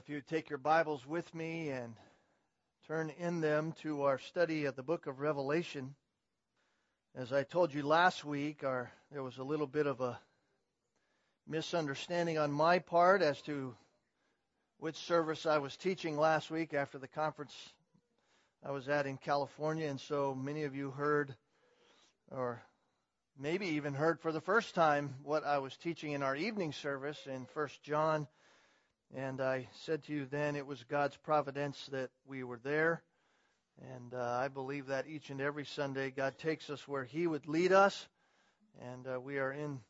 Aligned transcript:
if 0.00 0.08
you 0.08 0.22
take 0.22 0.48
your 0.48 0.58
Bibles 0.58 1.06
with 1.06 1.34
me 1.34 1.68
and 1.68 1.94
turn 2.86 3.12
in 3.18 3.42
them 3.42 3.74
to 3.82 4.04
our 4.04 4.18
study 4.18 4.64
of 4.64 4.74
the 4.74 4.82
book 4.82 5.06
of 5.06 5.20
Revelation. 5.20 5.94
As 7.14 7.34
I 7.34 7.42
told 7.42 7.74
you 7.74 7.82
last 7.82 8.24
week, 8.24 8.64
our, 8.64 8.90
there 9.12 9.22
was 9.22 9.36
a 9.36 9.44
little 9.44 9.66
bit 9.66 9.86
of 9.86 10.00
a 10.00 10.18
misunderstanding 11.46 12.38
on 12.38 12.50
my 12.50 12.78
part 12.78 13.20
as 13.20 13.42
to 13.42 13.74
which 14.78 14.96
service 14.96 15.44
I 15.44 15.58
was 15.58 15.76
teaching 15.76 16.16
last 16.16 16.50
week 16.50 16.72
after 16.72 16.96
the 16.96 17.06
conference 17.06 17.54
I 18.64 18.70
was 18.70 18.88
at 18.88 19.06
in 19.06 19.18
California. 19.18 19.86
And 19.86 20.00
so 20.00 20.34
many 20.34 20.62
of 20.62 20.74
you 20.74 20.92
heard, 20.92 21.34
or 22.30 22.62
maybe 23.38 23.66
even 23.66 23.92
heard 23.92 24.18
for 24.18 24.32
the 24.32 24.40
first 24.40 24.74
time, 24.74 25.16
what 25.24 25.44
I 25.44 25.58
was 25.58 25.76
teaching 25.76 26.12
in 26.12 26.22
our 26.22 26.36
evening 26.36 26.72
service 26.72 27.18
in 27.26 27.44
First 27.44 27.82
John 27.82 28.26
and 29.14 29.40
I 29.40 29.68
said 29.84 30.04
to 30.04 30.12
you 30.12 30.26
then 30.26 30.54
it 30.54 30.66
was 30.66 30.84
God's 30.84 31.16
providence 31.16 31.88
that 31.90 32.10
we 32.26 32.44
were 32.44 32.60
there. 32.62 33.02
And 33.96 34.14
uh, 34.14 34.38
I 34.40 34.48
believe 34.48 34.86
that 34.86 35.08
each 35.08 35.30
and 35.30 35.40
every 35.40 35.64
Sunday 35.64 36.10
God 36.10 36.38
takes 36.38 36.70
us 36.70 36.86
where 36.86 37.04
He 37.04 37.26
would 37.26 37.48
lead 37.48 37.72
us. 37.72 38.06
And 38.80 39.06
uh, 39.06 39.20
we 39.20 39.38
are 39.38 39.52
in 39.52 39.80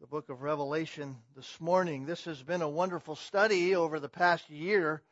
the 0.00 0.06
book 0.08 0.28
of 0.28 0.42
Revelation 0.42 1.16
this 1.36 1.60
morning. 1.60 2.04
This 2.04 2.24
has 2.24 2.42
been 2.42 2.62
a 2.62 2.68
wonderful 2.68 3.14
study 3.14 3.76
over 3.76 4.00
the 4.00 4.08
past 4.08 4.50
year 4.50 5.02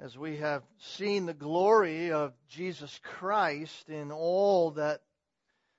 as 0.00 0.18
we 0.18 0.38
have 0.38 0.62
seen 0.78 1.26
the 1.26 1.34
glory 1.34 2.10
of 2.10 2.32
Jesus 2.48 2.98
Christ 3.04 3.88
in 3.88 4.10
all 4.10 4.72
that 4.72 5.02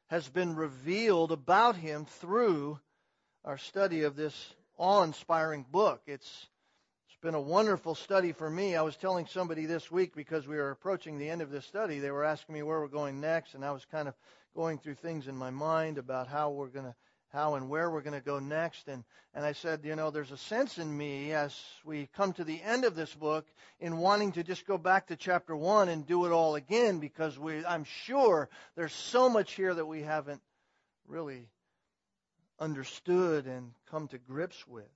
has 0.08 0.30
been 0.30 0.56
revealed 0.56 1.32
about 1.32 1.76
Him 1.76 2.06
through 2.06 2.80
our 3.44 3.58
study 3.58 4.04
of 4.04 4.16
this 4.16 4.54
awe 4.78 5.04
inspiring 5.04 5.66
book. 5.70 6.02
It's 6.06 6.48
been 7.22 7.36
a 7.36 7.42
wonderful 7.42 7.94
study 7.94 8.32
for 8.32 8.50
me. 8.50 8.76
I 8.76 8.82
was 8.82 8.96
telling 8.96 9.28
somebody 9.28 9.68
this 9.68 9.92
week 9.92 10.16
because 10.16 10.48
we 10.48 10.56
were 10.56 10.72
approaching 10.72 11.20
the 11.20 11.30
end 11.30 11.44
of 11.44 11.52
this 11.52 11.66
study. 11.66 12.00
They 12.00 12.10
were 12.10 12.24
asking 12.24 12.56
me 12.56 12.64
where 12.64 12.80
we're 12.80 12.88
going 12.88 13.22
next, 13.22 13.54
and 13.54 13.64
I 13.64 13.70
was 13.70 13.86
kind 13.86 14.08
of 14.08 14.16
going 14.56 14.80
through 14.80 14.96
things 14.96 15.28
in 15.28 15.38
my 15.38 15.52
mind 15.52 16.00
about 16.00 16.28
how 16.28 16.50
we're 16.50 16.68
going 16.68 16.86
to 16.86 16.96
how 17.32 17.54
and 17.56 17.70
where 17.70 17.90
we're 17.90 18.02
going 18.02 18.20
to 18.20 18.26
go 18.26 18.40
next 18.40 18.90
and 18.90 19.04
and 19.34 19.46
I 19.46 19.54
said, 19.54 19.86
you 19.86 19.96
know, 19.96 20.10
there's 20.10 20.32
a 20.32 20.38
sense 20.38 20.80
in 20.80 20.98
me 20.98 21.32
as 21.32 21.58
we 21.86 22.10
come 22.18 22.34
to 22.34 22.44
the 22.44 22.62
end 22.62 22.84
of 22.84 22.96
this 22.96 23.14
book 23.14 23.46
in 23.80 24.00
wanting 24.00 24.34
to 24.34 24.44
just 24.44 24.68
go 24.68 24.78
back 24.78 25.08
to 25.08 25.16
chapter 25.16 25.56
1 25.56 25.88
and 25.88 26.06
do 26.06 26.26
it 26.26 26.32
all 26.32 26.56
again 26.56 27.00
because 27.00 27.38
we 27.38 27.64
I'm 27.66 27.84
sure 27.84 28.50
there's 28.76 28.94
so 28.94 29.30
much 29.30 29.54
here 29.54 29.74
that 29.74 29.86
we 29.86 30.02
haven't 30.02 30.42
really 31.08 31.48
understood 32.60 33.46
and 33.46 33.72
come 33.92 34.08
to 34.08 34.18
grips 34.18 34.68
with 34.68 34.90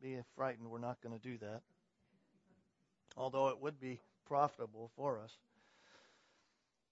be 0.00 0.18
frightened. 0.36 0.70
We're 0.70 0.78
not 0.78 1.00
going 1.02 1.18
to 1.18 1.22
do 1.22 1.38
that. 1.38 1.60
Although 3.16 3.48
it 3.48 3.60
would 3.60 3.80
be 3.80 4.00
profitable 4.26 4.90
for 4.96 5.20
us. 5.20 5.32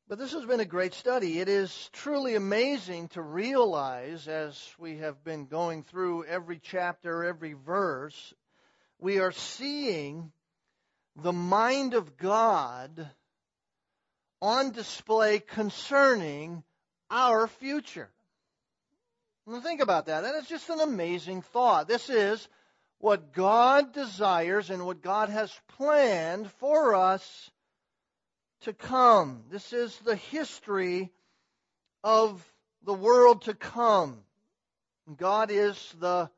But 0.08 0.18
this 0.18 0.32
has 0.32 0.44
been 0.44 0.60
a 0.60 0.64
great 0.64 0.94
study. 0.94 1.40
It 1.40 1.48
is 1.48 1.90
truly 1.92 2.36
amazing 2.36 3.08
to 3.08 3.22
realize 3.22 4.28
as 4.28 4.56
we 4.78 4.98
have 4.98 5.22
been 5.24 5.46
going 5.46 5.82
through 5.82 6.24
every 6.24 6.60
chapter, 6.62 7.24
every 7.24 7.54
verse, 7.54 8.34
we 8.98 9.18
are 9.18 9.32
seeing 9.32 10.30
the 11.16 11.32
mind 11.32 11.94
of 11.94 12.16
God 12.16 13.08
on 14.40 14.70
display 14.70 15.40
concerning 15.40 16.62
our 17.10 17.48
future. 17.48 18.10
Think 19.62 19.80
about 19.80 20.06
that. 20.06 20.22
That 20.22 20.34
is 20.36 20.46
just 20.46 20.68
an 20.70 20.80
amazing 20.80 21.42
thought. 21.42 21.88
This 21.88 22.10
is 22.10 22.46
what 22.98 23.32
God 23.32 23.92
desires 23.92 24.70
and 24.70 24.86
what 24.86 25.02
God 25.02 25.28
has 25.28 25.52
planned 25.76 26.50
for 26.52 26.94
us 26.94 27.50
to 28.62 28.72
come. 28.72 29.44
This 29.50 29.72
is 29.72 29.96
the 29.98 30.16
history 30.16 31.12
of 32.02 32.42
the 32.84 32.94
world 32.94 33.42
to 33.42 33.54
come. 33.54 34.18
God 35.16 35.50
is 35.50 35.94
the 36.00 36.30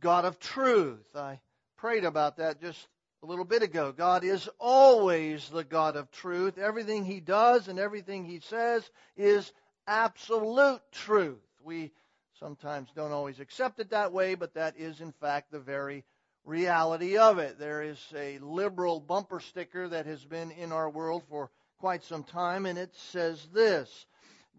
God 0.00 0.24
of 0.24 0.38
truth. 0.38 1.04
I 1.14 1.40
prayed 1.76 2.04
about 2.04 2.36
that 2.36 2.60
just 2.60 2.86
a 3.22 3.26
little 3.26 3.44
bit 3.44 3.62
ago. 3.62 3.92
God 3.92 4.24
is 4.24 4.48
always 4.58 5.48
the 5.48 5.64
God 5.64 5.96
of 5.96 6.10
truth. 6.10 6.58
Everything 6.58 7.04
He 7.04 7.20
does 7.20 7.68
and 7.68 7.78
everything 7.78 8.24
He 8.24 8.40
says 8.40 8.88
is 9.16 9.50
absolute 9.86 10.80
truth. 10.92 11.38
We 11.64 11.92
sometimes 12.38 12.88
don't 12.94 13.12
always 13.12 13.40
accept 13.40 13.80
it 13.80 13.90
that 13.90 14.12
way, 14.12 14.34
but 14.34 14.54
that 14.54 14.76
is 14.76 15.00
in 15.00 15.12
fact 15.12 15.50
the 15.50 15.60
very 15.60 16.04
reality 16.44 17.18
of 17.18 17.38
it. 17.38 17.58
There 17.58 17.82
is 17.82 17.98
a 18.14 18.38
liberal 18.38 19.00
bumper 19.00 19.40
sticker 19.40 19.88
that 19.88 20.06
has 20.06 20.24
been 20.24 20.50
in 20.50 20.72
our 20.72 20.88
world 20.88 21.24
for 21.28 21.50
quite 21.78 22.04
some 22.04 22.24
time, 22.24 22.66
and 22.66 22.78
it 22.78 22.94
says 23.12 23.46
this 23.52 24.06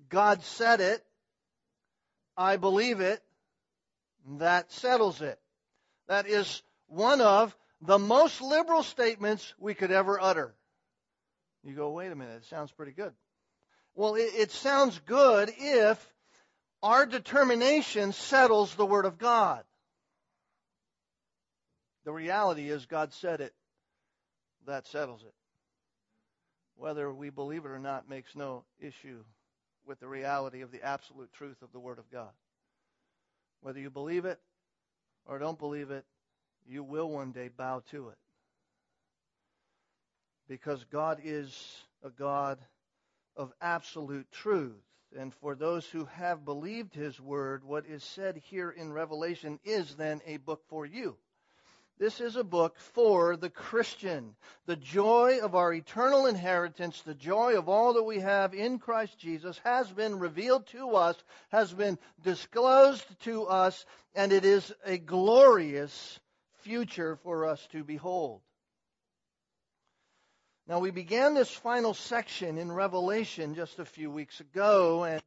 God 0.09 0.43
said 0.43 0.81
it, 0.81 1.03
I 2.35 2.57
believe 2.57 2.99
it, 2.99 3.21
that 4.37 4.71
settles 4.71 5.21
it. 5.21 5.39
That 6.07 6.27
is 6.27 6.61
one 6.87 7.21
of 7.21 7.55
the 7.81 7.99
most 7.99 8.41
liberal 8.41 8.83
statements 8.83 9.53
we 9.59 9.73
could 9.73 9.91
ever 9.91 10.19
utter. 10.19 10.53
You 11.63 11.73
go, 11.73 11.91
wait 11.91 12.11
a 12.11 12.15
minute, 12.15 12.37
it 12.37 12.45
sounds 12.45 12.71
pretty 12.71 12.93
good. 12.93 13.13
Well, 13.95 14.15
it, 14.15 14.31
it 14.35 14.51
sounds 14.51 14.99
good 15.05 15.51
if 15.57 16.13
our 16.87 17.05
determination 17.05 18.13
settles 18.13 18.73
the 18.75 18.85
Word 18.85 19.03
of 19.03 19.17
God. 19.17 19.65
The 22.05 22.13
reality 22.13 22.69
is, 22.69 22.85
God 22.85 23.11
said 23.11 23.41
it. 23.41 23.53
That 24.67 24.87
settles 24.87 25.21
it. 25.21 25.33
Whether 26.77 27.11
we 27.11 27.29
believe 27.29 27.65
it 27.65 27.71
or 27.71 27.79
not 27.79 28.09
makes 28.09 28.33
no 28.37 28.63
issue 28.79 29.19
with 29.85 29.99
the 29.99 30.07
reality 30.07 30.61
of 30.61 30.71
the 30.71 30.81
absolute 30.81 31.33
truth 31.33 31.61
of 31.61 31.73
the 31.73 31.79
Word 31.79 31.99
of 31.99 32.09
God. 32.09 32.31
Whether 33.59 33.81
you 33.81 33.89
believe 33.89 34.23
it 34.23 34.39
or 35.25 35.39
don't 35.39 35.59
believe 35.59 35.91
it, 35.91 36.05
you 36.65 36.83
will 36.83 37.09
one 37.09 37.33
day 37.33 37.49
bow 37.49 37.83
to 37.91 38.07
it. 38.09 38.17
Because 40.47 40.81
God 40.85 41.19
is 41.25 41.53
a 42.01 42.09
God 42.09 42.59
of 43.35 43.51
absolute 43.61 44.31
truth. 44.31 44.86
And 45.15 45.33
for 45.33 45.55
those 45.55 45.85
who 45.87 46.05
have 46.05 46.45
believed 46.45 46.93
his 46.93 47.19
word, 47.19 47.63
what 47.63 47.85
is 47.85 48.03
said 48.03 48.37
here 48.37 48.69
in 48.69 48.91
Revelation 48.91 49.59
is 49.63 49.95
then 49.95 50.21
a 50.25 50.37
book 50.37 50.63
for 50.67 50.85
you. 50.85 51.17
This 51.99 52.21
is 52.21 52.35
a 52.35 52.43
book 52.43 52.77
for 52.77 53.35
the 53.35 53.49
Christian. 53.49 54.35
The 54.67 54.75
joy 54.75 55.39
of 55.41 55.55
our 55.55 55.73
eternal 55.73 56.27
inheritance, 56.27 57.01
the 57.01 57.15
joy 57.15 57.57
of 57.57 57.67
all 57.67 57.93
that 57.93 58.03
we 58.03 58.19
have 58.19 58.53
in 58.53 58.77
Christ 58.77 59.17
Jesus 59.17 59.59
has 59.63 59.91
been 59.91 60.19
revealed 60.19 60.67
to 60.67 60.91
us, 60.91 61.15
has 61.49 61.73
been 61.73 61.97
disclosed 62.23 63.05
to 63.21 63.45
us, 63.45 63.83
and 64.13 64.31
it 64.31 64.45
is 64.45 64.71
a 64.85 64.99
glorious 64.99 66.19
future 66.61 67.15
for 67.15 67.45
us 67.47 67.65
to 67.71 67.83
behold. 67.83 68.41
Now, 70.67 70.79
we 70.79 70.91
began 70.91 71.33
this 71.33 71.49
final 71.49 71.93
section 71.93 72.57
in 72.57 72.69
Revelation 72.69 73.55
just 73.55 73.79
a 73.79 73.85
few 73.85 74.11
weeks 74.11 74.41
ago, 74.41 75.05
and, 75.05 75.21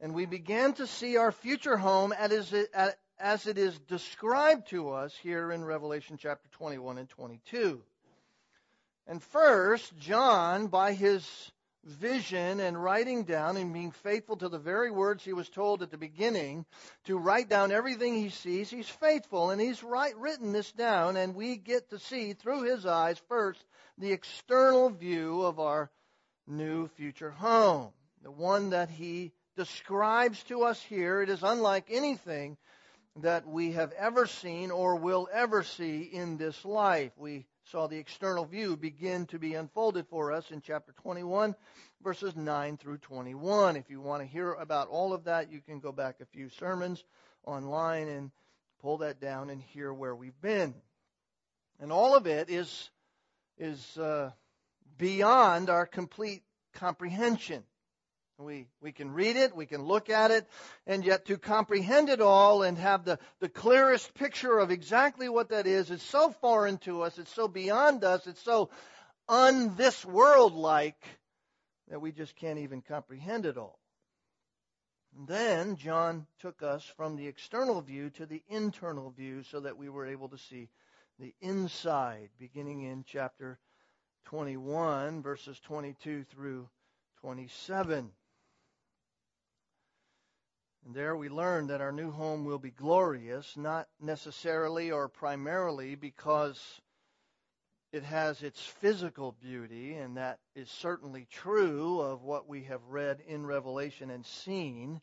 and 0.00 0.14
we 0.14 0.24
began 0.24 0.72
to 0.74 0.86
see 0.86 1.16
our 1.16 1.32
future 1.32 1.76
home 1.76 2.12
as 2.12 2.52
it, 2.52 2.72
as 3.18 3.46
it 3.48 3.58
is 3.58 3.76
described 3.88 4.68
to 4.68 4.90
us 4.90 5.12
here 5.20 5.50
in 5.50 5.64
Revelation 5.64 6.16
chapter 6.16 6.48
21 6.52 6.98
and 6.98 7.08
22. 7.08 7.82
And 9.08 9.20
first, 9.20 9.96
John, 9.98 10.68
by 10.68 10.92
his 10.92 11.28
vision 11.84 12.60
and 12.60 12.82
writing 12.82 13.24
down 13.24 13.56
and 13.56 13.72
being 13.72 13.90
faithful 13.90 14.36
to 14.36 14.48
the 14.48 14.58
very 14.58 14.90
words 14.90 15.24
he 15.24 15.32
was 15.32 15.48
told 15.48 15.82
at 15.82 15.90
the 15.90 15.98
beginning 15.98 16.64
to 17.04 17.18
write 17.18 17.48
down 17.48 17.72
everything 17.72 18.14
he 18.14 18.30
sees. 18.30 18.70
He's 18.70 18.88
faithful 18.88 19.50
and 19.50 19.60
he's 19.60 19.82
right, 19.82 20.16
written 20.16 20.52
this 20.52 20.72
down, 20.72 21.16
and 21.16 21.34
we 21.34 21.56
get 21.56 21.90
to 21.90 21.98
see 21.98 22.32
through 22.32 22.62
his 22.62 22.86
eyes 22.86 23.20
first 23.28 23.64
the 23.98 24.12
external 24.12 24.90
view 24.90 25.42
of 25.42 25.60
our 25.60 25.90
new 26.46 26.88
future 26.88 27.30
home, 27.30 27.90
the 28.22 28.30
one 28.30 28.70
that 28.70 28.90
he 28.90 29.32
describes 29.56 30.42
to 30.44 30.62
us 30.62 30.82
here. 30.82 31.22
It 31.22 31.28
is 31.28 31.42
unlike 31.42 31.86
anything 31.90 32.56
that 33.20 33.46
we 33.46 33.72
have 33.72 33.92
ever 33.92 34.26
seen 34.26 34.70
or 34.70 34.96
will 34.96 35.28
ever 35.32 35.62
see 35.62 36.02
in 36.02 36.36
this 36.36 36.64
life. 36.64 37.12
We 37.16 37.46
saw 37.70 37.86
the 37.86 37.98
external 37.98 38.44
view 38.44 38.76
begin 38.76 39.26
to 39.26 39.38
be 39.38 39.54
unfolded 39.54 40.06
for 40.08 40.32
us 40.32 40.50
in 40.50 40.60
chapter 40.60 40.92
21, 40.92 41.54
verses 42.02 42.36
9 42.36 42.76
through 42.76 42.98
21. 42.98 43.76
If 43.76 43.88
you 43.88 44.00
want 44.00 44.22
to 44.22 44.28
hear 44.28 44.52
about 44.52 44.88
all 44.88 45.12
of 45.12 45.24
that, 45.24 45.50
you 45.50 45.60
can 45.60 45.80
go 45.80 45.90
back 45.90 46.16
a 46.20 46.26
few 46.26 46.50
sermons 46.50 47.02
online 47.46 48.08
and 48.08 48.30
pull 48.80 48.98
that 48.98 49.20
down 49.20 49.48
and 49.48 49.62
hear 49.62 49.92
where 49.92 50.14
we've 50.14 50.40
been. 50.42 50.74
And 51.80 51.90
all 51.90 52.14
of 52.14 52.26
it 52.26 52.50
is, 52.50 52.90
is 53.58 53.96
uh, 53.96 54.30
beyond 54.98 55.70
our 55.70 55.86
complete 55.86 56.42
comprehension. 56.74 57.64
We, 58.38 58.66
we 58.80 58.90
can 58.90 59.12
read 59.12 59.36
it, 59.36 59.54
we 59.54 59.66
can 59.66 59.82
look 59.84 60.10
at 60.10 60.32
it, 60.32 60.48
and 60.88 61.04
yet 61.04 61.26
to 61.26 61.38
comprehend 61.38 62.08
it 62.08 62.20
all 62.20 62.64
and 62.64 62.76
have 62.76 63.04
the, 63.04 63.20
the 63.38 63.48
clearest 63.48 64.12
picture 64.14 64.58
of 64.58 64.72
exactly 64.72 65.28
what 65.28 65.50
that 65.50 65.68
is 65.68 65.88
is 65.88 66.02
so 66.02 66.30
foreign 66.40 66.78
to 66.78 67.02
us, 67.02 67.16
it's 67.18 67.32
so 67.32 67.46
beyond 67.46 68.02
us, 68.02 68.26
it's 68.26 68.42
so 68.42 68.70
un 69.28 69.76
this 69.76 70.04
world 70.04 70.52
like 70.52 71.00
that 71.88 72.00
we 72.00 72.10
just 72.10 72.34
can't 72.34 72.58
even 72.58 72.82
comprehend 72.82 73.46
it 73.46 73.56
all. 73.56 73.78
And 75.16 75.28
then 75.28 75.76
John 75.76 76.26
took 76.40 76.60
us 76.60 76.84
from 76.96 77.14
the 77.14 77.28
external 77.28 77.80
view 77.82 78.10
to 78.10 78.26
the 78.26 78.42
internal 78.48 79.10
view 79.10 79.44
so 79.44 79.60
that 79.60 79.78
we 79.78 79.88
were 79.88 80.06
able 80.06 80.28
to 80.30 80.38
see 80.38 80.70
the 81.20 81.32
inside, 81.40 82.30
beginning 82.40 82.82
in 82.82 83.04
chapter 83.06 83.60
21, 84.24 85.22
verses 85.22 85.60
22 85.60 86.24
through 86.24 86.68
27. 87.20 88.10
And 90.84 90.94
there 90.94 91.16
we 91.16 91.30
learn 91.30 91.68
that 91.68 91.80
our 91.80 91.92
new 91.92 92.10
home 92.10 92.44
will 92.44 92.58
be 92.58 92.70
glorious, 92.70 93.56
not 93.56 93.88
necessarily 94.02 94.90
or 94.90 95.08
primarily 95.08 95.94
because 95.94 96.60
it 97.90 98.02
has 98.02 98.42
its 98.42 98.60
physical 98.60 99.32
beauty, 99.40 99.94
and 99.94 100.18
that 100.18 100.40
is 100.54 100.68
certainly 100.68 101.26
true 101.30 102.00
of 102.00 102.22
what 102.22 102.48
we 102.48 102.64
have 102.64 102.82
read 102.90 103.22
in 103.26 103.46
Revelation 103.46 104.10
and 104.10 104.26
seen. 104.26 105.00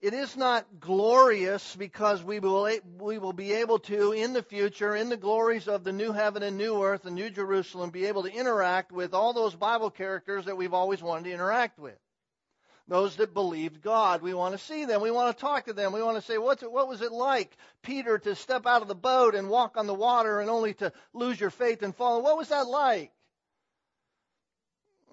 It 0.00 0.14
is 0.14 0.36
not 0.36 0.78
glorious 0.78 1.74
because 1.74 2.22
we 2.22 2.38
will, 2.38 2.70
we 2.98 3.18
will 3.18 3.32
be 3.32 3.52
able 3.54 3.80
to, 3.80 4.12
in 4.12 4.32
the 4.32 4.42
future, 4.44 4.94
in 4.94 5.08
the 5.08 5.16
glories 5.16 5.66
of 5.66 5.82
the 5.82 5.92
new 5.92 6.12
heaven 6.12 6.44
and 6.44 6.56
new 6.56 6.84
earth, 6.84 7.04
and 7.04 7.16
new 7.16 7.30
Jerusalem, 7.30 7.90
be 7.90 8.06
able 8.06 8.22
to 8.22 8.32
interact 8.32 8.92
with 8.92 9.12
all 9.12 9.32
those 9.32 9.56
Bible 9.56 9.90
characters 9.90 10.44
that 10.44 10.56
we've 10.56 10.74
always 10.74 11.02
wanted 11.02 11.24
to 11.24 11.32
interact 11.32 11.80
with 11.80 11.98
those 12.88 13.16
that 13.16 13.32
believed 13.32 13.82
God. 13.82 14.20
We 14.20 14.34
want 14.34 14.52
to 14.56 14.64
see 14.64 14.84
them. 14.84 15.00
We 15.00 15.10
want 15.10 15.36
to 15.36 15.40
talk 15.40 15.66
to 15.66 15.72
them. 15.72 15.92
We 15.92 16.02
want 16.02 16.16
to 16.16 16.22
say, 16.22 16.38
What's 16.38 16.62
it, 16.62 16.70
what 16.70 16.88
was 16.88 17.00
it 17.00 17.12
like, 17.12 17.56
Peter, 17.82 18.18
to 18.18 18.34
step 18.34 18.66
out 18.66 18.82
of 18.82 18.88
the 18.88 18.94
boat 18.94 19.34
and 19.34 19.48
walk 19.48 19.76
on 19.76 19.86
the 19.86 19.94
water 19.94 20.40
and 20.40 20.50
only 20.50 20.74
to 20.74 20.92
lose 21.12 21.40
your 21.40 21.50
faith 21.50 21.82
and 21.82 21.94
fall? 21.94 22.22
What 22.22 22.36
was 22.36 22.48
that 22.48 22.66
like? 22.66 23.10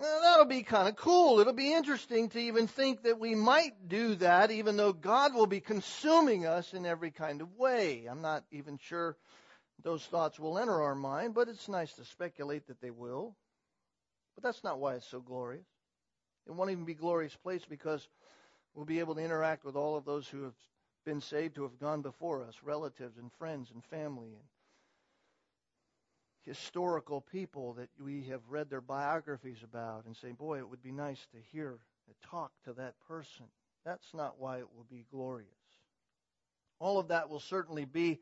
Well, 0.01 0.21
that'll 0.23 0.45
be 0.45 0.63
kind 0.63 0.89
of 0.89 0.95
cool. 0.95 1.39
It'll 1.39 1.53
be 1.53 1.73
interesting 1.73 2.29
to 2.29 2.39
even 2.39 2.65
think 2.65 3.03
that 3.03 3.19
we 3.19 3.35
might 3.35 3.87
do 3.87 4.15
that, 4.15 4.49
even 4.49 4.75
though 4.75 4.93
God 4.93 5.35
will 5.35 5.45
be 5.45 5.59
consuming 5.59 6.47
us 6.47 6.73
in 6.73 6.87
every 6.87 7.11
kind 7.11 7.39
of 7.39 7.55
way. 7.55 8.07
I'm 8.09 8.21
not 8.21 8.43
even 8.51 8.79
sure 8.79 9.15
those 9.83 10.03
thoughts 10.03 10.39
will 10.39 10.57
enter 10.57 10.81
our 10.81 10.95
mind, 10.95 11.35
but 11.35 11.49
it's 11.49 11.69
nice 11.69 11.93
to 11.93 12.05
speculate 12.05 12.65
that 12.67 12.81
they 12.81 12.89
will. 12.89 13.35
But 14.35 14.43
that's 14.43 14.63
not 14.63 14.79
why 14.79 14.95
it's 14.95 15.07
so 15.07 15.19
glorious. 15.19 15.65
It 16.51 16.57
won't 16.57 16.71
even 16.71 16.83
be 16.83 16.93
glorious 16.93 17.33
place 17.33 17.63
because 17.67 18.05
we'll 18.75 18.83
be 18.83 18.99
able 18.99 19.15
to 19.15 19.21
interact 19.21 19.63
with 19.63 19.77
all 19.77 19.95
of 19.95 20.03
those 20.03 20.27
who 20.27 20.43
have 20.43 20.55
been 21.05 21.21
saved, 21.21 21.55
who 21.55 21.63
have 21.63 21.79
gone 21.79 22.01
before 22.01 22.43
us, 22.43 22.55
relatives 22.61 23.17
and 23.17 23.31
friends 23.39 23.71
and 23.73 23.81
family 23.85 24.27
and 24.27 24.43
historical 26.43 27.21
people 27.21 27.73
that 27.73 27.87
we 28.03 28.23
have 28.23 28.41
read 28.49 28.69
their 28.69 28.81
biographies 28.81 29.63
about 29.63 30.03
and 30.05 30.17
say, 30.17 30.33
boy, 30.33 30.57
it 30.57 30.69
would 30.69 30.83
be 30.83 30.91
nice 30.91 31.25
to 31.31 31.37
hear 31.53 31.79
and 32.07 32.15
talk 32.29 32.51
to 32.65 32.73
that 32.73 32.95
person. 33.07 33.45
That's 33.85 34.13
not 34.13 34.37
why 34.37 34.57
it 34.57 34.67
will 34.75 34.85
be 34.91 35.05
glorious. 35.09 35.47
All 36.79 36.99
of 36.99 37.07
that 37.07 37.29
will 37.29 37.39
certainly 37.39 37.85
be 37.85 38.19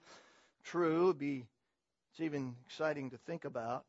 true, 0.63 1.15
be 1.15 1.47
it's 2.11 2.21
even 2.21 2.55
exciting 2.67 3.09
to 3.09 3.17
think 3.17 3.43
about. 3.45 3.85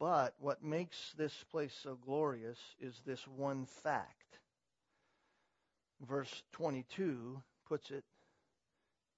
But 0.00 0.34
what 0.38 0.64
makes 0.64 1.12
this 1.18 1.44
place 1.50 1.78
so 1.82 1.94
glorious 1.94 2.58
is 2.80 3.02
this 3.04 3.28
one 3.28 3.66
fact. 3.66 4.38
Verse 6.08 6.42
22 6.52 7.42
puts 7.68 7.90
it 7.90 8.02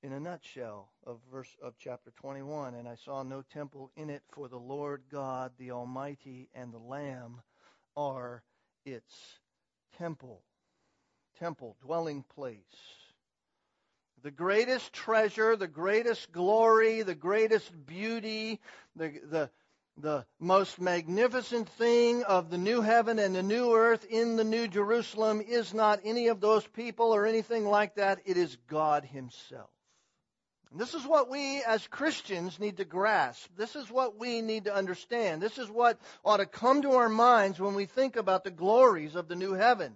in 0.03 0.13
a 0.13 0.19
nutshell 0.19 0.91
of 1.07 1.21
verse 1.31 1.57
of 1.63 1.75
chapter 1.79 2.11
21 2.17 2.75
and 2.75 2.89
I 2.89 2.97
saw 2.97 3.23
no 3.23 3.45
temple 3.53 3.93
in 3.97 4.11
it 4.11 4.23
for 4.33 4.49
the 4.49 4.59
Lord 4.59 5.03
God 5.09 5.53
the 5.59 5.71
almighty 5.71 6.49
and 6.53 6.73
the 6.73 6.79
lamb 6.79 7.41
are 7.97 8.43
its 8.85 9.39
temple 9.97 10.43
temple 11.39 11.77
dwelling 11.81 12.25
place 12.35 12.57
the 14.25 14.33
greatest 14.33 14.93
treasure 14.93 15.55
the 15.55 15.69
greatest 15.69 16.33
glory 16.33 17.03
the 17.03 17.15
greatest 17.15 17.71
beauty 17.87 18.59
the 18.97 19.21
the 19.31 19.51
the 19.97 20.25
most 20.39 20.81
magnificent 20.81 21.69
thing 21.71 22.23
of 22.25 22.51
the 22.51 22.59
new 22.59 22.81
heaven 22.81 23.19
and 23.19 23.35
the 23.35 23.43
new 23.43 23.75
earth 23.75 24.05
in 24.09 24.37
the 24.37 24.45
new 24.45 24.67
Jerusalem 24.67 25.41
is 25.41 25.75
not 25.75 26.01
any 26.05 26.29
of 26.29 26.41
those 26.41 26.67
people 26.67 27.15
or 27.15 27.27
anything 27.27 27.67
like 27.67 27.97
that. 27.97 28.21
It 28.25 28.37
is 28.37 28.57
God 28.69 29.05
Himself. 29.05 29.71
And 30.71 30.81
this 30.81 30.95
is 30.95 31.05
what 31.07 31.29
we 31.29 31.63
as 31.65 31.87
Christians 31.87 32.59
need 32.59 32.79
to 32.79 32.85
grasp. 32.87 33.51
This 33.57 33.77
is 33.77 33.91
what 33.91 34.19
we 34.19 34.41
need 34.41 34.65
to 34.65 34.75
understand. 34.75 35.43
This 35.43 35.59
is 35.59 35.69
what 35.69 36.01
ought 36.25 36.39
to 36.39 36.47
come 36.47 36.83
to 36.83 36.93
our 36.93 37.11
minds 37.11 37.61
when 37.61 37.75
we 37.75 37.85
think 37.85 38.17
about 38.17 38.43
the 38.43 38.51
glories 38.51 39.15
of 39.15 39.29
the 39.29 39.37
new 39.37 39.53
heaven. 39.53 39.95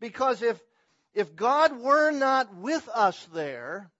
Because 0.00 0.42
if, 0.42 0.60
if 1.14 1.36
God 1.36 1.78
were 1.78 2.10
not 2.10 2.56
with 2.56 2.88
us 2.88 3.28
there, 3.32 3.92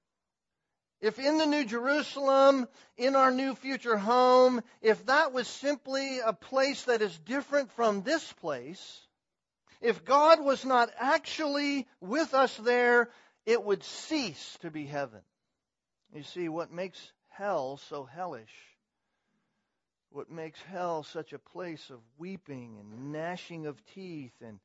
if 1.00 1.18
in 1.18 1.38
the 1.38 1.46
New 1.46 1.64
Jerusalem, 1.64 2.66
in 2.96 3.16
our 3.16 3.30
new 3.30 3.54
future 3.54 3.96
home, 3.96 4.62
if 4.80 5.04
that 5.06 5.32
was 5.32 5.46
simply 5.46 6.20
a 6.20 6.32
place 6.32 6.84
that 6.84 7.02
is 7.02 7.18
different 7.18 7.70
from 7.72 8.02
this 8.02 8.32
place, 8.34 9.06
if 9.80 10.04
God 10.04 10.42
was 10.42 10.64
not 10.64 10.90
actually 10.98 11.86
with 12.00 12.32
us 12.34 12.56
there, 12.56 13.10
it 13.44 13.62
would 13.62 13.84
cease 13.84 14.58
to 14.62 14.70
be 14.70 14.86
heaven. 14.86 15.20
You 16.14 16.22
see, 16.22 16.48
what 16.48 16.72
makes 16.72 17.12
hell 17.28 17.78
so 17.88 18.04
hellish, 18.04 18.54
what 20.10 20.30
makes 20.30 20.60
hell 20.62 21.02
such 21.02 21.34
a 21.34 21.38
place 21.38 21.90
of 21.90 22.00
weeping 22.16 22.78
and 22.80 23.12
gnashing 23.12 23.66
of 23.66 23.76
teeth 23.94 24.32
and 24.40 24.58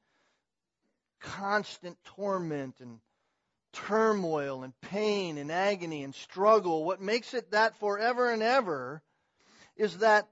constant 1.19 1.97
torment 2.15 2.75
and 2.79 2.99
turmoil 3.73 4.63
and 4.63 4.79
pain 4.81 5.37
and 5.37 5.51
agony 5.51 6.03
and 6.03 6.13
struggle, 6.15 6.83
what 6.83 7.01
makes 7.01 7.33
it 7.33 7.51
that 7.51 7.77
forever 7.79 8.31
and 8.31 8.43
ever 8.43 9.01
is 9.75 9.97
that 9.99 10.27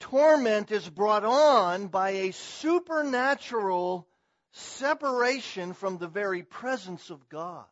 torment 0.00 0.70
is 0.70 0.88
brought 0.88 1.24
on 1.24 1.86
by 1.88 2.10
a 2.10 2.32
supernatural 2.32 4.06
separation 4.52 5.72
from 5.72 5.98
the 5.98 6.08
very 6.08 6.42
presence 6.42 7.10
of 7.10 7.28
God. 7.28 7.64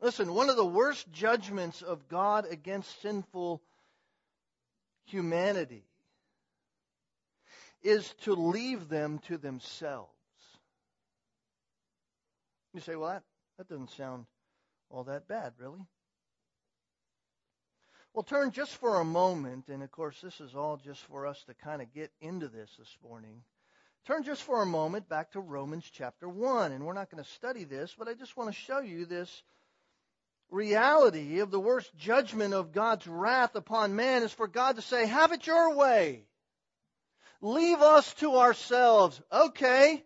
Listen, 0.00 0.34
one 0.34 0.50
of 0.50 0.56
the 0.56 0.66
worst 0.66 1.10
judgments 1.12 1.82
of 1.82 2.08
God 2.08 2.46
against 2.50 3.00
sinful 3.00 3.62
humanity 5.04 5.84
is 7.82 8.12
to 8.22 8.34
leave 8.34 8.88
them 8.88 9.18
to 9.26 9.38
themselves. 9.38 10.13
You 12.74 12.80
say, 12.80 12.96
well, 12.96 13.10
that, 13.10 13.22
that 13.56 13.68
doesn't 13.68 13.92
sound 13.92 14.26
all 14.90 15.04
that 15.04 15.28
bad, 15.28 15.52
really. 15.58 15.80
Well, 18.12 18.24
turn 18.24 18.50
just 18.50 18.72
for 18.76 19.00
a 19.00 19.04
moment, 19.04 19.68
and 19.68 19.82
of 19.82 19.90
course, 19.90 20.20
this 20.20 20.40
is 20.40 20.54
all 20.54 20.76
just 20.76 21.00
for 21.02 21.26
us 21.26 21.42
to 21.44 21.54
kind 21.54 21.80
of 21.80 21.92
get 21.94 22.12
into 22.20 22.48
this 22.48 22.70
this 22.78 22.96
morning. 23.02 23.42
Turn 24.06 24.24
just 24.24 24.42
for 24.42 24.60
a 24.60 24.66
moment 24.66 25.08
back 25.08 25.32
to 25.32 25.40
Romans 25.40 25.88
chapter 25.92 26.28
1, 26.28 26.72
and 26.72 26.84
we're 26.84 26.92
not 26.92 27.10
going 27.10 27.22
to 27.22 27.30
study 27.30 27.64
this, 27.64 27.94
but 27.96 28.08
I 28.08 28.14
just 28.14 28.36
want 28.36 28.50
to 28.52 28.60
show 28.60 28.80
you 28.80 29.06
this 29.06 29.42
reality 30.50 31.40
of 31.40 31.50
the 31.50 31.60
worst 31.60 31.96
judgment 31.96 32.54
of 32.54 32.72
God's 32.72 33.06
wrath 33.06 33.54
upon 33.54 33.96
man 33.96 34.22
is 34.22 34.32
for 34.32 34.46
God 34.46 34.76
to 34.76 34.82
say, 34.82 35.06
Have 35.06 35.32
it 35.32 35.46
your 35.46 35.74
way. 35.74 36.24
Leave 37.40 37.80
us 37.80 38.12
to 38.14 38.36
ourselves. 38.36 39.20
Okay. 39.32 40.02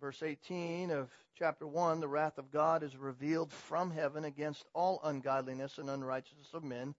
Verse 0.00 0.22
18 0.22 0.90
of 0.90 1.10
chapter 1.38 1.66
1 1.66 2.00
the 2.00 2.08
wrath 2.08 2.38
of 2.38 2.50
God 2.50 2.82
is 2.82 2.96
revealed 2.96 3.52
from 3.52 3.90
heaven 3.90 4.24
against 4.24 4.64
all 4.72 4.98
ungodliness 5.04 5.76
and 5.76 5.90
unrighteousness 5.90 6.48
of 6.54 6.64
men 6.64 6.94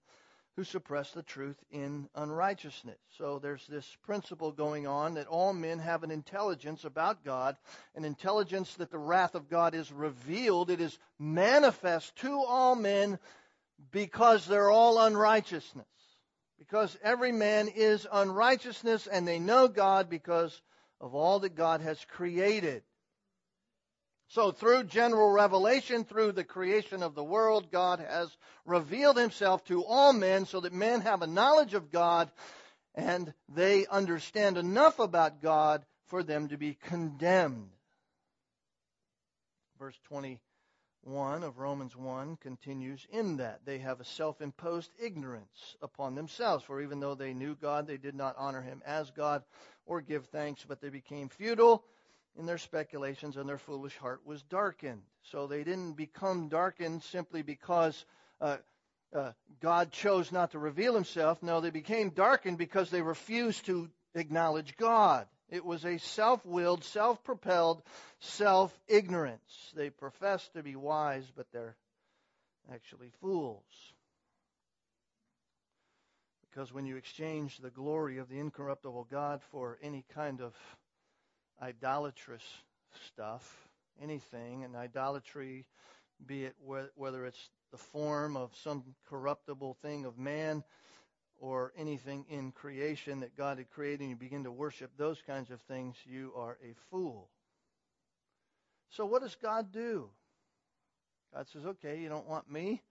who 0.54 0.62
suppress 0.62 1.10
the 1.10 1.24
truth 1.24 1.56
in 1.72 2.08
unrighteousness. 2.14 2.98
So 3.18 3.40
there's 3.40 3.66
this 3.66 3.96
principle 4.04 4.52
going 4.52 4.86
on 4.86 5.14
that 5.14 5.26
all 5.26 5.52
men 5.52 5.80
have 5.80 6.04
an 6.04 6.12
intelligence 6.12 6.84
about 6.84 7.24
God, 7.24 7.56
an 7.96 8.04
intelligence 8.04 8.72
that 8.74 8.92
the 8.92 8.98
wrath 8.98 9.34
of 9.34 9.50
God 9.50 9.74
is 9.74 9.90
revealed, 9.90 10.70
it 10.70 10.80
is 10.80 10.96
manifest 11.18 12.14
to 12.16 12.40
all 12.40 12.76
men 12.76 13.18
because 13.90 14.46
they're 14.46 14.70
all 14.70 15.00
unrighteousness. 15.00 15.86
Because 16.56 16.96
every 17.02 17.32
man 17.32 17.66
is 17.66 18.06
unrighteousness 18.12 19.08
and 19.08 19.26
they 19.26 19.40
know 19.40 19.66
God 19.66 20.08
because 20.08 20.62
of 21.00 21.16
all 21.16 21.40
that 21.40 21.56
God 21.56 21.80
has 21.80 21.98
created. 22.08 22.84
So 24.32 24.50
through 24.50 24.84
general 24.84 25.30
revelation, 25.30 26.04
through 26.04 26.32
the 26.32 26.42
creation 26.42 27.02
of 27.02 27.14
the 27.14 27.22
world, 27.22 27.70
God 27.70 28.00
has 28.00 28.34
revealed 28.64 29.18
himself 29.18 29.62
to 29.64 29.84
all 29.84 30.14
men 30.14 30.46
so 30.46 30.60
that 30.60 30.72
men 30.72 31.02
have 31.02 31.20
a 31.20 31.26
knowledge 31.26 31.74
of 31.74 31.90
God 31.90 32.30
and 32.94 33.34
they 33.54 33.86
understand 33.88 34.56
enough 34.56 34.98
about 35.00 35.42
God 35.42 35.84
for 36.06 36.22
them 36.22 36.48
to 36.48 36.56
be 36.56 36.78
condemned. 36.82 37.68
Verse 39.78 39.98
21 40.08 40.38
of 41.44 41.58
Romans 41.58 41.94
1 41.94 42.36
continues 42.36 43.06
in 43.10 43.36
that. 43.36 43.60
They 43.66 43.80
have 43.80 44.00
a 44.00 44.04
self 44.06 44.40
imposed 44.40 44.92
ignorance 44.98 45.76
upon 45.82 46.14
themselves, 46.14 46.64
for 46.64 46.80
even 46.80 47.00
though 47.00 47.14
they 47.14 47.34
knew 47.34 47.54
God, 47.54 47.86
they 47.86 47.98
did 47.98 48.14
not 48.14 48.36
honor 48.38 48.62
him 48.62 48.80
as 48.86 49.10
God 49.10 49.42
or 49.84 50.00
give 50.00 50.24
thanks, 50.28 50.64
but 50.66 50.80
they 50.80 50.88
became 50.88 51.28
futile 51.28 51.84
in 52.38 52.46
their 52.46 52.58
speculations, 52.58 53.36
and 53.36 53.48
their 53.48 53.58
foolish 53.58 53.96
heart 53.96 54.20
was 54.24 54.42
darkened. 54.42 55.02
So 55.30 55.46
they 55.46 55.64
didn't 55.64 55.92
become 55.92 56.48
darkened 56.48 57.02
simply 57.02 57.42
because 57.42 58.04
uh, 58.40 58.56
uh, 59.14 59.32
God 59.60 59.92
chose 59.92 60.32
not 60.32 60.52
to 60.52 60.58
reveal 60.58 60.94
himself. 60.94 61.42
No, 61.42 61.60
they 61.60 61.70
became 61.70 62.10
darkened 62.10 62.58
because 62.58 62.90
they 62.90 63.02
refused 63.02 63.66
to 63.66 63.90
acknowledge 64.14 64.76
God. 64.76 65.26
It 65.48 65.64
was 65.64 65.84
a 65.84 65.98
self 65.98 66.44
willed, 66.46 66.82
self 66.82 67.22
propelled, 67.22 67.82
self 68.20 68.72
ignorance. 68.88 69.72
They 69.76 69.90
profess 69.90 70.48
to 70.54 70.62
be 70.62 70.76
wise, 70.76 71.30
but 71.36 71.46
they're 71.52 71.76
actually 72.72 73.10
fools. 73.20 73.62
Because 76.48 76.72
when 76.72 76.86
you 76.86 76.96
exchange 76.96 77.58
the 77.58 77.70
glory 77.70 78.18
of 78.18 78.28
the 78.28 78.38
incorruptible 78.38 79.08
God 79.10 79.40
for 79.50 79.78
any 79.82 80.04
kind 80.14 80.40
of 80.40 80.54
idolatrous 81.62 82.42
stuff, 83.06 83.68
anything, 84.00 84.64
and 84.64 84.74
idolatry, 84.74 85.64
be 86.26 86.44
it 86.44 86.56
whether 86.94 87.24
it's 87.24 87.50
the 87.70 87.78
form 87.78 88.36
of 88.36 88.50
some 88.62 88.82
corruptible 89.08 89.76
thing 89.82 90.04
of 90.04 90.18
man 90.18 90.62
or 91.38 91.72
anything 91.76 92.24
in 92.28 92.52
creation 92.52 93.20
that 93.20 93.36
God 93.36 93.58
had 93.58 93.70
created, 93.70 94.00
and 94.00 94.10
you 94.10 94.16
begin 94.16 94.44
to 94.44 94.52
worship 94.52 94.90
those 94.96 95.20
kinds 95.26 95.50
of 95.50 95.60
things, 95.62 95.96
you 96.04 96.32
are 96.36 96.58
a 96.62 96.74
fool. 96.90 97.28
So, 98.90 99.06
what 99.06 99.22
does 99.22 99.36
God 99.42 99.72
do? 99.72 100.10
God 101.34 101.48
says, 101.48 101.64
okay, 101.64 101.98
you 101.98 102.08
don't 102.08 102.28
want 102.28 102.50
me? 102.50 102.82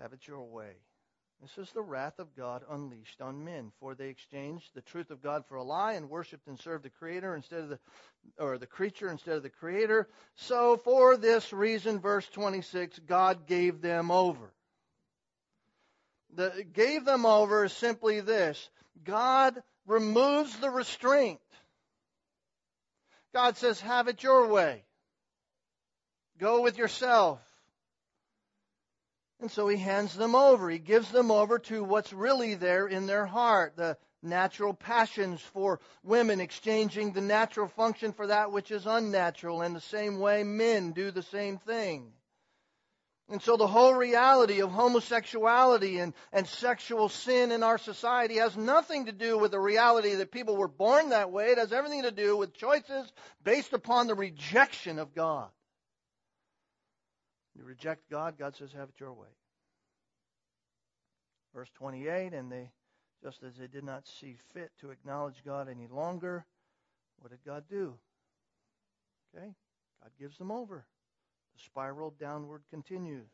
Have 0.00 0.12
it 0.12 0.26
your 0.26 0.42
way. 0.42 0.72
This 1.40 1.56
is 1.56 1.72
the 1.72 1.82
wrath 1.82 2.18
of 2.18 2.34
God 2.36 2.62
unleashed 2.68 3.20
on 3.20 3.44
men, 3.44 3.70
for 3.78 3.94
they 3.94 4.08
exchanged 4.08 4.70
the 4.74 4.80
truth 4.80 5.10
of 5.10 5.22
God 5.22 5.44
for 5.46 5.54
a 5.54 5.62
lie 5.62 5.92
and 5.92 6.10
worshipped 6.10 6.48
and 6.48 6.58
served 6.58 6.84
the 6.84 6.90
creator 6.90 7.34
instead 7.34 7.60
of 7.60 7.68
the 7.68 7.78
or 8.38 8.58
the 8.58 8.66
creature 8.66 9.08
instead 9.08 9.36
of 9.36 9.44
the 9.44 9.48
creator. 9.48 10.08
So 10.34 10.76
for 10.76 11.16
this 11.16 11.52
reason 11.52 12.00
verse 12.00 12.26
26 12.28 12.98
God 13.06 13.46
gave 13.46 13.80
them 13.80 14.10
over. 14.10 14.52
The 16.34 16.66
gave 16.72 17.04
them 17.04 17.24
over 17.24 17.64
is 17.64 17.72
simply 17.72 18.20
this. 18.20 18.68
God 19.04 19.62
removes 19.86 20.56
the 20.58 20.70
restraint. 20.70 21.40
God 23.32 23.56
says, 23.56 23.80
have 23.80 24.08
it 24.08 24.22
your 24.22 24.48
way. 24.48 24.82
Go 26.38 26.62
with 26.62 26.78
yourself. 26.78 27.40
And 29.40 29.50
so 29.50 29.68
he 29.68 29.76
hands 29.76 30.14
them 30.14 30.34
over. 30.34 30.68
He 30.68 30.78
gives 30.78 31.10
them 31.10 31.30
over 31.30 31.58
to 31.60 31.84
what's 31.84 32.12
really 32.12 32.54
there 32.54 32.86
in 32.88 33.06
their 33.06 33.26
heart 33.26 33.76
the 33.76 33.96
natural 34.20 34.74
passions 34.74 35.40
for 35.40 35.80
women, 36.02 36.40
exchanging 36.40 37.12
the 37.12 37.20
natural 37.20 37.68
function 37.68 38.12
for 38.12 38.26
that 38.26 38.50
which 38.50 38.70
is 38.70 38.86
unnatural. 38.86 39.62
In 39.62 39.74
the 39.74 39.80
same 39.80 40.18
way, 40.18 40.42
men 40.42 40.90
do 40.90 41.12
the 41.12 41.22
same 41.22 41.58
thing. 41.58 42.12
And 43.30 43.42
so 43.42 43.58
the 43.58 43.66
whole 43.66 43.92
reality 43.92 44.62
of 44.62 44.70
homosexuality 44.70 45.98
and, 45.98 46.14
and 46.32 46.46
sexual 46.46 47.10
sin 47.10 47.52
in 47.52 47.62
our 47.62 47.76
society 47.76 48.36
has 48.36 48.56
nothing 48.56 49.04
to 49.04 49.12
do 49.12 49.36
with 49.36 49.50
the 49.50 49.60
reality 49.60 50.14
that 50.14 50.32
people 50.32 50.56
were 50.56 50.66
born 50.66 51.10
that 51.10 51.30
way. 51.30 51.50
It 51.50 51.58
has 51.58 51.72
everything 51.72 52.04
to 52.04 52.10
do 52.10 52.38
with 52.38 52.54
choices 52.54 53.12
based 53.44 53.74
upon 53.74 54.06
the 54.06 54.14
rejection 54.14 54.98
of 54.98 55.14
God. 55.14 55.50
You 57.58 57.64
reject 57.64 58.08
God, 58.08 58.38
God 58.38 58.54
says, 58.54 58.72
have 58.72 58.90
it 58.90 59.00
your 59.00 59.12
way. 59.12 59.26
Verse 61.52 61.70
28, 61.74 62.32
and 62.32 62.52
they, 62.52 62.70
just 63.20 63.42
as 63.42 63.56
they 63.56 63.66
did 63.66 63.82
not 63.82 64.06
see 64.06 64.36
fit 64.54 64.70
to 64.80 64.90
acknowledge 64.90 65.42
God 65.44 65.68
any 65.68 65.88
longer, 65.88 66.46
what 67.18 67.30
did 67.30 67.44
God 67.44 67.64
do? 67.68 67.94
Okay, 69.34 69.46
God 70.00 70.10
gives 70.20 70.38
them 70.38 70.52
over. 70.52 70.84
The 71.56 71.62
spiral 71.64 72.14
downward 72.20 72.62
continues. 72.70 73.28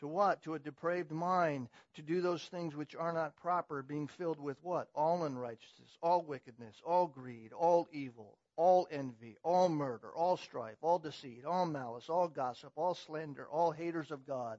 To 0.00 0.08
what? 0.08 0.42
To 0.42 0.54
a 0.54 0.58
depraved 0.58 1.12
mind, 1.12 1.68
to 1.94 2.02
do 2.02 2.20
those 2.20 2.42
things 2.44 2.74
which 2.74 2.96
are 2.96 3.12
not 3.12 3.36
proper, 3.36 3.82
being 3.82 4.08
filled 4.08 4.40
with 4.40 4.56
what? 4.62 4.88
All 4.94 5.24
unrighteousness, 5.24 5.96
all 6.02 6.22
wickedness, 6.22 6.74
all 6.84 7.06
greed, 7.06 7.52
all 7.52 7.86
evil, 7.92 8.38
all 8.56 8.88
envy, 8.90 9.36
all 9.42 9.68
murder, 9.68 10.08
all 10.14 10.36
strife, 10.36 10.76
all 10.82 10.98
deceit, 10.98 11.44
all 11.44 11.66
malice, 11.66 12.08
all 12.08 12.28
gossip, 12.28 12.72
all 12.76 12.94
slander, 12.94 13.46
all 13.48 13.70
haters 13.70 14.10
of 14.10 14.26
God. 14.26 14.58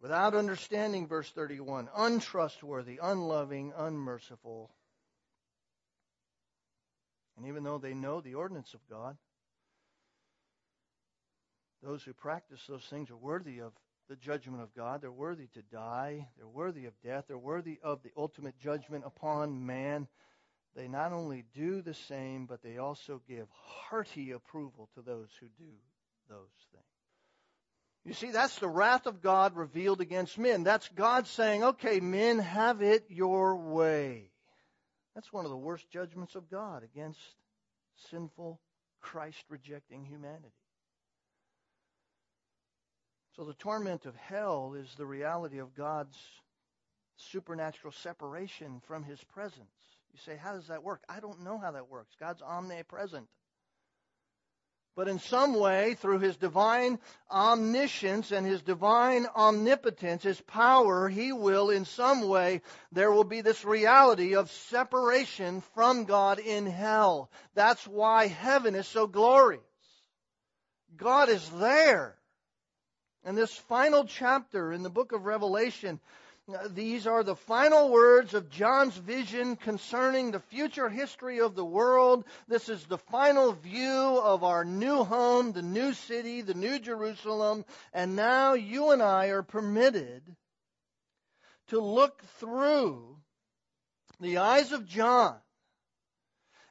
Without 0.00 0.34
understanding, 0.34 1.06
verse 1.06 1.30
31, 1.30 1.88
untrustworthy, 1.94 2.98
unloving, 3.02 3.72
unmerciful. 3.76 4.70
And 7.36 7.46
even 7.46 7.64
though 7.64 7.78
they 7.78 7.94
know 7.94 8.20
the 8.20 8.34
ordinance 8.34 8.74
of 8.74 8.80
God, 8.88 9.16
those 11.82 12.02
who 12.02 12.12
practice 12.12 12.60
those 12.68 12.84
things 12.84 13.10
are 13.10 13.16
worthy 13.16 13.60
of 13.60 13.72
the 14.10 14.16
judgment 14.16 14.60
of 14.60 14.74
God. 14.74 15.00
They're 15.00 15.12
worthy 15.12 15.46
to 15.54 15.62
die. 15.62 16.28
They're 16.36 16.48
worthy 16.48 16.86
of 16.86 16.92
death. 17.02 17.24
They're 17.28 17.38
worthy 17.38 17.78
of 17.82 18.02
the 18.02 18.10
ultimate 18.16 18.58
judgment 18.58 19.04
upon 19.06 19.64
man 19.64 20.08
they 20.76 20.88
not 20.88 21.12
only 21.12 21.44
do 21.54 21.82
the 21.82 21.94
same, 21.94 22.46
but 22.46 22.62
they 22.62 22.78
also 22.78 23.20
give 23.28 23.46
hearty 23.64 24.30
approval 24.30 24.88
to 24.94 25.02
those 25.02 25.28
who 25.40 25.46
do 25.58 25.72
those 26.28 26.48
things. 26.72 26.84
You 28.04 28.14
see, 28.14 28.30
that's 28.30 28.58
the 28.58 28.68
wrath 28.68 29.06
of 29.06 29.20
God 29.20 29.56
revealed 29.56 30.00
against 30.00 30.38
men. 30.38 30.64
That's 30.64 30.88
God 30.88 31.26
saying, 31.26 31.62
okay, 31.62 32.00
men, 32.00 32.38
have 32.38 32.80
it 32.82 33.04
your 33.08 33.56
way. 33.56 34.30
That's 35.14 35.32
one 35.32 35.44
of 35.44 35.50
the 35.50 35.56
worst 35.56 35.90
judgments 35.90 36.34
of 36.34 36.50
God 36.50 36.82
against 36.82 37.20
sinful, 38.10 38.58
Christ 39.00 39.44
rejecting 39.50 40.04
humanity. 40.04 40.54
So 43.36 43.44
the 43.44 43.54
torment 43.54 44.06
of 44.06 44.16
hell 44.16 44.74
is 44.78 44.88
the 44.96 45.06
reality 45.06 45.58
of 45.58 45.74
God's 45.74 46.16
supernatural 47.16 47.92
separation 47.92 48.80
from 48.86 49.02
his 49.04 49.22
presence. 49.24 49.68
You 50.12 50.18
say, 50.24 50.36
how 50.36 50.54
does 50.54 50.68
that 50.68 50.82
work? 50.82 51.02
I 51.08 51.20
don't 51.20 51.42
know 51.42 51.58
how 51.58 51.72
that 51.72 51.88
works. 51.88 52.14
God's 52.18 52.42
omnipresent. 52.42 53.26
But 54.96 55.08
in 55.08 55.20
some 55.20 55.54
way, 55.54 55.94
through 55.94 56.18
his 56.18 56.36
divine 56.36 56.98
omniscience 57.30 58.32
and 58.32 58.44
his 58.44 58.60
divine 58.60 59.26
omnipotence, 59.34 60.24
his 60.24 60.40
power, 60.42 61.08
he 61.08 61.32
will, 61.32 61.70
in 61.70 61.84
some 61.84 62.28
way, 62.28 62.60
there 62.90 63.12
will 63.12 63.24
be 63.24 63.40
this 63.40 63.64
reality 63.64 64.34
of 64.34 64.50
separation 64.50 65.62
from 65.74 66.04
God 66.04 66.38
in 66.38 66.66
hell. 66.66 67.30
That's 67.54 67.86
why 67.86 68.26
heaven 68.26 68.74
is 68.74 68.88
so 68.88 69.06
glorious. 69.06 69.62
God 70.96 71.28
is 71.28 71.48
there. 71.50 72.16
And 73.24 73.38
this 73.38 73.54
final 73.54 74.04
chapter 74.04 74.72
in 74.72 74.82
the 74.82 74.90
book 74.90 75.12
of 75.12 75.24
Revelation 75.24 76.00
Uh, 76.54 76.68
these 76.70 77.06
are 77.06 77.22
the 77.22 77.36
final 77.36 77.90
words 77.90 78.34
of 78.34 78.50
John's 78.50 78.96
vision 78.96 79.56
concerning 79.56 80.30
the 80.30 80.40
future 80.40 80.88
history 80.88 81.40
of 81.40 81.54
the 81.54 81.64
world. 81.64 82.24
This 82.48 82.68
is 82.68 82.84
the 82.86 82.98
final 82.98 83.52
view 83.52 84.20
of 84.22 84.44
our 84.44 84.64
new 84.64 85.04
home, 85.04 85.52
the 85.52 85.62
new 85.62 85.92
city, 85.92 86.42
the 86.42 86.54
new 86.54 86.78
Jerusalem. 86.78 87.64
And 87.92 88.16
now 88.16 88.54
you 88.54 88.90
and 88.90 89.02
I 89.02 89.26
are 89.26 89.42
permitted 89.42 90.22
to 91.68 91.80
look 91.80 92.22
through 92.38 93.16
the 94.20 94.38
eyes 94.38 94.72
of 94.72 94.86
John 94.86 95.36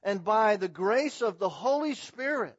and 0.03 0.24
by 0.24 0.57
the 0.57 0.67
grace 0.67 1.21
of 1.21 1.39
the 1.39 1.50
Holy 1.50 1.95
Spirit, 1.95 2.57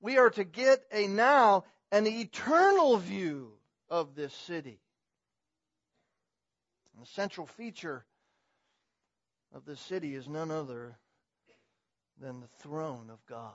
we 0.00 0.18
are 0.18 0.30
to 0.30 0.44
get 0.44 0.82
a 0.92 1.06
now 1.06 1.64
an 1.90 2.06
eternal 2.06 2.96
view 2.96 3.52
of 3.88 4.14
this 4.14 4.32
city. 4.32 4.81
The 6.98 7.06
central 7.06 7.46
feature 7.46 8.04
of 9.54 9.64
this 9.64 9.80
city 9.80 10.14
is 10.14 10.28
none 10.28 10.50
other 10.50 10.98
than 12.20 12.40
the 12.40 12.48
throne 12.60 13.10
of 13.10 13.24
God. 13.26 13.54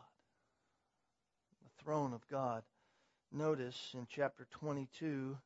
The 1.64 1.84
throne 1.84 2.14
of 2.14 2.28
God. 2.28 2.64
Notice 3.32 3.94
in 3.94 4.08
chapter 4.10 4.48
22, 4.52 5.38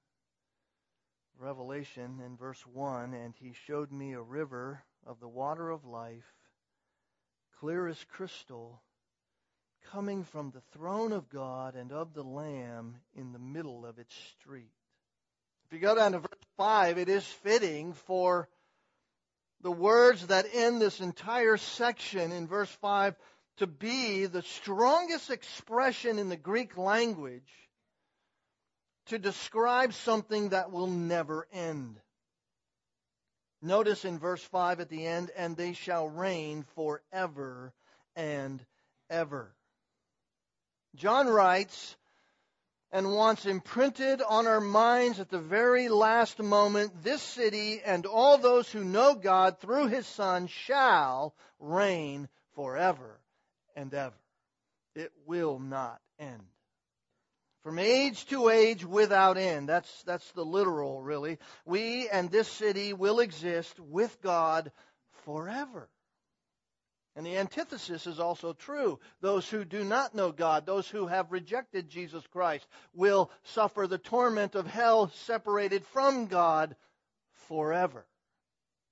Revelation, 1.40 2.22
in 2.26 2.38
verse 2.38 2.66
1 2.66 3.14
And 3.14 3.34
he 3.40 3.54
showed 3.68 3.92
me 3.92 4.14
a 4.14 4.22
river 4.22 4.84
of 5.06 5.20
the 5.20 5.28
water 5.28 5.70
of 5.70 5.86
life, 5.86 6.34
clear 7.60 7.88
as 7.88 8.04
crystal, 8.12 8.82
coming 9.92 10.24
from 10.24 10.52
the 10.52 10.62
throne 10.78 11.12
of 11.12 11.30
God 11.30 11.76
and 11.76 11.92
of 11.92 12.14
the 12.14 12.24
Lamb 12.24 12.98
in 13.16 13.34
the 13.34 13.40
middle 13.40 13.86
of 13.86 14.00
its 14.00 14.16
street. 14.40 14.72
If 15.66 15.74
you 15.74 15.80
go 15.80 15.96
down 15.96 16.12
to 16.14 16.20
verse 16.20 16.31
5, 16.62 17.00
it 17.00 17.10
is 17.10 17.26
fitting 17.26 17.94
for 17.94 18.48
the 19.62 19.72
words 19.72 20.28
that 20.28 20.46
end 20.54 20.80
this 20.80 21.00
entire 21.00 21.58
section 21.58 22.32
in 22.32 22.48
verse 22.48 22.70
5 22.82 23.16
to 23.58 23.66
be 23.66 24.28
the 24.28 24.44
strongest 24.44 25.32
expression 25.32 26.20
in 26.20 26.30
the 26.30 26.38
Greek 26.38 26.78
language 26.78 27.52
to 29.08 29.18
describe 29.18 29.92
something 29.96 30.50
that 30.50 30.72
will 30.72 30.86
never 30.86 31.48
end. 31.52 32.00
Notice 33.64 34.06
in 34.06 34.20
verse 34.20 34.44
5 34.44 34.82
at 34.82 34.90
the 34.90 35.08
end, 35.08 35.32
and 35.36 35.58
they 35.58 35.74
shall 35.74 36.10
reign 36.10 36.64
forever 36.76 37.74
and 38.16 38.64
ever. 39.10 39.52
John 40.94 41.28
writes, 41.28 41.96
and 42.92 43.14
wants 43.14 43.46
imprinted 43.46 44.22
on 44.22 44.48
our 44.48 44.60
minds 44.60 45.20
at 45.20 45.30
the 45.30 45.40
very 45.40 45.88
last 45.88 46.40
moment 46.40 47.04
this 47.04 47.22
city 47.22 47.82
and 47.86 48.06
all 48.06 48.38
those 48.38 48.70
who 48.70 48.84
know 48.84 49.16
God 49.16 49.60
through 49.60 49.88
his 49.88 50.06
Son 50.06 50.48
shall 50.48 51.34
reign 51.60 52.28
forever 52.56 53.20
and 53.76 53.94
ever. 53.94 54.16
It 54.96 55.12
will 55.26 55.60
not 55.60 56.02
end. 56.20 56.44
From 57.64 57.80
age 57.80 58.26
to 58.28 58.50
age 58.50 58.84
without 58.84 59.38
end. 59.38 59.70
That's, 59.70 60.04
that's 60.04 60.30
the 60.32 60.44
literal, 60.44 61.02
really. 61.02 61.38
We 61.64 62.10
and 62.10 62.30
this 62.30 62.48
city 62.48 62.92
will 62.92 63.20
exist 63.20 63.80
with 63.80 64.22
God 64.22 64.72
forever. 65.26 65.88
And 67.16 67.26
the 67.26 67.38
antithesis 67.38 68.08
is 68.08 68.20
also 68.20 68.54
true. 68.54 69.00
Those 69.20 69.50
who 69.50 69.66
do 69.66 69.84
not 69.84 70.16
know 70.16 70.32
God, 70.32 70.66
those 70.66 70.88
who 70.88 71.08
have 71.08 71.32
rejected 71.32 71.90
Jesus 71.90 72.26
Christ, 72.28 72.66
will 72.94 73.30
suffer 73.44 73.86
the 73.86 73.98
torment 73.98 74.56
of 74.56 74.66
hell 74.66 75.10
separated 75.10 75.86
from 75.88 76.28
God 76.28 76.76
forever. 77.48 78.06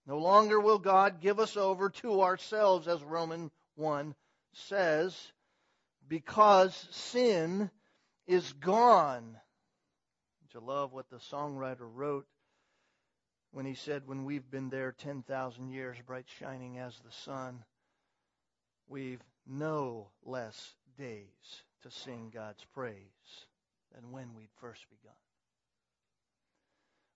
No 0.05 0.17
longer 0.17 0.59
will 0.59 0.79
God 0.79 1.21
give 1.21 1.39
us 1.39 1.55
over 1.55 1.89
to 1.89 2.21
ourselves, 2.21 2.87
as 2.87 3.01
Romans 3.03 3.51
1 3.75 4.15
says, 4.53 5.15
because 6.07 6.75
sin 6.91 7.69
is 8.27 8.51
gone. 8.53 9.37
I 10.55 10.65
love 10.65 10.91
what 10.91 11.09
the 11.09 11.17
songwriter 11.31 11.77
wrote 11.81 12.25
when 13.51 13.65
he 13.65 13.75
said, 13.75 14.07
When 14.07 14.25
we've 14.25 14.49
been 14.49 14.69
there 14.69 14.91
10,000 14.91 15.69
years, 15.69 15.95
bright 16.05 16.25
shining 16.39 16.79
as 16.79 16.97
the 16.99 17.11
sun 17.23 17.63
we've 18.89 19.23
no 19.47 20.09
less 20.25 20.73
days 20.97 21.63
to 21.83 21.91
sing 21.91 22.31
God's 22.33 22.65
praise 22.73 22.95
than 23.93 24.11
when 24.11 24.33
we'd 24.35 24.49
first 24.59 24.85
begun. 24.89 25.15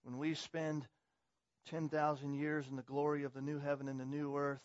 When 0.03 0.17
we 0.17 0.35
spend 0.35 0.87
10,000 1.69 2.33
years 2.33 2.65
in 2.69 2.75
the 2.75 2.81
glory 2.83 3.23
of 3.23 3.33
the 3.33 3.41
new 3.41 3.59
heaven 3.59 3.87
and 3.87 3.99
the 3.99 4.05
new 4.05 4.37
earth, 4.37 4.61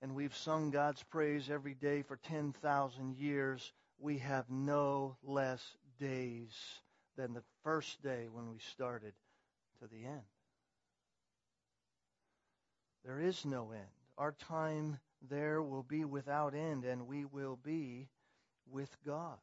and 0.00 0.14
we've 0.14 0.36
sung 0.36 0.70
God's 0.70 1.02
praise 1.04 1.48
every 1.50 1.74
day 1.74 2.02
for 2.02 2.16
10,000 2.16 3.16
years, 3.16 3.72
we 3.98 4.18
have 4.18 4.50
no 4.50 5.16
less 5.22 5.62
days 6.00 6.52
than 7.16 7.34
the 7.34 7.42
first 7.62 8.02
day 8.02 8.26
when 8.30 8.50
we 8.50 8.58
started 8.72 9.12
to 9.80 9.86
the 9.86 10.04
end. 10.04 10.22
There 13.04 13.20
is 13.20 13.44
no 13.44 13.70
end. 13.72 13.82
Our 14.16 14.32
time 14.32 14.98
there 15.30 15.62
will 15.62 15.82
be 15.82 16.04
without 16.04 16.54
end, 16.54 16.84
and 16.84 17.06
we 17.06 17.24
will 17.24 17.58
be 17.62 18.08
with 18.70 18.90
God. 19.04 19.38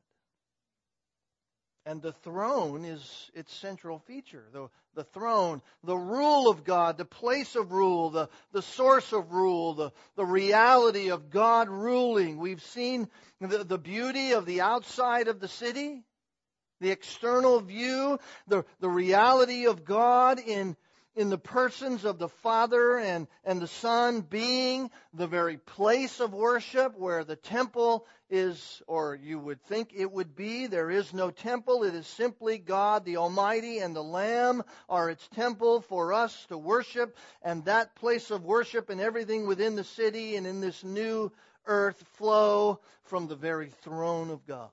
And 1.86 2.02
the 2.02 2.12
throne 2.12 2.86
is 2.86 3.32
its 3.34 3.54
central 3.54 4.00
feature. 4.00 4.44
The, 4.52 4.70
the 4.96 5.06
throne, 5.06 5.62
the 5.84 5.98
rule 5.98 6.50
of 6.50 6.64
God, 6.64 6.98
the 6.98 7.06
place 7.06 7.56
of 7.56 7.72
rule, 7.72 8.10
the, 8.10 8.30
the 8.52 8.62
source 8.62 9.12
of 9.12 9.32
rule, 9.32 9.74
the, 9.74 9.92
the 10.16 10.26
reality 10.26 11.10
of 11.10 11.30
God 11.30 11.70
ruling. 11.70 12.38
We've 12.38 12.62
seen 12.62 13.08
the, 13.40 13.64
the 13.64 13.78
beauty 13.78 14.34
of 14.34 14.46
the 14.46 14.62
outside 14.62 15.30
of 15.30 15.40
the 15.40 15.48
city, 15.48 16.04
the 16.82 16.92
external 16.92 17.60
view, 17.62 18.20
the, 18.48 18.66
the 18.82 18.90
reality 18.90 19.66
of 19.66 19.86
God 19.86 20.40
in 20.40 20.76
in 21.16 21.30
the 21.30 21.38
persons 21.38 22.06
of 22.06 22.20
the 22.20 22.30
Father 22.30 22.98
and, 22.98 23.28
and 23.44 23.62
the 23.62 23.68
Son 23.68 24.22
being 24.22 24.90
the 25.14 25.28
very 25.28 25.58
place 25.58 26.20
of 26.20 26.34
worship 26.34 26.98
where 26.98 27.24
the 27.24 27.36
temple 27.36 28.06
is, 28.30 28.82
or 28.88 29.16
you 29.16 29.40
would 29.40 29.62
think 29.64 29.92
it 29.96 30.12
would 30.12 30.36
be. 30.36 30.68
There 30.68 30.92
is 30.92 31.14
no 31.14 31.32
temple. 31.32 31.84
It 31.84 31.96
is 31.96 32.08
simply 32.08 32.58
God, 32.58 33.06
the 33.06 33.18
Almighty, 33.18 33.80
and 33.80 33.96
the 33.96 34.04
Lamb 34.04 34.64
are 34.88 35.10
its 35.10 35.28
temple 35.30 35.82
for 35.82 36.14
us 36.14 36.46
to 36.48 36.58
worship. 36.58 37.18
And 37.42 37.66
that 37.66 37.96
place 37.96 38.32
of 38.32 38.46
worship 38.46 38.90
and 38.90 39.02
everything 39.02 39.48
within 39.48 39.76
the 39.76 39.84
city 39.84 40.36
and 40.36 40.46
in 40.46 40.62
this 40.62 40.84
new 40.84 41.32
earth 41.66 42.02
flow 42.18 42.80
from 43.04 43.28
the 43.28 43.36
very 43.36 43.72
throne 43.82 44.30
of 44.30 44.46
God. 44.46 44.70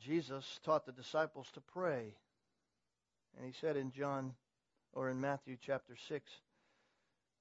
Jesus 0.00 0.60
taught 0.64 0.86
the 0.86 0.92
disciples 0.92 1.46
to 1.54 1.60
pray. 1.60 2.14
And 3.36 3.46
he 3.46 3.52
said 3.60 3.76
in 3.76 3.90
John 3.90 4.34
or 4.94 5.10
in 5.10 5.20
Matthew 5.20 5.56
chapter 5.60 5.96
6, 6.08 6.30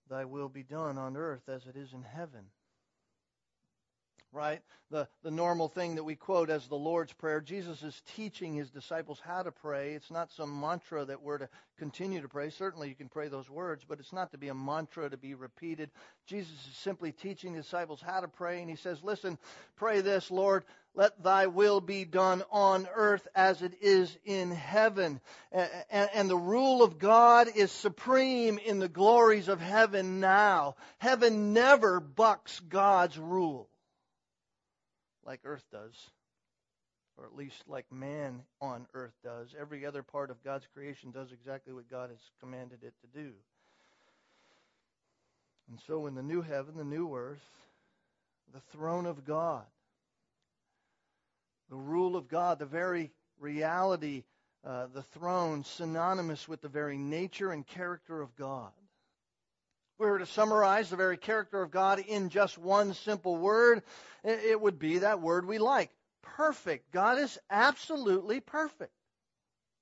Thy 0.09 0.25
will 0.25 0.49
be 0.49 0.63
done 0.63 0.97
on 0.97 1.15
earth 1.15 1.47
as 1.47 1.65
it 1.65 1.75
is 1.77 1.93
in 1.93 2.03
heaven. 2.03 2.45
Right? 4.33 4.61
The, 4.89 5.07
the 5.21 5.29
normal 5.29 5.67
thing 5.67 5.95
that 5.95 6.03
we 6.03 6.15
quote 6.15 6.49
as 6.49 6.67
the 6.67 6.75
Lord's 6.75 7.13
Prayer. 7.13 7.39
Jesus 7.39 7.83
is 7.83 8.01
teaching 8.15 8.55
his 8.55 8.71
disciples 8.71 9.21
how 9.23 9.43
to 9.43 9.51
pray. 9.51 9.93
It's 9.93 10.09
not 10.09 10.31
some 10.31 10.59
mantra 10.59 11.05
that 11.05 11.21
we're 11.21 11.37
to 11.37 11.49
continue 11.77 12.19
to 12.21 12.27
pray. 12.27 12.49
Certainly 12.49 12.89
you 12.89 12.95
can 12.95 13.09
pray 13.09 13.27
those 13.27 13.47
words, 13.47 13.85
but 13.87 13.99
it's 13.99 14.11
not 14.11 14.31
to 14.31 14.39
be 14.39 14.47
a 14.47 14.55
mantra 14.55 15.07
to 15.07 15.17
be 15.17 15.35
repeated. 15.35 15.91
Jesus 16.25 16.51
is 16.51 16.77
simply 16.77 17.11
teaching 17.11 17.53
the 17.53 17.61
disciples 17.61 18.01
how 18.01 18.21
to 18.21 18.27
pray, 18.27 18.61
and 18.61 18.69
he 18.69 18.75
says, 18.75 19.03
Listen, 19.03 19.37
pray 19.75 20.01
this, 20.01 20.31
Lord, 20.31 20.63
let 20.95 21.23
thy 21.23 21.47
will 21.47 21.81
be 21.81 22.03
done 22.03 22.43
on 22.51 22.87
earth 22.95 23.27
as 23.35 23.61
it 23.61 23.73
is 23.81 24.15
in 24.25 24.51
heaven. 24.51 25.21
And, 25.91 26.29
the 26.29 26.35
rule 26.37 26.81
of 26.81 26.97
God 26.97 27.49
is 27.55 27.71
supreme 27.71 28.57
in 28.57 28.79
the 28.79 28.89
glories 28.89 29.47
of 29.47 29.59
heaven 29.59 30.19
now. 30.19 30.75
Heaven 30.97 31.53
never 31.53 31.99
bucks 31.99 32.59
God's 32.59 33.17
rule 33.17 33.69
like 35.25 35.41
earth 35.43 35.65
does, 35.71 35.95
or 37.17 37.25
at 37.25 37.35
least 37.35 37.63
like 37.67 37.91
man 37.91 38.43
on 38.61 38.87
earth 38.93 39.13
does. 39.23 39.55
Every 39.59 39.85
other 39.85 40.03
part 40.03 40.29
of 40.29 40.43
God's 40.43 40.67
creation 40.73 41.11
does 41.11 41.31
exactly 41.31 41.73
what 41.73 41.89
God 41.89 42.09
has 42.09 42.19
commanded 42.39 42.83
it 42.83 42.93
to 43.01 43.19
do. 43.19 43.31
And 45.69 45.79
so 45.87 46.07
in 46.07 46.15
the 46.15 46.23
new 46.23 46.41
heaven, 46.41 46.75
the 46.75 46.83
new 46.83 47.15
earth, 47.15 47.47
the 48.53 48.59
throne 48.71 49.05
of 49.05 49.25
God, 49.25 49.65
the 51.69 51.75
rule 51.75 52.15
of 52.15 52.27
God, 52.27 52.59
the 52.59 52.65
very 52.65 53.11
reality, 53.39 54.23
uh, 54.65 54.87
the 54.93 55.01
throne, 55.01 55.63
synonymous 55.63 56.47
with 56.47 56.61
the 56.61 56.67
very 56.67 56.97
nature 56.97 57.51
and 57.51 57.65
character 57.65 58.21
of 58.21 58.35
God. 58.35 58.71
We 59.99 60.07
were 60.07 60.19
to 60.19 60.25
summarize 60.25 60.89
the 60.89 60.95
very 60.95 61.17
character 61.17 61.61
of 61.61 61.71
God 61.71 61.99
in 61.99 62.29
just 62.29 62.57
one 62.57 62.93
simple 62.93 63.37
word, 63.37 63.83
it 64.23 64.59
would 64.59 64.79
be 64.79 64.99
that 64.99 65.21
word 65.21 65.45
we 65.45 65.57
like 65.57 65.89
perfect. 66.23 66.91
God 66.91 67.19
is 67.19 67.37
absolutely 67.49 68.39
perfect. 68.39 68.91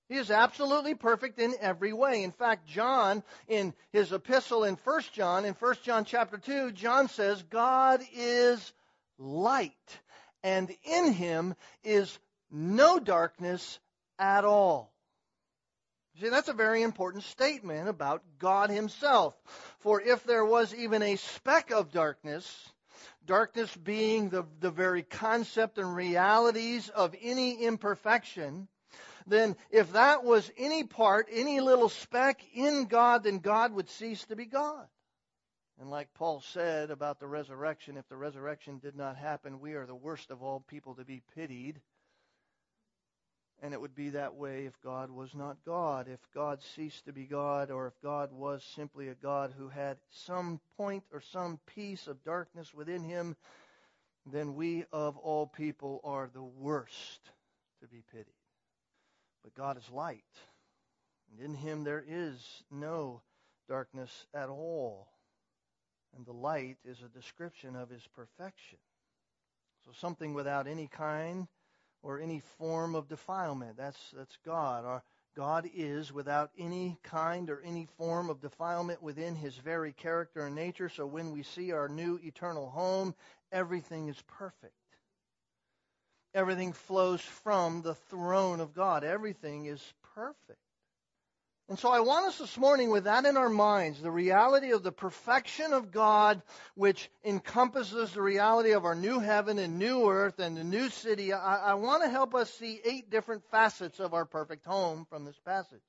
He 0.10 0.18
is 0.18 0.30
absolutely 0.30 0.94
perfect 0.94 1.40
in 1.40 1.56
every 1.62 1.94
way. 1.94 2.24
In 2.24 2.34
fact, 2.34 2.68
John, 2.68 3.24
in 3.48 3.74
his 3.94 4.12
epistle 4.12 4.66
in 4.66 4.76
1 4.76 5.02
John, 5.14 5.46
in 5.46 5.54
1 5.54 5.76
John 5.84 6.04
chapter 6.04 6.38
2, 6.38 6.74
John 6.74 7.08
says, 7.08 7.42
God 7.44 8.02
is 8.14 8.74
light 9.18 9.72
and 10.44 10.70
in 10.84 11.14
him 11.14 11.56
is 11.84 12.20
no 12.52 13.00
darkness 13.00 13.80
at 14.20 14.44
all. 14.44 14.92
See, 16.22 16.30
that's 16.30 16.50
a 16.50 16.54
very 16.54 16.84
important 16.84 17.24
statement 17.24 17.90
about 17.90 18.22
God 18.38 18.70
himself. 18.70 19.34
For 19.80 20.00
if 20.00 20.24
there 20.24 20.46
was 20.46 20.72
even 20.76 21.02
a 21.02 21.16
speck 21.16 21.72
of 21.72 21.92
darkness, 21.92 22.70
darkness 23.26 23.76
being 23.76 24.30
the, 24.30 24.44
the 24.60 24.70
very 24.70 25.02
concept 25.02 25.80
and 25.80 25.96
realities 25.96 26.90
of 26.90 27.16
any 27.20 27.64
imperfection, 27.64 28.68
then 29.26 29.56
if 29.72 29.94
that 29.94 30.24
was 30.24 30.52
any 30.60 30.84
part, 30.84 31.28
any 31.32 31.60
little 31.60 31.90
speck 31.90 32.44
in 32.54 32.86
God, 32.86 33.24
then 33.24 33.40
God 33.40 33.74
would 33.74 33.90
cease 33.90 34.24
to 34.26 34.36
be 34.36 34.46
God. 34.46 34.86
And 35.80 35.90
like 35.90 36.14
Paul 36.14 36.44
said 36.54 36.92
about 36.92 37.20
the 37.20 37.26
resurrection, 37.26 37.98
if 37.98 38.08
the 38.10 38.16
resurrection 38.16 38.78
did 38.78 38.96
not 38.96 39.18
happen, 39.18 39.60
we 39.60 39.74
are 39.74 39.88
the 39.88 39.96
worst 39.96 40.30
of 40.30 40.44
all 40.44 40.60
people 40.60 40.94
to 40.96 41.04
be 41.04 41.24
pitied. 41.34 41.82
And 43.62 43.74
it 43.74 43.82
would 43.82 43.94
be 43.94 44.10
that 44.10 44.36
way 44.36 44.66
if 44.66 44.74
God 44.82 45.12
was 45.12 45.36
not 45.36 45.58
God, 45.66 46.08
if 46.08 46.20
God 46.34 46.60
ceased 46.76 47.06
to 47.06 47.14
be 47.14 47.26
God, 47.26 47.70
or 47.70 47.86
if 47.86 47.94
God 48.02 48.32
was 48.34 48.64
simply 48.76 49.10
a 49.10 49.16
God 49.16 49.54
who 49.56 49.70
had 49.70 49.98
some 50.10 50.60
point 50.78 51.04
or 51.14 51.22
some 51.22 51.60
piece 51.76 52.08
of 52.08 52.24
darkness 52.24 52.74
within 52.74 53.04
him, 53.04 53.36
then 54.26 54.56
we 54.56 54.86
of 54.92 55.16
all 55.18 55.46
people 55.46 56.02
are 56.04 56.30
the 56.34 56.42
worst 56.42 57.20
to 57.82 57.88
be 57.88 58.04
pitied. 58.12 58.34
But 59.44 59.56
God 59.56 59.78
is 59.78 59.90
light, 59.92 60.24
and 61.30 61.40
in 61.40 61.56
him 61.56 61.84
there 61.84 62.04
is 62.08 62.64
no 62.72 63.22
darkness 63.68 64.26
at 64.34 64.50
all. 64.50 65.08
And 66.16 66.26
the 66.26 66.34
light 66.34 66.78
is 66.84 67.02
a 67.02 67.18
description 67.18 67.76
of 67.76 67.90
his 67.90 68.06
perfection. 68.16 68.80
So 69.86 69.92
something 69.94 70.34
without 70.34 70.68
any 70.68 70.88
kind 70.88 71.48
or 72.04 72.20
any 72.20 72.42
form 72.58 72.96
of 72.96 73.08
defilement. 73.08 73.78
That's, 73.78 74.00
that's 74.16 74.38
God. 74.46 74.86
Our, 74.86 75.04
God 75.36 75.70
is 75.74 76.12
without 76.12 76.52
any 76.58 76.98
kind 77.04 77.50
or 77.50 77.62
any 77.62 77.88
form 77.98 78.30
of 78.30 78.42
defilement 78.42 79.02
within 79.02 79.36
his 79.36 79.56
very 79.56 79.94
character 79.94 80.46
and 80.46 80.56
nature. 80.56 80.90
So 80.90 81.06
when 81.06 81.32
we 81.32 81.44
see 81.44 81.72
our 81.72 81.88
new 81.88 82.20
eternal 82.22 82.70
home, 82.70 83.16
everything 83.52 84.10
is 84.10 84.22
perfect. 84.28 84.74
Everything 86.34 86.74
flows 86.74 87.22
from 87.22 87.82
the 87.82 87.96
throne 87.96 88.60
of 88.60 88.74
God. 88.74 89.04
Everything 89.04 89.66
is 89.66 89.82
perfect. 90.16 90.60
And 91.72 91.80
so 91.80 91.90
I 91.90 92.02
want 92.02 92.26
us 92.26 92.38
this 92.38 92.58
morning, 92.58 92.90
with 92.90 93.06
that 93.06 93.24
in 93.24 93.38
our 93.38 93.48
minds, 93.48 94.02
the 94.02 94.12
reality 94.12 94.74
of 94.74 94.84
the 94.84 94.92
perfection 94.92 95.72
of 95.72 95.90
God, 95.90 96.42
which 96.76 97.10
encompasses 97.24 98.12
the 98.12 98.22
reality 98.22 98.72
of 98.72 98.84
our 98.84 98.94
new 98.94 99.22
heaven 99.22 99.58
and 99.58 99.80
new 99.80 100.10
earth 100.10 100.40
and 100.40 100.58
the 100.58 100.66
new 100.66 100.90
city, 100.90 101.32
I, 101.32 101.72
I 101.72 101.74
want 101.76 102.04
to 102.04 102.10
help 102.10 102.36
us 102.36 102.54
see 102.56 102.82
eight 102.84 103.10
different 103.10 103.50
facets 103.52 104.02
of 104.02 104.14
our 104.14 104.26
perfect 104.26 104.66
home 104.66 105.08
from 105.10 105.24
this 105.24 105.40
passage. 105.46 105.80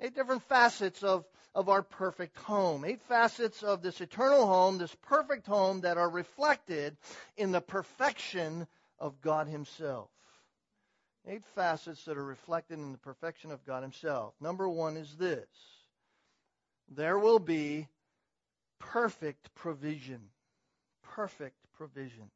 Eight 0.00 0.14
different 0.14 0.42
facets 0.44 1.02
of, 1.02 1.26
of 1.54 1.68
our 1.68 1.82
perfect 1.82 2.38
home. 2.38 2.86
Eight 2.86 3.02
facets 3.10 3.62
of 3.62 3.82
this 3.82 4.00
eternal 4.00 4.46
home, 4.46 4.78
this 4.78 4.96
perfect 5.02 5.46
home 5.46 5.82
that 5.82 5.98
are 5.98 6.08
reflected 6.08 6.96
in 7.36 7.52
the 7.52 7.60
perfection 7.60 8.66
of 8.98 9.20
God 9.20 9.48
Himself. 9.48 10.08
Eight 11.28 11.44
facets 11.54 12.04
that 12.04 12.16
are 12.16 12.24
reflected 12.24 12.78
in 12.78 12.92
the 12.92 12.98
perfection 12.98 13.50
of 13.50 13.64
God 13.66 13.82
Himself. 13.82 14.34
Number 14.40 14.68
one 14.68 14.96
is 14.96 15.16
this 15.16 15.46
there 16.88 17.18
will 17.18 17.40
be 17.40 17.88
perfect 18.78 19.54
provision. 19.54 20.20
Perfect 21.02 21.56
provision. 21.76 22.30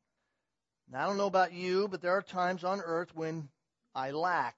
Now, 0.91 1.05
I 1.05 1.07
don't 1.07 1.19
know 1.19 1.27
about 1.27 1.53
you, 1.53 1.87
but 1.89 2.03
there 2.03 2.17
are 2.17 2.23
times 2.23 2.65
on 2.65 2.81
earth 2.81 3.15
when 3.15 3.49
I 3.95 4.11
lack. 4.11 4.57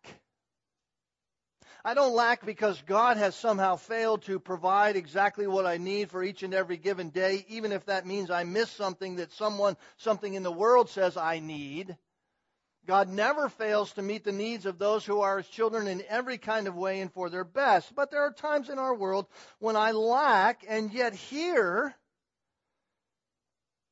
I 1.85 1.95
don't 1.95 2.15
lack 2.15 2.47
because 2.47 2.81
God 2.87 3.17
has 3.17 3.35
somehow 3.35 3.77
failed 3.77 4.23
to 4.23 4.39
provide 4.39 4.95
exactly 4.95 5.49
what 5.49 5.67
I 5.67 5.79
need 5.79 6.11
for 6.11 6.23
each 6.23 6.43
and 6.43 6.55
every 6.55 6.77
given 6.77 7.11
day, 7.11 7.45
even 7.49 7.73
if 7.73 7.87
that 7.87 8.07
means 8.07 8.31
I 8.31 8.45
miss 8.45 8.71
something 8.71 9.17
that 9.17 9.33
someone, 9.33 9.77
something 9.97 10.33
in 10.33 10.45
the 10.45 10.53
world 10.53 10.89
says 10.89 11.17
I 11.17 11.41
need. 11.41 11.97
God 12.87 13.09
never 13.09 13.49
fails 13.49 13.93
to 13.93 14.03
meet 14.03 14.25
the 14.25 14.33
needs 14.33 14.67
of 14.67 14.79
those 14.79 15.05
who 15.05 15.21
are 15.21 15.39
his 15.39 15.49
children 15.49 15.87
in 15.87 16.03
every 16.09 16.37
kind 16.37 16.67
of 16.67 16.75
way 16.75 17.01
and 17.01 17.13
for 17.13 17.31
their 17.31 17.45
best. 17.45 17.95
But 17.95 18.11
there 18.11 18.23
are 18.23 18.33
times 18.33 18.69
in 18.69 18.79
our 18.79 18.95
world 18.95 19.27
when 19.61 19.77
I 19.77 19.93
lack, 19.93 20.65
and 20.69 20.93
yet 20.93 21.15
here, 21.15 21.95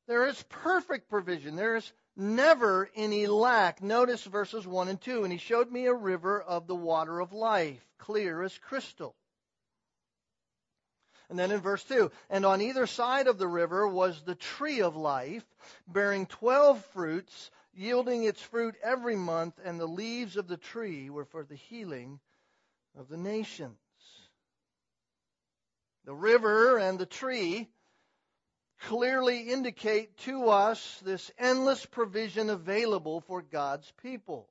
there 0.07 0.27
is 0.27 0.43
perfect 0.49 1.09
provision. 1.09 1.55
There 1.55 1.77
is 1.77 1.91
never 2.17 2.89
any 2.93 3.27
lack. 3.27 3.81
Notice 3.81 4.25
verses 4.25 4.67
1 4.67 4.89
and 4.89 4.99
2. 4.99 5.23
And 5.23 5.31
he 5.31 5.39
showed 5.39 5.71
me 5.71 5.85
a 5.85 5.93
river 5.93 6.41
of 6.41 6.67
the 6.67 6.75
water 6.75 7.21
of 7.21 7.31
life, 7.31 7.81
clear 7.97 8.43
as 8.43 8.57
crystal. 8.57 9.15
And 11.29 11.39
then 11.39 11.51
in 11.51 11.61
verse 11.61 11.85
2, 11.85 12.11
and 12.29 12.45
on 12.45 12.59
either 12.59 12.85
side 12.85 13.27
of 13.27 13.37
the 13.37 13.47
river 13.47 13.87
was 13.87 14.21
the 14.21 14.35
tree 14.35 14.81
of 14.81 14.97
life, 14.97 15.45
bearing 15.87 16.25
twelve 16.25 16.83
fruits 16.87 17.51
yielding 17.73 18.23
its 18.23 18.41
fruit 18.41 18.75
every 18.83 19.15
month, 19.15 19.59
and 19.63 19.79
the 19.79 19.87
leaves 19.87 20.37
of 20.37 20.47
the 20.47 20.57
tree 20.57 21.09
were 21.09 21.25
for 21.25 21.43
the 21.43 21.55
healing 21.55 22.19
of 22.97 23.07
the 23.07 23.17
nations. 23.17 23.77
The 26.05 26.13
river 26.13 26.77
and 26.77 26.97
the 26.97 27.05
tree 27.05 27.69
clearly 28.81 29.49
indicate 29.49 30.17
to 30.17 30.49
us 30.49 30.99
this 31.05 31.31
endless 31.37 31.85
provision 31.85 32.49
available 32.49 33.21
for 33.21 33.41
God's 33.41 33.91
people. 34.01 34.47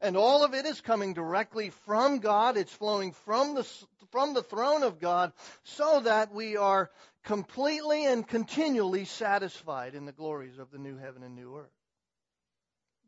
And 0.00 0.16
all 0.16 0.44
of 0.44 0.54
it 0.54 0.66
is 0.66 0.80
coming 0.80 1.14
directly 1.14 1.70
from 1.86 2.18
God. 2.18 2.56
It's 2.56 2.72
flowing 2.72 3.12
from 3.12 3.54
the, 3.54 3.64
from 4.10 4.34
the 4.34 4.42
throne 4.42 4.82
of 4.82 5.00
God 5.00 5.32
so 5.62 6.00
that 6.00 6.32
we 6.32 6.56
are 6.56 6.90
completely 7.22 8.06
and 8.06 8.26
continually 8.26 9.04
satisfied 9.04 9.94
in 9.94 10.04
the 10.04 10.12
glories 10.12 10.58
of 10.58 10.70
the 10.70 10.78
new 10.78 10.96
heaven 10.96 11.22
and 11.22 11.34
new 11.34 11.56
earth. 11.56 11.83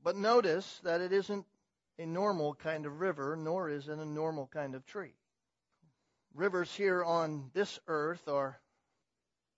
But 0.06 0.14
notice 0.14 0.80
that 0.84 1.00
it 1.00 1.12
isn't 1.12 1.44
a 1.98 2.06
normal 2.06 2.54
kind 2.54 2.86
of 2.86 3.00
river, 3.00 3.34
nor 3.34 3.68
is 3.68 3.88
it 3.88 3.98
a 3.98 4.04
normal 4.04 4.46
kind 4.46 4.76
of 4.76 4.86
tree. 4.86 5.16
Rivers 6.32 6.72
here 6.72 7.02
on 7.02 7.50
this 7.54 7.80
earth 7.88 8.28
are 8.28 8.60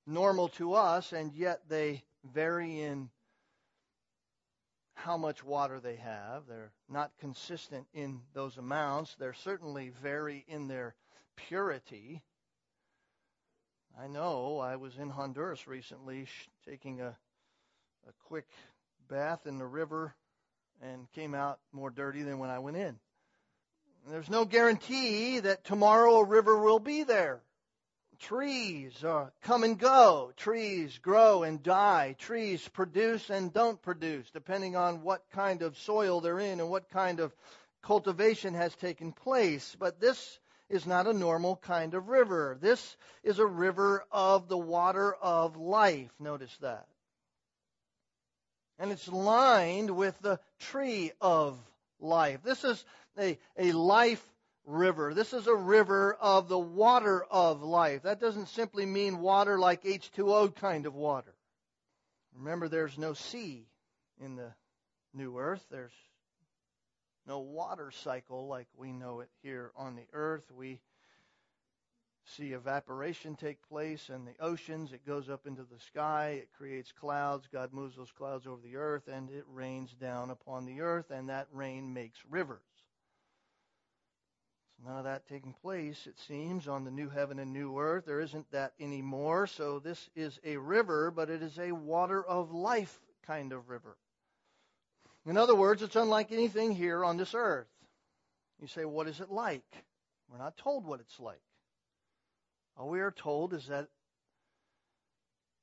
normal 0.07 0.49
to 0.57 0.73
us, 0.73 1.13
and 1.13 1.35
yet 1.35 1.69
they 1.69 2.03
vary 2.25 2.81
in 2.81 3.11
how 4.95 5.19
much 5.19 5.45
water 5.45 5.81
they 5.81 5.97
have. 5.97 6.47
They're 6.49 6.73
not 6.89 7.13
consistent 7.21 7.87
in 7.93 8.23
those 8.33 8.57
amounts. 8.57 9.17
They're 9.17 9.35
certainly 9.35 9.91
vary 10.03 10.47
in 10.49 10.67
their 10.67 10.95
purity. 11.37 12.23
I 14.01 14.07
know 14.07 14.61
I 14.61 14.77
was 14.77 14.97
in 14.97 15.11
Honduras 15.11 15.67
recently 15.67 16.27
taking 16.67 17.03
a, 17.03 17.19
a 18.09 18.13
quick 18.27 18.49
bath 19.11 19.47
in 19.47 19.59
the 19.59 19.67
river 19.67 20.15
and 20.83 21.11
came 21.13 21.35
out 21.35 21.59
more 21.73 21.91
dirty 21.91 22.23
than 22.23 22.39
when 22.39 22.51
I 22.51 22.59
went 22.59 22.77
in. 22.77 22.99
There's 24.09 24.31
no 24.31 24.45
guarantee 24.45 25.41
that 25.41 25.65
tomorrow 25.65 26.17
a 26.17 26.25
river 26.25 26.57
will 26.59 26.79
be 26.79 27.03
there. 27.03 27.41
Trees 28.19 29.05
uh, 29.05 29.31
come 29.43 29.65
and 29.65 29.79
go. 29.79 30.33
Trees 30.37 30.99
grow 30.99 31.43
and 31.43 31.63
die. 31.63 32.17
Trees 32.19 32.67
produce 32.69 33.31
and 33.31 33.53
don't 33.53 33.81
produce, 33.81 34.29
depending 34.31 34.77
on 34.77 35.03
what 35.03 35.25
kind 35.33 35.63
of 35.63 35.79
soil 35.79 36.21
they're 36.21 36.41
in 36.41 36.59
and 36.59 36.71
what 36.71 36.91
kind 36.91 37.21
of 37.21 37.35
cultivation 37.83 38.55
has 38.55 38.75
taken 38.77 39.13
place. 39.13 39.77
But 39.79 40.01
this 40.01 40.41
is 40.69 40.87
not 40.87 41.07
a 41.07 41.13
normal 41.13 41.57
kind 41.57 41.95
of 41.95 42.09
river. 42.09 42.59
This 42.61 42.97
is 43.23 43.39
a 43.39 43.47
river 43.47 44.05
of 44.11 44.49
the 44.49 44.59
water 44.59 45.15
of 45.15 45.57
life. 45.57 46.11
Notice 46.19 46.57
that 46.61 46.87
and 48.79 48.93
it's 48.93 49.09
lined 49.09 49.91
with 49.91 50.19
the 50.21 50.39
tree 50.59 51.13
of 51.21 51.59
life. 52.01 52.41
This 52.43 52.65
is 52.65 52.85
a, 53.19 53.39
a 53.57 53.73
life 53.73 54.23
river. 54.65 55.15
This 55.15 55.33
is 55.33 55.47
a 55.47 55.55
river 55.55 56.17
of 56.21 56.49
the 56.49 56.59
water 56.59 57.25
of 57.31 57.63
life. 57.63 58.03
That 58.03 58.21
doesn't 58.21 58.49
simply 58.49 58.87
mean 58.87 59.21
water 59.21 59.59
like 59.59 59.83
H2O 59.83 60.55
kind 60.55 60.87
of 60.87 60.95
water. 60.95 61.35
Remember, 62.37 62.69
there's 62.69 62.99
no 62.99 63.15
sea 63.15 63.67
in 64.21 64.37
the 64.37 64.53
new 65.15 65.39
earth. 65.39 65.65
There's 65.71 65.93
no 67.27 67.41
water 67.41 67.91
cycle 68.05 68.47
like 68.47 68.69
we 68.77 68.93
know 68.93 69.21
it 69.21 69.29
here 69.43 69.73
on 69.77 69.97
the 69.97 70.07
earth. 70.13 70.45
We 70.55 70.81
see 72.37 72.53
evaporation 72.53 73.35
take 73.37 73.67
place 73.69 74.11
in 74.11 74.25
the 74.25 74.35
oceans. 74.41 74.93
It 74.93 75.07
goes 75.07 75.29
up 75.29 75.47
into 75.47 75.63
the 75.63 75.81
sky. 75.81 76.41
It 76.43 76.49
creates 76.57 76.93
clouds. 76.93 77.49
God 77.53 77.73
moves 77.73 77.97
those 77.97 78.13
clouds 78.13 78.47
over 78.47 78.61
the 78.63 78.77
earth, 78.77 79.09
and 79.09 79.31
it 79.31 79.45
rains 79.49 79.95
down 80.01 80.31
upon 80.31 80.67
the 80.67 80.81
earth, 80.81 81.11
and 81.11 81.29
that 81.29 81.49
rain 81.53 81.93
makes 81.93 82.19
rivers. 82.29 82.61
So 84.77 84.89
none 84.89 84.99
of 84.99 85.05
that 85.05 85.29
taking 85.29 85.55
place, 85.55 86.07
it 86.07 86.19
seems, 86.19 86.69
on 86.69 86.85
the 86.85 86.91
new 86.91 87.09
heaven 87.09 87.39
and 87.39 87.53
new 87.53 87.79
earth. 87.79 88.05
There 88.07 88.21
isn't 88.21 88.51
that 88.53 88.75
anymore. 88.79 89.47
So 89.47 89.79
this 89.79 90.09
is 90.15 90.39
a 90.45 90.57
river, 90.57 91.11
but 91.11 91.31
it 91.31 91.43
is 91.43 91.59
a 91.59 91.73
water 91.73 92.25
of 92.25 92.53
life 92.53 93.01
kind 93.27 93.53
of 93.53 93.69
river. 93.69 93.97
In 95.27 95.37
other 95.37 95.55
words, 95.55 95.83
it's 95.83 95.97
unlike 95.97 96.33
anything 96.33 96.73
here 96.73 97.05
on 97.05 97.17
this 97.17 97.35
earth. 97.35 97.67
You 98.61 98.67
say, 98.67 98.85
what 98.85 99.09
is 99.09 99.21
it 99.21 99.31
like? 99.31 99.65
We're 100.31 100.39
not 100.39 100.57
told 100.57 100.85
what 100.85 101.01
it's 101.01 101.19
like. 101.21 101.41
All 102.79 102.89
we 102.89 103.01
are 103.01 103.11
told 103.11 103.55
is 103.55 103.67
that 103.67 103.89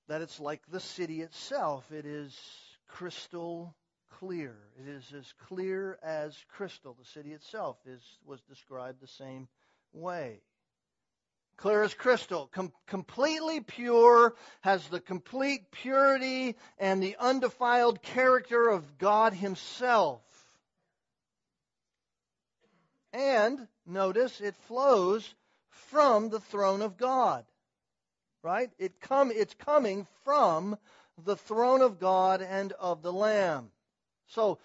that 0.07 0.21
it's 0.21 0.39
like 0.39 0.61
the 0.69 0.81
city 0.81 1.21
itself. 1.21 1.89
It 1.91 2.05
is 2.05 2.37
crystal 2.89 3.73
clear. 4.19 4.55
It 4.77 4.87
is 4.89 5.05
as 5.17 5.33
clear 5.47 5.97
as 6.03 6.37
crystal. 6.49 6.93
The 6.93 7.05
city 7.05 7.31
itself 7.31 7.77
is 7.85 8.01
was 8.25 8.41
described 8.41 8.99
the 9.01 9.07
same 9.07 9.47
way. 9.93 10.41
Clear 11.55 11.83
as 11.83 11.93
crystal, 11.93 12.49
com- 12.53 12.73
completely 12.85 13.61
pure, 13.61 14.35
has 14.59 14.85
the 14.89 14.99
complete 14.99 15.71
purity 15.71 16.57
and 16.77 17.01
the 17.01 17.15
undefiled 17.17 18.01
character 18.01 18.67
of 18.67 18.97
God 18.97 19.33
Himself. 19.33 20.21
And 23.13 23.69
notice 23.85 24.41
it 24.41 24.57
flows 24.67 25.33
from 25.91 26.29
the 26.29 26.39
throne 26.39 26.81
of 26.81 26.97
God. 26.97 27.45
Right? 28.43 28.69
It 28.77 28.99
come, 28.99 29.31
it's 29.31 29.55
coming 29.55 30.07
from 30.23 30.77
the 31.23 31.35
throne 31.35 31.81
of 31.81 31.99
God 31.99 32.41
and 32.41 32.71
of 32.73 33.01
the 33.01 33.13
Lamb. 33.13 33.71
So, 34.27 34.59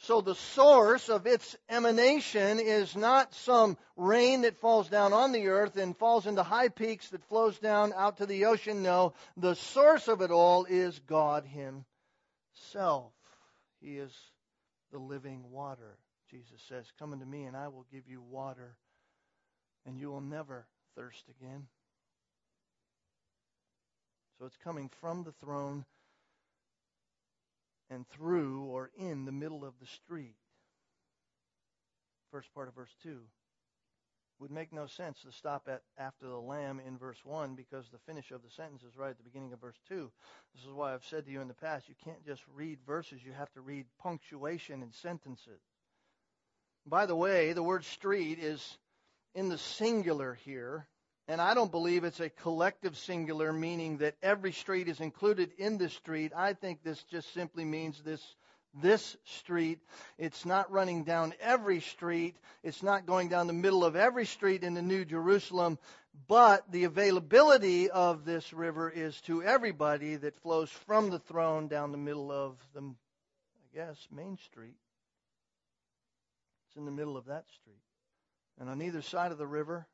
So 0.00 0.20
the 0.20 0.34
source 0.34 1.08
of 1.08 1.26
its 1.26 1.56
emanation 1.68 2.60
is 2.60 2.94
not 2.94 3.34
some 3.34 3.76
rain 3.96 4.42
that 4.42 4.60
falls 4.60 4.88
down 4.88 5.12
on 5.12 5.32
the 5.32 5.48
earth 5.48 5.76
and 5.76 5.96
falls 5.96 6.26
into 6.26 6.42
high 6.42 6.68
peaks 6.68 7.08
that 7.08 7.24
flows 7.24 7.58
down 7.58 7.92
out 7.96 8.18
to 8.18 8.26
the 8.26 8.44
ocean. 8.46 8.82
No, 8.82 9.14
the 9.36 9.54
source 9.54 10.06
of 10.06 10.20
it 10.20 10.30
all 10.30 10.66
is 10.66 10.98
God 11.00 11.44
Himself. 11.46 13.12
He 13.80 13.98
is 13.98 14.12
the 14.92 14.98
living 14.98 15.50
water. 15.50 15.96
Jesus 16.30 16.60
says, 16.68 16.84
Come 16.98 17.12
unto 17.12 17.24
me 17.24 17.44
and 17.44 17.56
I 17.56 17.68
will 17.68 17.86
give 17.90 18.06
you 18.06 18.20
water 18.20 18.76
and 19.88 19.98
you 19.98 20.10
will 20.10 20.20
never 20.20 20.66
thirst 20.94 21.24
again. 21.40 21.66
So 24.38 24.44
it's 24.44 24.58
coming 24.62 24.90
from 25.00 25.24
the 25.24 25.32
throne 25.32 25.86
and 27.90 28.06
through 28.10 28.64
or 28.64 28.90
in 28.98 29.24
the 29.24 29.32
middle 29.32 29.64
of 29.64 29.72
the 29.80 29.86
street. 29.86 30.36
First 32.30 32.52
part 32.54 32.68
of 32.68 32.74
verse 32.74 32.94
2 33.02 33.18
would 34.38 34.50
make 34.50 34.72
no 34.72 34.86
sense 34.86 35.22
to 35.22 35.32
stop 35.32 35.66
at 35.68 35.82
after 35.98 36.26
the 36.26 36.36
lamb 36.36 36.80
in 36.86 36.98
verse 36.98 37.24
1 37.24 37.54
because 37.54 37.88
the 37.88 37.98
finish 37.98 38.30
of 38.30 38.42
the 38.42 38.50
sentence 38.50 38.82
is 38.82 38.96
right 38.96 39.10
at 39.10 39.16
the 39.16 39.24
beginning 39.24 39.52
of 39.54 39.60
verse 39.60 39.80
2. 39.88 40.10
This 40.54 40.64
is 40.64 40.70
why 40.70 40.92
I've 40.92 41.04
said 41.04 41.24
to 41.24 41.32
you 41.32 41.40
in 41.40 41.48
the 41.48 41.54
past 41.54 41.88
you 41.88 41.94
can't 42.04 42.24
just 42.24 42.42
read 42.54 42.78
verses, 42.86 43.20
you 43.24 43.32
have 43.32 43.50
to 43.54 43.62
read 43.62 43.86
punctuation 44.00 44.82
and 44.82 44.94
sentences. 44.94 45.60
By 46.86 47.06
the 47.06 47.16
way, 47.16 47.54
the 47.54 47.62
word 47.62 47.84
street 47.84 48.38
is 48.38 48.78
in 49.38 49.48
the 49.48 49.58
singular 49.58 50.34
here. 50.44 50.88
And 51.28 51.40
I 51.40 51.54
don't 51.54 51.70
believe 51.70 52.02
it's 52.02 52.20
a 52.20 52.28
collective 52.28 52.96
singular, 52.96 53.52
meaning 53.52 53.98
that 53.98 54.16
every 54.20 54.50
street 54.52 54.88
is 54.88 54.98
included 54.98 55.52
in 55.58 55.78
the 55.78 55.88
street. 55.90 56.32
I 56.34 56.54
think 56.54 56.82
this 56.82 57.02
just 57.04 57.32
simply 57.32 57.64
means 57.64 58.02
this 58.02 58.22
this 58.74 59.16
street. 59.24 59.78
It's 60.18 60.44
not 60.44 60.70
running 60.70 61.04
down 61.04 61.34
every 61.40 61.80
street. 61.80 62.36
It's 62.62 62.82
not 62.82 63.06
going 63.06 63.28
down 63.28 63.46
the 63.46 63.52
middle 63.52 63.84
of 63.84 63.96
every 63.96 64.26
street 64.26 64.62
in 64.62 64.74
the 64.74 64.82
New 64.82 65.04
Jerusalem. 65.04 65.78
But 66.26 66.70
the 66.70 66.84
availability 66.84 67.90
of 67.90 68.24
this 68.24 68.52
river 68.52 68.90
is 68.90 69.20
to 69.22 69.42
everybody 69.42 70.16
that 70.16 70.40
flows 70.42 70.70
from 70.70 71.10
the 71.10 71.18
throne 71.20 71.68
down 71.68 71.92
the 71.92 71.98
middle 71.98 72.30
of 72.32 72.56
the, 72.74 72.80
I 72.82 73.76
guess, 73.76 73.96
Main 74.10 74.36
Street. 74.36 74.76
It's 76.66 76.76
in 76.76 76.84
the 76.84 76.90
middle 76.90 77.16
of 77.16 77.26
that 77.26 77.44
street. 77.60 77.87
And 78.58 78.68
on 78.68 78.82
either 78.82 79.02
side 79.02 79.32
of 79.32 79.38
the 79.38 79.46
river 79.46 79.86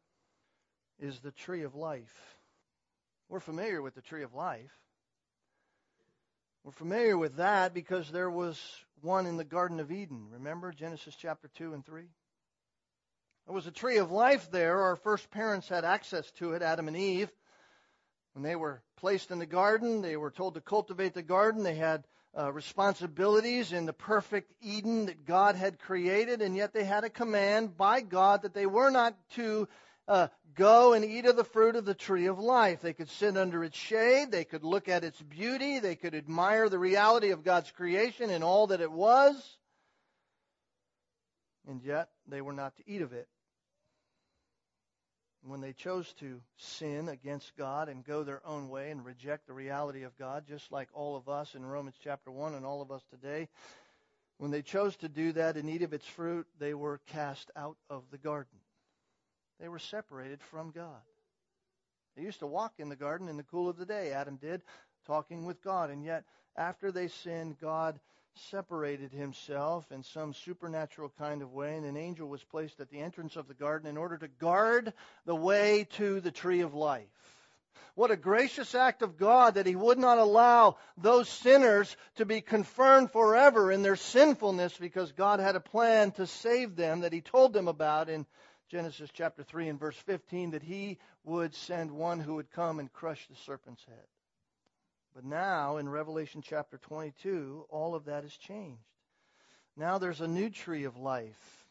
is 0.98 1.20
the 1.20 1.32
tree 1.32 1.62
of 1.62 1.74
life. 1.74 2.36
We're 3.28 3.40
familiar 3.40 3.82
with 3.82 3.94
the 3.94 4.00
tree 4.00 4.22
of 4.22 4.34
life. 4.34 4.72
We're 6.62 6.72
familiar 6.72 7.18
with 7.18 7.36
that 7.36 7.74
because 7.74 8.10
there 8.10 8.30
was 8.30 8.58
one 9.02 9.26
in 9.26 9.36
the 9.36 9.44
Garden 9.44 9.80
of 9.80 9.92
Eden. 9.92 10.28
Remember 10.32 10.72
Genesis 10.72 11.14
chapter 11.14 11.48
2 11.56 11.74
and 11.74 11.84
3? 11.84 12.04
There 13.46 13.54
was 13.54 13.66
a 13.66 13.70
tree 13.70 13.98
of 13.98 14.10
life 14.10 14.50
there. 14.50 14.80
Our 14.80 14.96
first 14.96 15.30
parents 15.30 15.68
had 15.68 15.84
access 15.84 16.30
to 16.32 16.52
it, 16.52 16.62
Adam 16.62 16.88
and 16.88 16.96
Eve. 16.96 17.30
When 18.32 18.42
they 18.42 18.56
were 18.56 18.82
placed 18.96 19.30
in 19.30 19.38
the 19.38 19.46
garden, 19.46 20.00
they 20.00 20.16
were 20.16 20.30
told 20.30 20.54
to 20.54 20.62
cultivate 20.62 21.12
the 21.12 21.22
garden. 21.22 21.62
They 21.62 21.74
had 21.74 22.04
uh, 22.36 22.52
responsibilities 22.52 23.72
in 23.72 23.86
the 23.86 23.92
perfect 23.92 24.52
Eden 24.60 25.06
that 25.06 25.24
God 25.24 25.56
had 25.56 25.78
created, 25.78 26.42
and 26.42 26.56
yet 26.56 26.72
they 26.72 26.84
had 26.84 27.04
a 27.04 27.10
command 27.10 27.76
by 27.76 28.00
God 28.00 28.42
that 28.42 28.54
they 28.54 28.66
were 28.66 28.90
not 28.90 29.16
to 29.34 29.68
uh, 30.08 30.28
go 30.54 30.92
and 30.92 31.04
eat 31.04 31.26
of 31.26 31.36
the 31.36 31.44
fruit 31.44 31.76
of 31.76 31.84
the 31.84 31.94
tree 31.94 32.26
of 32.26 32.38
life. 32.38 32.80
They 32.80 32.92
could 32.92 33.08
sit 33.08 33.36
under 33.36 33.64
its 33.64 33.78
shade, 33.78 34.30
they 34.30 34.44
could 34.44 34.64
look 34.64 34.88
at 34.88 35.04
its 35.04 35.20
beauty, 35.20 35.78
they 35.78 35.96
could 35.96 36.14
admire 36.14 36.68
the 36.68 36.78
reality 36.78 37.30
of 37.30 37.44
God's 37.44 37.70
creation 37.70 38.30
and 38.30 38.42
all 38.42 38.68
that 38.68 38.80
it 38.80 38.92
was, 38.92 39.58
and 41.68 41.82
yet 41.82 42.08
they 42.26 42.40
were 42.40 42.52
not 42.52 42.76
to 42.76 42.82
eat 42.86 43.02
of 43.02 43.12
it 43.12 43.28
when 45.46 45.60
they 45.60 45.72
chose 45.72 46.12
to 46.20 46.40
sin 46.56 47.08
against 47.08 47.56
God 47.56 47.88
and 47.88 48.04
go 48.04 48.22
their 48.22 48.40
own 48.46 48.68
way 48.68 48.90
and 48.90 49.04
reject 49.04 49.46
the 49.46 49.52
reality 49.52 50.02
of 50.04 50.16
God, 50.16 50.44
just 50.48 50.72
like 50.72 50.88
all 50.94 51.16
of 51.16 51.28
us 51.28 51.54
in 51.54 51.64
Romans 51.64 51.96
chapter 52.02 52.30
1 52.30 52.54
and 52.54 52.64
all 52.64 52.80
of 52.80 52.90
us 52.90 53.02
today, 53.10 53.48
when 54.38 54.50
they 54.50 54.62
chose 54.62 54.96
to 54.96 55.08
do 55.08 55.32
that 55.32 55.56
and 55.56 55.68
eat 55.68 55.82
of 55.82 55.92
its 55.92 56.06
fruit, 56.06 56.46
they 56.58 56.74
were 56.74 57.00
cast 57.08 57.50
out 57.56 57.76
of 57.90 58.02
the 58.10 58.18
garden. 58.18 58.58
They 59.60 59.68
were 59.68 59.78
separated 59.78 60.42
from 60.42 60.70
God. 60.70 61.02
They 62.16 62.22
used 62.22 62.40
to 62.40 62.46
walk 62.46 62.74
in 62.78 62.88
the 62.88 62.96
garden 62.96 63.28
in 63.28 63.36
the 63.36 63.42
cool 63.42 63.68
of 63.68 63.76
the 63.76 63.86
day, 63.86 64.12
Adam 64.12 64.36
did, 64.36 64.62
talking 65.06 65.44
with 65.44 65.62
God. 65.62 65.90
And 65.90 66.04
yet, 66.04 66.24
after 66.56 66.90
they 66.90 67.08
sinned, 67.08 67.58
God 67.60 67.98
separated 68.50 69.12
himself 69.12 69.90
in 69.90 70.02
some 70.02 70.34
supernatural 70.34 71.12
kind 71.18 71.42
of 71.42 71.52
way, 71.52 71.76
and 71.76 71.86
an 71.86 71.96
angel 71.96 72.28
was 72.28 72.42
placed 72.42 72.80
at 72.80 72.90
the 72.90 73.00
entrance 73.00 73.36
of 73.36 73.48
the 73.48 73.54
garden 73.54 73.88
in 73.88 73.96
order 73.96 74.16
to 74.18 74.28
guard 74.28 74.92
the 75.24 75.34
way 75.34 75.86
to 75.96 76.20
the 76.20 76.30
tree 76.30 76.60
of 76.60 76.74
life. 76.74 77.06
What 77.94 78.10
a 78.10 78.16
gracious 78.16 78.74
act 78.74 79.02
of 79.02 79.16
God 79.16 79.54
that 79.54 79.66
He 79.66 79.76
would 79.76 79.98
not 79.98 80.18
allow 80.18 80.78
those 80.96 81.28
sinners 81.28 81.96
to 82.16 82.24
be 82.24 82.40
confirmed 82.40 83.12
forever 83.12 83.70
in 83.70 83.82
their 83.82 83.96
sinfulness 83.96 84.76
because 84.76 85.12
God 85.12 85.38
had 85.38 85.54
a 85.54 85.60
plan 85.60 86.10
to 86.12 86.26
save 86.26 86.74
them 86.74 87.00
that 87.00 87.12
He 87.12 87.20
told 87.20 87.52
them 87.52 87.68
about 87.68 88.08
in 88.08 88.26
Genesis 88.68 89.10
chapter 89.12 89.44
3 89.44 89.68
and 89.68 89.78
verse 89.78 89.96
15 89.96 90.52
that 90.52 90.62
He 90.62 90.98
would 91.24 91.54
send 91.54 91.92
one 91.92 92.18
who 92.18 92.34
would 92.34 92.50
come 92.50 92.80
and 92.80 92.92
crush 92.92 93.26
the 93.28 93.36
serpent's 93.36 93.84
head. 93.84 94.13
But 95.14 95.24
now 95.24 95.76
in 95.76 95.88
Revelation 95.88 96.42
chapter 96.42 96.76
22, 96.78 97.66
all 97.70 97.94
of 97.94 98.06
that 98.06 98.24
has 98.24 98.36
changed. 98.36 98.82
Now 99.76 99.98
there's 99.98 100.20
a 100.20 100.28
new 100.28 100.50
tree 100.50 100.84
of 100.84 100.96
life. 100.96 101.66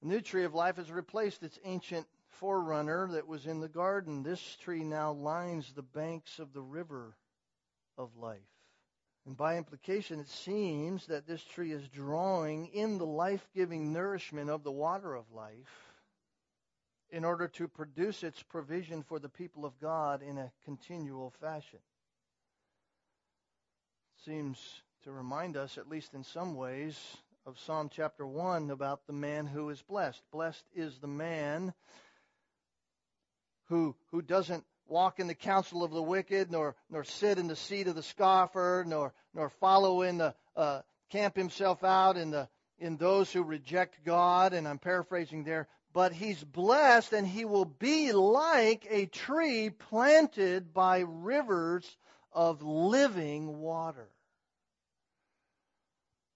The 0.00 0.08
new 0.08 0.20
tree 0.20 0.44
of 0.44 0.54
life 0.54 0.76
has 0.76 0.90
replaced 0.90 1.42
its 1.42 1.58
ancient 1.64 2.06
forerunner 2.28 3.08
that 3.12 3.26
was 3.26 3.46
in 3.46 3.60
the 3.60 3.68
garden. 3.68 4.22
This 4.22 4.56
tree 4.62 4.84
now 4.84 5.12
lines 5.12 5.72
the 5.72 5.82
banks 5.82 6.38
of 6.38 6.52
the 6.52 6.62
river 6.62 7.16
of 7.98 8.16
life. 8.16 8.38
And 9.26 9.36
by 9.36 9.56
implication, 9.56 10.18
it 10.18 10.28
seems 10.28 11.06
that 11.06 11.26
this 11.26 11.42
tree 11.44 11.72
is 11.72 11.88
drawing 11.88 12.68
in 12.68 12.98
the 12.98 13.06
life 13.06 13.48
giving 13.54 13.92
nourishment 13.92 14.50
of 14.50 14.64
the 14.64 14.72
water 14.72 15.14
of 15.14 15.30
life 15.32 15.91
in 17.12 17.24
order 17.24 17.46
to 17.46 17.68
produce 17.68 18.22
its 18.22 18.42
provision 18.42 19.02
for 19.02 19.18
the 19.18 19.28
people 19.28 19.66
of 19.66 19.78
God 19.78 20.22
in 20.22 20.38
a 20.38 20.50
continual 20.64 21.32
fashion. 21.40 21.78
Seems 24.24 24.58
to 25.04 25.12
remind 25.12 25.56
us, 25.56 25.76
at 25.76 25.88
least 25.88 26.14
in 26.14 26.24
some 26.24 26.54
ways, 26.54 26.98
of 27.44 27.58
Psalm 27.58 27.90
chapter 27.94 28.26
1 28.26 28.70
about 28.70 29.06
the 29.06 29.12
man 29.12 29.46
who 29.46 29.68
is 29.68 29.82
blessed. 29.82 30.22
Blessed 30.32 30.64
is 30.74 30.98
the 30.98 31.06
man 31.06 31.74
who, 33.68 33.94
who 34.10 34.22
doesn't 34.22 34.64
walk 34.86 35.20
in 35.20 35.26
the 35.26 35.34
counsel 35.34 35.84
of 35.84 35.90
the 35.90 36.02
wicked, 36.02 36.50
nor, 36.50 36.76
nor 36.88 37.04
sit 37.04 37.38
in 37.38 37.46
the 37.46 37.56
seat 37.56 37.88
of 37.88 37.94
the 37.94 38.02
scoffer, 38.02 38.84
nor, 38.86 39.12
nor 39.34 39.50
follow 39.50 40.02
in 40.02 40.18
the, 40.18 40.34
uh, 40.56 40.80
camp 41.10 41.36
himself 41.36 41.84
out 41.84 42.16
in 42.16 42.30
the, 42.30 42.48
in 42.78 42.96
those 42.96 43.30
who 43.30 43.42
reject 43.42 44.04
God. 44.04 44.54
And 44.54 44.66
I'm 44.66 44.78
paraphrasing 44.78 45.44
there, 45.44 45.68
but 45.92 46.12
he's 46.12 46.42
blessed 46.42 47.12
and 47.12 47.26
he 47.26 47.44
will 47.44 47.64
be 47.64 48.12
like 48.12 48.86
a 48.90 49.06
tree 49.06 49.70
planted 49.70 50.72
by 50.72 51.00
rivers 51.06 51.96
of 52.32 52.62
living 52.62 53.58
water. 53.58 54.08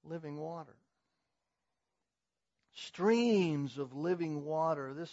Living 0.05 0.39
water. 0.39 0.77
Streams 2.75 3.79
of 3.79 3.95
living 3.95 4.45
water. 4.45 4.93
This 4.95 5.13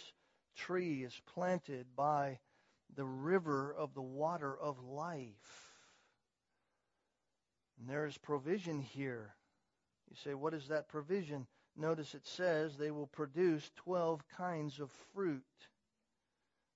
tree 0.56 1.02
is 1.02 1.18
planted 1.34 1.86
by 1.96 2.38
the 2.94 3.04
river 3.04 3.74
of 3.76 3.94
the 3.94 4.02
water 4.02 4.54
of 4.56 4.82
life. 4.84 5.72
And 7.78 7.88
there 7.88 8.06
is 8.06 8.16
provision 8.18 8.80
here. 8.80 9.34
You 10.10 10.16
say, 10.22 10.34
what 10.34 10.54
is 10.54 10.68
that 10.68 10.88
provision? 10.88 11.46
Notice 11.76 12.14
it 12.14 12.26
says 12.26 12.76
they 12.76 12.90
will 12.90 13.06
produce 13.06 13.70
12 13.76 14.22
kinds 14.36 14.80
of 14.80 14.90
fruit. 15.14 15.42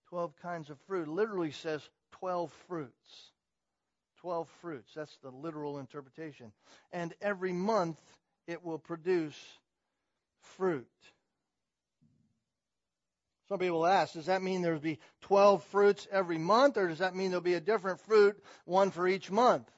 12 0.08 0.32
kinds 0.42 0.70
of 0.70 0.78
fruit. 0.86 1.08
literally 1.08 1.50
says 1.50 1.88
12 2.12 2.52
fruits. 2.66 3.30
12 4.20 4.48
fruits. 4.60 4.90
That's 4.94 5.16
the 5.22 5.30
literal 5.30 5.78
interpretation. 5.78 6.52
And 6.92 7.14
every 7.20 7.52
month 7.52 7.98
it 8.46 8.64
will 8.64 8.78
produce 8.78 9.38
fruit. 10.40 10.86
Some 13.48 13.58
people 13.58 13.86
ask, 13.86 14.12
does 14.12 14.26
that 14.26 14.42
mean 14.42 14.60
there'll 14.60 14.78
be 14.78 14.98
12 15.22 15.64
fruits 15.64 16.06
every 16.12 16.36
month, 16.36 16.76
or 16.76 16.88
does 16.88 16.98
that 16.98 17.14
mean 17.14 17.30
there'll 17.30 17.42
be 17.42 17.54
a 17.54 17.60
different 17.60 18.00
fruit, 18.00 18.36
one 18.66 18.90
for 18.90 19.08
each 19.08 19.30
month? 19.30 19.70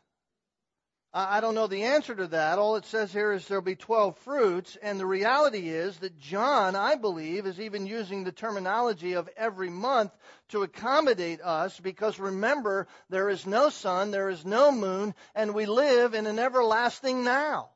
I 1.13 1.41
don't 1.41 1.57
know 1.57 1.67
the 1.67 1.83
answer 1.83 2.15
to 2.15 2.29
that. 2.29 2.61
All 2.61 2.77
it 2.77 2.85
says 2.87 3.13
here 3.13 3.33
is 3.33 3.47
there'll 3.49 3.63
be 3.63 3.75
12 3.75 4.17
fruits, 4.19 4.79
and 4.81 4.99
the 4.99 5.07
reality 5.07 5.69
is 5.69 5.97
that 5.99 6.21
John, 6.21 6.77
I 6.77 6.95
believe, 6.95 7.47
is 7.47 7.59
even 7.59 7.87
using 7.87 8.23
the 8.23 8.31
terminology 8.31 9.15
of 9.15 9.29
every 9.37 9.71
month 9.71 10.13
to 10.51 10.63
accommodate 10.63 11.41
us 11.41 11.81
because 11.81 12.21
remember, 12.21 12.87
there 13.09 13.29
is 13.29 13.45
no 13.45 13.71
sun, 13.71 14.13
there 14.13 14.29
is 14.29 14.45
no 14.45 14.71
moon, 14.71 15.17
and 15.35 15.53
we 15.53 15.67
live 15.67 16.15
in 16.15 16.29
an 16.29 16.39
everlasting 16.39 17.25
now. 17.25 17.71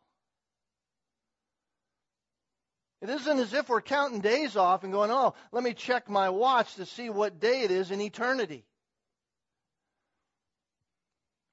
It 3.03 3.11
isn't 3.11 3.39
as 3.41 3.53
if 3.53 3.69
we're 3.69 3.83
counting 3.83 4.21
days 4.21 4.57
off 4.57 4.85
and 4.85 4.93
going, 4.93 5.11
oh, 5.11 5.35
let 5.51 5.65
me 5.65 5.75
check 5.75 6.09
my 6.09 6.31
watch 6.31 6.77
to 6.77 6.87
see 6.87 7.11
what 7.11 7.41
day 7.41 7.63
it 7.63 7.73
is 7.73 7.91
in 7.91 8.01
eternity. 8.01 8.65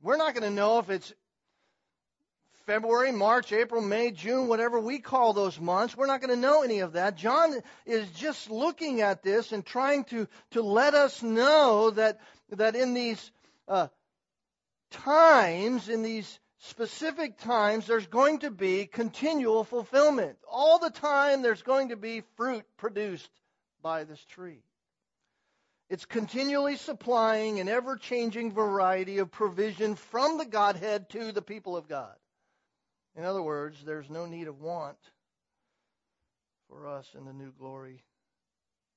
We're 0.04 0.18
not 0.18 0.34
going 0.34 0.48
to 0.48 0.56
know 0.56 0.80
if 0.80 0.90
it's 0.90 1.12
February, 2.72 3.12
March, 3.12 3.52
April, 3.52 3.82
May, 3.82 4.12
June, 4.12 4.48
whatever 4.48 4.80
we 4.80 5.00
call 5.00 5.34
those 5.34 5.60
months. 5.60 5.98
We're 5.98 6.06
not 6.06 6.22
going 6.22 6.34
to 6.34 6.40
know 6.40 6.64
any 6.64 6.80
of 6.80 6.94
that. 6.94 7.18
John 7.18 7.54
is 7.86 8.10
just 8.12 8.50
looking 8.50 9.02
at 9.02 9.24
this 9.24 9.52
and 9.52 9.66
trying 9.66 10.06
to, 10.06 10.26
to 10.52 10.62
let 10.62 10.94
us 10.94 11.22
know 11.22 11.90
that, 11.90 12.22
that 12.52 12.78
in 12.78 12.94
these 12.94 13.30
uh, 13.68 13.88
times, 14.90 15.90
in 15.90 16.02
these 16.02 16.40
specific 16.60 17.40
times, 17.40 17.88
there's 17.88 18.08
going 18.08 18.40
to 18.40 18.50
be 18.50 18.86
continual 18.86 19.66
fulfillment. 19.66 20.38
All 20.50 20.80
the 20.80 20.92
time, 20.92 21.42
there's 21.42 21.64
going 21.64 21.90
to 21.90 21.98
be 21.98 22.24
fruit 22.38 22.64
produced 22.78 23.32
by 23.84 24.06
this 24.06 24.24
tree. 24.30 24.64
It's 25.90 26.06
continually 26.06 26.78
supplying 26.78 27.60
an 27.60 27.68
ever 27.68 27.98
changing 27.98 28.54
variety 28.54 29.18
of 29.18 29.30
provision 29.30 29.96
from 29.96 30.38
the 30.38 30.46
Godhead 30.46 31.10
to 31.10 31.34
the 31.34 31.42
people 31.42 31.76
of 31.76 31.90
God. 31.90 32.16
In 33.16 33.26
other 33.26 33.42
words, 33.42 33.84
there's 33.84 34.10
no 34.10 34.26
need 34.26 34.48
of 34.48 34.62
want 34.62 34.98
for 36.70 36.88
us 36.88 37.10
in 37.18 37.26
the 37.26 37.34
new 37.34 37.52
glory, 37.52 38.04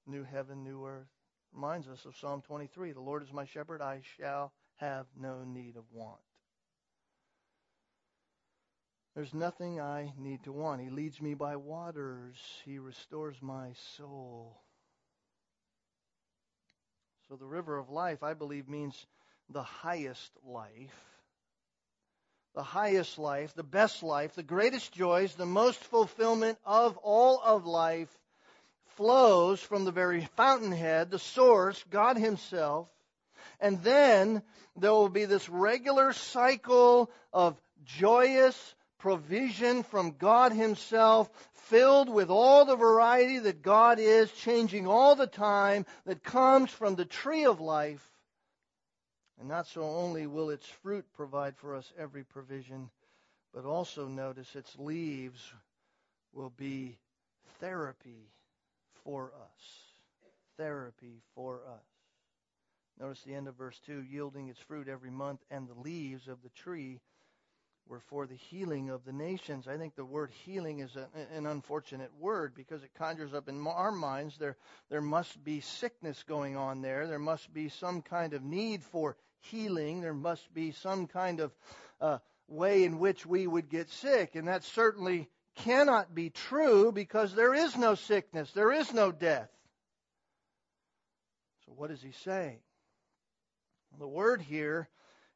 new 0.07 0.23
heaven, 0.23 0.63
new 0.63 0.87
earth. 0.87 1.09
Reminds 1.53 1.89
us 1.89 2.05
of 2.05 2.17
Psalm 2.17 2.43
23 2.43 2.93
The 2.93 3.01
Lord 3.01 3.23
is 3.23 3.33
my 3.33 3.45
shepherd, 3.45 3.81
I 3.83 4.01
shall 4.17 4.53
have 4.77 5.07
no 5.21 5.45
need 5.45 5.77
of 5.77 5.85
want. 5.93 6.21
There's 9.15 9.35
nothing 9.35 9.81
I 9.81 10.13
need 10.19 10.43
to 10.45 10.53
want. 10.53 10.81
He 10.81 10.91
leads 10.91 11.23
me 11.23 11.35
by 11.35 11.55
waters. 11.55 12.37
He 12.65 12.79
restores 12.81 13.37
my 13.41 13.73
soul. 13.97 14.61
So 17.29 17.37
the 17.37 17.47
river 17.47 17.79
of 17.79 17.91
life, 17.91 18.25
I 18.25 18.35
believe, 18.35 18.69
means 18.69 19.07
the 19.49 19.63
highest 19.63 20.33
life. 20.45 21.14
The 22.55 22.63
highest 22.63 23.19
life, 23.19 23.53
the 23.55 23.65
best 23.65 24.03
life, 24.03 24.35
the 24.35 24.43
greatest 24.45 24.93
joys, 24.93 25.35
the 25.35 25.45
most 25.45 25.83
fulfillment 25.83 26.57
of 26.65 26.97
all 26.99 27.41
of 27.45 27.67
life 27.67 28.17
flows 28.97 29.61
from 29.61 29.85
the 29.85 29.91
very 29.91 30.29
fountainhead, 30.37 31.11
the 31.11 31.19
source, 31.19 31.85
God 31.91 32.17
Himself. 32.17 32.89
And 33.61 33.83
then 33.83 34.43
there 34.77 34.93
will 34.93 35.09
be 35.09 35.25
this 35.25 35.49
regular 35.49 36.13
cycle 36.13 37.11
of 37.33 37.61
joyous, 37.85 38.75
provision 38.99 39.83
from 39.83 40.13
God 40.13 40.53
Himself, 40.53 41.29
filled 41.65 42.09
with 42.09 42.31
all 42.31 42.65
the 42.65 42.77
variety 42.77 43.41
that 43.41 43.63
God 43.63 43.99
is, 43.99 44.31
changing 44.33 44.87
all 44.87 45.17
the 45.17 45.27
time, 45.27 45.87
that 46.07 46.23
comes 46.23 46.71
from 46.71 46.95
the 46.95 47.05
tree 47.05 47.47
of 47.47 47.61
life. 47.61 48.14
And 49.39 49.49
not 49.49 49.67
so 49.67 49.83
only 49.83 50.27
will 50.27 50.51
its 50.51 50.67
fruit 50.67 51.05
provide 51.15 51.57
for 51.57 51.75
us 51.75 51.93
every 51.99 52.25
provision, 52.25 52.91
but 53.53 53.65
also 53.65 54.07
notice 54.07 54.55
its 54.55 54.79
leaves 54.79 55.53
will 56.33 56.51
be 56.51 56.99
therapy 57.61 58.31
for 59.05 59.33
us. 59.35 59.93
Therapy 60.57 61.23
for 61.35 61.63
us. 61.67 61.85
Notice 62.99 63.23
the 63.23 63.35
end 63.35 63.49
of 63.49 63.57
verse 63.57 63.81
2 63.87 64.03
yielding 64.03 64.49
its 64.49 64.61
fruit 64.61 64.89
every 64.89 65.11
month, 65.11 65.41
and 65.51 65.69
the 65.69 65.81
leaves 65.81 66.29
of 66.29 66.43
the 66.43 66.51
tree 66.51 67.01
were 67.89 68.01
for 68.01 68.27
the 68.27 68.35
healing 68.35 68.91
of 68.91 69.05
the 69.05 69.13
nations. 69.13 69.69
I 69.69 69.77
think 69.77 69.95
the 69.95 70.05
word 70.05 70.31
healing 70.45 70.81
is 70.81 70.97
a, 70.97 71.07
an 71.37 71.47
unfortunate 71.47 72.11
word 72.19 72.55
because 72.55 72.83
it 72.83 72.91
conjures 72.95 73.35
up 73.35 73.49
in 73.49 73.67
our 73.67 73.93
minds 73.93 74.39
there, 74.39 74.57
there 74.91 75.03
must 75.03 75.43
be 75.45 75.61
sickness 75.61 76.23
going 76.23 76.57
on 76.57 76.83
there. 76.83 77.07
There 77.07 77.19
must 77.19 77.53
be 77.53 77.69
some 77.69 78.03
kind 78.03 78.33
of 78.33 78.43
need 78.43 78.83
for 78.83 79.17
healing. 79.41 80.01
There 80.01 80.15
must 80.15 80.53
be 80.55 80.73
some 80.73 81.07
kind 81.07 81.41
of 81.41 81.53
uh, 82.01 82.19
way 82.49 82.85
in 82.85 82.99
which 82.99 83.27
we 83.27 83.47
would 83.47 83.69
get 83.69 83.91
sick. 83.91 84.35
And 84.35 84.49
that 84.49 84.65
certainly 84.65 85.29
cannot 85.57 86.15
be 86.15 86.31
true 86.31 86.91
because 86.91 87.35
there 87.35 87.55
is 87.55 87.77
no 87.77 87.95
sickness, 87.95 88.51
there 88.53 88.73
is 88.73 88.93
no 88.93 89.13
death. 89.13 89.51
So, 91.67 91.73
what 91.77 91.91
does 91.91 92.03
he 92.03 92.13
say? 92.25 92.59
The 93.99 94.09
word 94.09 94.41
here 94.41 94.89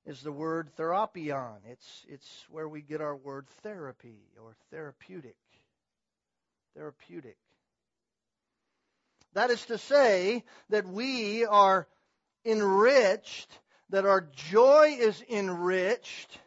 is 0.08 0.22
the 0.22 0.32
word 0.32 0.70
therapion. 0.78 1.58
It's, 1.70 2.06
it's 2.08 2.46
where 2.50 2.66
we 2.66 2.80
get 2.80 3.02
our 3.02 3.14
word 3.14 3.46
therapy 3.62 4.16
or 4.42 4.54
therapeutic. 4.70 5.36
Therapeutic. 6.74 7.36
That 9.34 9.50
is 9.50 9.62
to 9.66 9.76
say 9.76 10.44
that 10.70 10.88
we 10.88 11.44
are 11.44 11.86
enriched, 12.46 13.50
that 13.90 14.06
our 14.06 14.22
joy 14.50 14.96
is 14.98 15.22
enriched, 15.28 16.38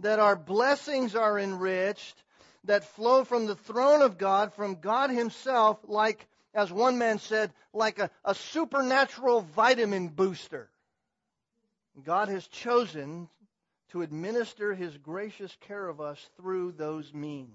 that 0.00 0.18
our 0.18 0.36
blessings 0.36 1.16
are 1.16 1.38
enriched, 1.38 2.22
that 2.64 2.84
flow 2.84 3.24
from 3.24 3.46
the 3.46 3.56
throne 3.56 4.02
of 4.02 4.18
God, 4.18 4.52
from 4.52 4.74
God 4.74 5.08
Himself, 5.08 5.78
like, 5.84 6.26
as 6.52 6.70
one 6.70 6.98
man 6.98 7.18
said, 7.18 7.50
like 7.72 7.98
a, 7.98 8.10
a 8.26 8.34
supernatural 8.34 9.40
vitamin 9.40 10.08
booster. 10.08 10.68
God 12.04 12.28
has 12.28 12.46
chosen 12.46 13.28
to 13.90 14.02
administer 14.02 14.74
his 14.74 14.96
gracious 14.98 15.56
care 15.60 15.88
of 15.88 16.00
us 16.00 16.28
through 16.36 16.72
those 16.72 17.14
means. 17.14 17.50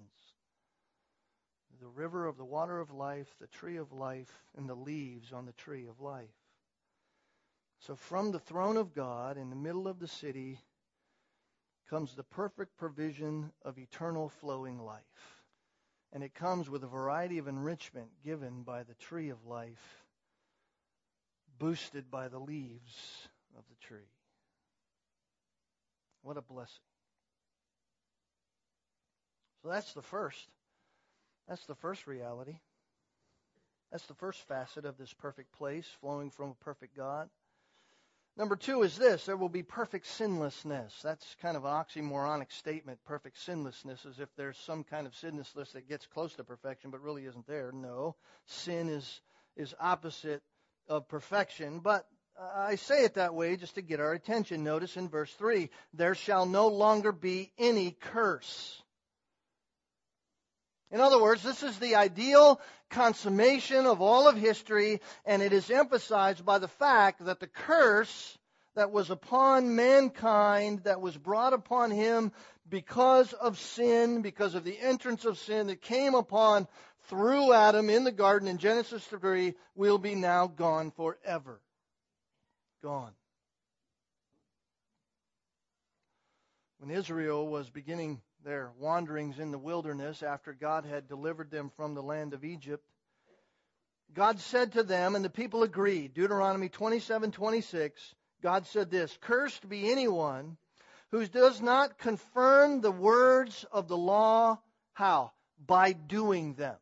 The 1.79 1.87
river 1.87 2.27
of 2.27 2.37
the 2.37 2.45
water 2.45 2.79
of 2.79 2.91
life, 2.91 3.27
the 3.39 3.47
tree 3.47 3.77
of 3.77 3.91
life, 3.91 4.31
and 4.55 4.69
the 4.69 4.75
leaves 4.75 5.33
on 5.33 5.45
the 5.45 5.51
tree 5.53 5.87
of 5.87 5.99
life. 5.99 6.29
So 7.79 7.95
from 7.95 8.31
the 8.31 8.39
throne 8.39 8.77
of 8.77 8.93
God 8.93 9.37
in 9.37 9.49
the 9.49 9.55
middle 9.55 9.87
of 9.87 9.99
the 9.99 10.07
city 10.07 10.59
comes 11.89 12.15
the 12.15 12.23
perfect 12.23 12.77
provision 12.77 13.51
of 13.63 13.77
eternal 13.77 14.29
flowing 14.29 14.79
life. 14.79 15.01
And 16.13 16.23
it 16.23 16.35
comes 16.35 16.69
with 16.69 16.83
a 16.83 16.87
variety 16.87 17.37
of 17.37 17.47
enrichment 17.47 18.09
given 18.23 18.63
by 18.63 18.83
the 18.83 18.93
tree 18.93 19.29
of 19.29 19.45
life, 19.45 20.03
boosted 21.57 22.11
by 22.11 22.27
the 22.27 22.39
leaves 22.39 23.27
of 23.57 23.63
the 23.69 23.87
tree. 23.87 24.09
What 26.23 26.37
a 26.37 26.41
blessing. 26.41 26.83
So 29.61 29.69
that's 29.69 29.93
the 29.93 30.01
first. 30.01 30.47
That's 31.47 31.65
the 31.65 31.75
first 31.75 32.07
reality. 32.07 32.57
That's 33.91 34.05
the 34.05 34.13
first 34.13 34.39
facet 34.47 34.85
of 34.85 34.97
this 34.97 35.13
perfect 35.13 35.51
place 35.51 35.87
flowing 35.99 36.31
from 36.31 36.51
a 36.51 36.63
perfect 36.63 36.95
God. 36.95 37.29
Number 38.37 38.55
two 38.55 38.83
is 38.83 38.97
this 38.97 39.25
there 39.25 39.35
will 39.35 39.49
be 39.49 39.63
perfect 39.63 40.07
sinlessness. 40.07 41.01
That's 41.03 41.35
kind 41.41 41.57
of 41.57 41.65
an 41.65 41.71
oxymoronic 41.71 42.51
statement, 42.51 42.99
perfect 43.03 43.37
sinlessness, 43.37 44.05
as 44.05 44.19
if 44.19 44.29
there's 44.35 44.57
some 44.57 44.83
kind 44.85 45.05
of 45.05 45.13
sinlessness 45.13 45.73
that 45.73 45.89
gets 45.89 46.05
close 46.07 46.33
to 46.35 46.43
perfection 46.43 46.89
but 46.91 47.01
really 47.01 47.25
isn't 47.25 47.47
there. 47.47 47.71
No. 47.73 48.15
Sin 48.45 48.87
is, 48.87 49.21
is 49.57 49.75
opposite 49.79 50.41
of 50.87 51.09
perfection, 51.09 51.79
but 51.79 52.07
I 52.41 52.75
say 52.75 53.03
it 53.03 53.15
that 53.15 53.35
way 53.35 53.55
just 53.55 53.75
to 53.75 53.81
get 53.81 53.99
our 53.99 54.13
attention. 54.13 54.63
Notice 54.63 54.97
in 54.97 55.09
verse 55.09 55.31
3 55.33 55.69
there 55.93 56.15
shall 56.15 56.45
no 56.45 56.69
longer 56.69 57.11
be 57.11 57.51
any 57.57 57.91
curse. 57.91 58.81
In 60.89 60.99
other 60.99 61.21
words, 61.21 61.43
this 61.43 61.63
is 61.63 61.77
the 61.77 61.95
ideal 61.95 62.59
consummation 62.89 63.85
of 63.85 64.01
all 64.01 64.27
of 64.27 64.35
history, 64.35 65.01
and 65.25 65.41
it 65.41 65.53
is 65.53 65.69
emphasized 65.69 66.43
by 66.43 66.57
the 66.59 66.67
fact 66.67 67.23
that 67.25 67.39
the 67.39 67.47
curse 67.47 68.37
that 68.75 68.91
was 68.91 69.09
upon 69.09 69.75
mankind, 69.75 70.83
that 70.83 70.99
was 70.99 71.15
brought 71.15 71.53
upon 71.53 71.91
him 71.91 72.31
because 72.67 73.31
of 73.33 73.59
sin, 73.59 74.21
because 74.21 74.55
of 74.55 74.63
the 74.63 74.79
entrance 74.79 75.25
of 75.25 75.37
sin 75.37 75.67
that 75.67 75.81
came 75.81 76.15
upon 76.15 76.67
through 77.07 77.53
Adam 77.53 77.89
in 77.89 78.03
the 78.03 78.11
garden 78.11 78.47
in 78.47 78.57
Genesis 78.57 79.03
3, 79.05 79.53
will 79.75 79.97
be 79.97 80.15
now 80.15 80.47
gone 80.47 80.91
forever 80.91 81.61
gone. 82.81 83.11
When 86.79 86.89
Israel 86.89 87.47
was 87.47 87.69
beginning 87.69 88.21
their 88.43 88.71
wanderings 88.79 89.37
in 89.37 89.51
the 89.51 89.59
wilderness 89.59 90.23
after 90.23 90.51
God 90.51 90.85
had 90.85 91.07
delivered 91.07 91.51
them 91.51 91.71
from 91.75 91.93
the 91.93 92.01
land 92.01 92.33
of 92.33 92.43
Egypt, 92.43 92.83
God 94.13 94.39
said 94.39 94.73
to 94.73 94.83
them, 94.83 95.15
and 95.15 95.23
the 95.23 95.29
people 95.29 95.63
agreed, 95.63 96.13
Deuteronomy 96.13 96.69
27 96.69 97.31
26, 97.31 98.15
God 98.41 98.65
said 98.65 98.89
this 98.89 99.15
Cursed 99.21 99.69
be 99.69 99.91
anyone 99.91 100.57
who 101.11 101.25
does 101.27 101.61
not 101.61 101.99
confirm 101.99 102.81
the 102.81 102.91
words 102.91 103.65
of 103.71 103.87
the 103.87 103.97
law. 103.97 104.59
How? 104.93 105.31
By 105.65 105.93
doing 105.93 106.55
them. 106.55 106.77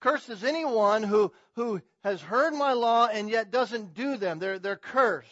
Cursed 0.00 0.30
is 0.30 0.44
anyone 0.44 1.02
who, 1.02 1.32
who 1.54 1.80
has 2.04 2.20
heard 2.20 2.54
my 2.54 2.72
law 2.72 3.06
and 3.06 3.30
yet 3.30 3.50
doesn't 3.50 3.94
do 3.94 4.16
them. 4.16 4.38
They're, 4.38 4.58
they're 4.58 4.76
cursed. 4.76 5.28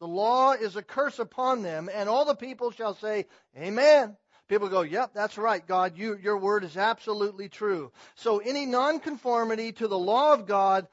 The 0.00 0.08
law 0.08 0.52
is 0.52 0.74
a 0.74 0.82
curse 0.82 1.20
upon 1.20 1.62
them, 1.62 1.88
and 1.92 2.08
all 2.08 2.24
the 2.24 2.34
people 2.34 2.72
shall 2.72 2.94
say, 2.94 3.26
Amen. 3.56 4.16
People 4.48 4.68
go, 4.68 4.82
yep, 4.82 5.12
that's 5.14 5.38
right, 5.38 5.66
God, 5.66 5.96
you, 5.96 6.14
your 6.20 6.36
word 6.36 6.64
is 6.64 6.76
absolutely 6.76 7.48
true. 7.48 7.90
So 8.16 8.38
any 8.38 8.66
nonconformity 8.66 9.72
to 9.72 9.88
the 9.88 9.98
law 9.98 10.34
of 10.34 10.46
God 10.46 10.88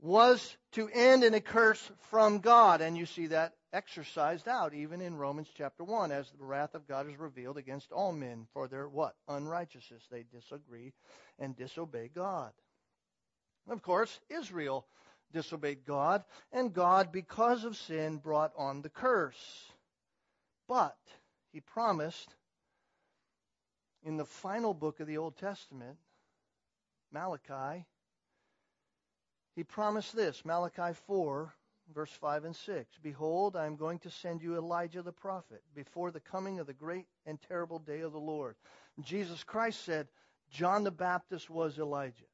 was 0.00 0.56
to 0.72 0.88
end 0.88 1.22
in 1.22 1.34
a 1.34 1.40
curse 1.40 1.90
from 2.10 2.38
God. 2.38 2.80
And 2.80 2.96
you 2.96 3.04
see 3.04 3.26
that 3.26 3.52
exercised 3.72 4.48
out 4.48 4.72
even 4.72 5.02
in 5.02 5.16
Romans 5.16 5.48
chapter 5.58 5.84
1 5.84 6.10
as 6.10 6.30
the 6.30 6.44
wrath 6.44 6.74
of 6.74 6.88
God 6.88 7.06
is 7.10 7.18
revealed 7.18 7.58
against 7.58 7.92
all 7.92 8.12
men 8.12 8.46
for 8.54 8.68
their 8.68 8.88
what? 8.88 9.14
Unrighteousness. 9.28 10.04
They 10.10 10.24
disagree 10.32 10.92
and 11.38 11.54
disobey 11.54 12.10
God. 12.14 12.52
Of 13.68 13.82
course, 13.82 14.20
Israel 14.28 14.86
disobeyed 15.32 15.84
God, 15.84 16.24
and 16.52 16.72
God, 16.72 17.12
because 17.12 17.64
of 17.64 17.76
sin, 17.76 18.18
brought 18.18 18.52
on 18.56 18.82
the 18.82 18.88
curse. 18.88 19.72
But 20.68 20.96
he 21.52 21.60
promised 21.60 22.34
in 24.04 24.16
the 24.16 24.24
final 24.24 24.72
book 24.72 25.00
of 25.00 25.06
the 25.06 25.18
Old 25.18 25.36
Testament, 25.36 25.96
Malachi, 27.12 27.84
he 29.54 29.64
promised 29.64 30.14
this 30.14 30.44
Malachi 30.44 30.92
4, 31.06 31.52
verse 31.94 32.10
5 32.10 32.44
and 32.44 32.56
6 32.56 32.98
Behold, 33.02 33.56
I 33.56 33.66
am 33.66 33.76
going 33.76 33.98
to 34.00 34.10
send 34.10 34.42
you 34.42 34.56
Elijah 34.56 35.02
the 35.02 35.12
prophet 35.12 35.62
before 35.74 36.10
the 36.10 36.20
coming 36.20 36.60
of 36.60 36.66
the 36.66 36.74
great 36.74 37.06
and 37.24 37.40
terrible 37.40 37.78
day 37.78 38.00
of 38.00 38.12
the 38.12 38.18
Lord. 38.18 38.54
Jesus 39.00 39.42
Christ 39.44 39.84
said, 39.84 40.08
John 40.50 40.84
the 40.84 40.90
Baptist 40.90 41.50
was 41.50 41.78
Elijah. 41.78 42.24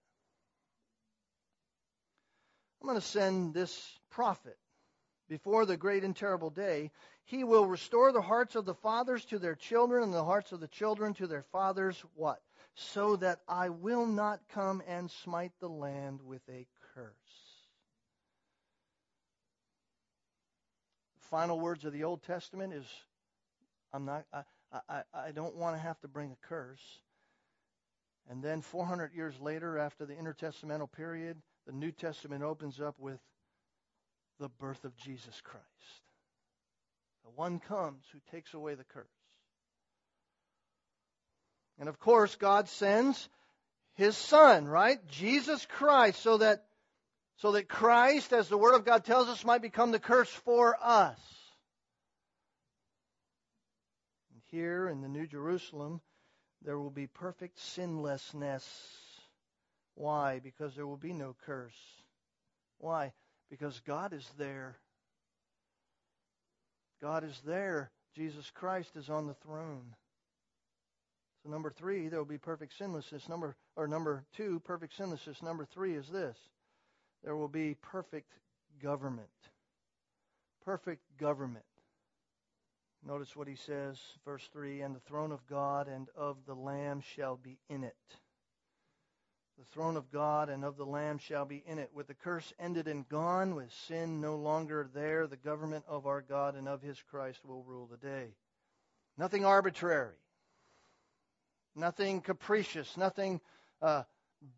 I'm 2.82 2.88
going 2.88 3.00
to 3.00 3.06
send 3.06 3.54
this 3.54 3.96
prophet 4.10 4.58
before 5.28 5.66
the 5.66 5.76
great 5.76 6.02
and 6.02 6.16
terrible 6.16 6.50
day. 6.50 6.90
He 7.26 7.44
will 7.44 7.64
restore 7.64 8.10
the 8.10 8.20
hearts 8.20 8.56
of 8.56 8.64
the 8.64 8.74
fathers 8.74 9.24
to 9.26 9.38
their 9.38 9.54
children 9.54 10.02
and 10.02 10.12
the 10.12 10.24
hearts 10.24 10.50
of 10.50 10.58
the 10.58 10.66
children 10.66 11.14
to 11.14 11.28
their 11.28 11.44
fathers. 11.52 12.02
What? 12.16 12.42
So 12.74 13.14
that 13.16 13.38
I 13.46 13.68
will 13.68 14.04
not 14.04 14.40
come 14.52 14.82
and 14.88 15.08
smite 15.08 15.52
the 15.60 15.68
land 15.68 16.22
with 16.24 16.42
a 16.48 16.66
curse. 16.92 17.12
The 21.20 21.26
final 21.30 21.60
words 21.60 21.84
of 21.84 21.92
the 21.92 22.02
Old 22.02 22.24
Testament 22.24 22.72
is 22.72 22.86
I'm 23.92 24.06
not 24.06 24.24
I, 24.32 24.42
I, 24.88 25.02
I 25.14 25.30
don't 25.30 25.54
want 25.54 25.76
to 25.76 25.80
have 25.80 26.00
to 26.00 26.08
bring 26.08 26.32
a 26.32 26.46
curse. 26.48 26.82
And 28.28 28.42
then 28.42 28.60
400 28.60 29.14
years 29.14 29.38
later, 29.40 29.78
after 29.78 30.04
the 30.04 30.14
intertestamental 30.14 30.90
period, 30.90 31.40
the 31.66 31.72
New 31.72 31.92
Testament 31.92 32.42
opens 32.42 32.80
up 32.80 32.96
with 32.98 33.20
the 34.38 34.48
birth 34.48 34.84
of 34.84 34.96
Jesus 34.96 35.40
Christ. 35.42 35.66
The 37.24 37.30
one 37.30 37.60
comes 37.60 38.04
who 38.12 38.18
takes 38.30 38.52
away 38.54 38.74
the 38.74 38.84
curse. 38.84 39.06
And 41.78 41.88
of 41.88 41.98
course, 41.98 42.36
God 42.36 42.68
sends 42.68 43.28
his 43.94 44.16
son, 44.16 44.66
right? 44.66 44.98
Jesus 45.08 45.66
Christ, 45.66 46.20
so 46.20 46.38
that 46.38 46.64
so 47.36 47.52
that 47.52 47.68
Christ, 47.68 48.32
as 48.32 48.48
the 48.48 48.58
Word 48.58 48.74
of 48.74 48.84
God 48.84 49.04
tells 49.04 49.28
us, 49.28 49.44
might 49.44 49.62
become 49.62 49.90
the 49.90 49.98
curse 49.98 50.28
for 50.28 50.76
us. 50.80 51.18
And 54.32 54.42
here 54.52 54.88
in 54.88 55.00
the 55.00 55.08
New 55.08 55.26
Jerusalem, 55.26 56.00
there 56.64 56.78
will 56.78 56.90
be 56.90 57.08
perfect 57.08 57.58
sinlessness 57.58 58.62
why? 59.94 60.40
Because 60.42 60.74
there 60.74 60.86
will 60.86 60.96
be 60.96 61.12
no 61.12 61.36
curse. 61.44 61.78
Why? 62.78 63.12
Because 63.50 63.80
God 63.86 64.12
is 64.12 64.28
there. 64.38 64.78
God 67.00 67.24
is 67.24 67.40
there. 67.44 67.90
Jesus 68.14 68.50
Christ 68.54 68.96
is 68.96 69.08
on 69.08 69.26
the 69.26 69.34
throne. 69.34 69.94
So 71.42 71.50
number 71.50 71.70
three, 71.70 72.08
there 72.08 72.18
will 72.18 72.26
be 72.26 72.38
perfect 72.38 72.76
sinlessness. 72.78 73.28
Number 73.28 73.56
or 73.76 73.88
number 73.88 74.24
two, 74.36 74.60
perfect 74.64 74.96
sinlessness. 74.96 75.42
Number 75.42 75.64
three 75.64 75.94
is 75.94 76.08
this: 76.08 76.36
there 77.24 77.36
will 77.36 77.48
be 77.48 77.74
perfect 77.82 78.32
government. 78.80 79.28
Perfect 80.64 81.02
government. 81.18 81.64
Notice 83.04 83.34
what 83.34 83.48
he 83.48 83.56
says, 83.56 83.98
verse 84.24 84.48
three: 84.52 84.82
and 84.82 84.94
the 84.94 85.00
throne 85.00 85.32
of 85.32 85.44
God 85.48 85.88
and 85.88 86.08
of 86.16 86.36
the 86.46 86.54
Lamb 86.54 87.02
shall 87.16 87.36
be 87.36 87.58
in 87.68 87.82
it. 87.82 87.96
The 89.58 89.64
throne 89.66 89.96
of 89.96 90.10
God 90.10 90.48
and 90.48 90.64
of 90.64 90.76
the 90.76 90.86
Lamb 90.86 91.18
shall 91.18 91.44
be 91.44 91.62
in 91.66 91.78
it. 91.78 91.90
With 91.92 92.06
the 92.06 92.14
curse 92.14 92.52
ended 92.58 92.88
and 92.88 93.08
gone, 93.08 93.54
with 93.54 93.72
sin 93.86 94.20
no 94.20 94.36
longer 94.36 94.88
there, 94.94 95.26
the 95.26 95.36
government 95.36 95.84
of 95.86 96.06
our 96.06 96.22
God 96.22 96.54
and 96.54 96.66
of 96.66 96.82
his 96.82 97.00
Christ 97.10 97.44
will 97.44 97.62
rule 97.62 97.86
the 97.86 97.98
day. 97.98 98.34
Nothing 99.18 99.44
arbitrary, 99.44 100.16
nothing 101.76 102.22
capricious, 102.22 102.96
nothing 102.96 103.40
uh, 103.82 104.04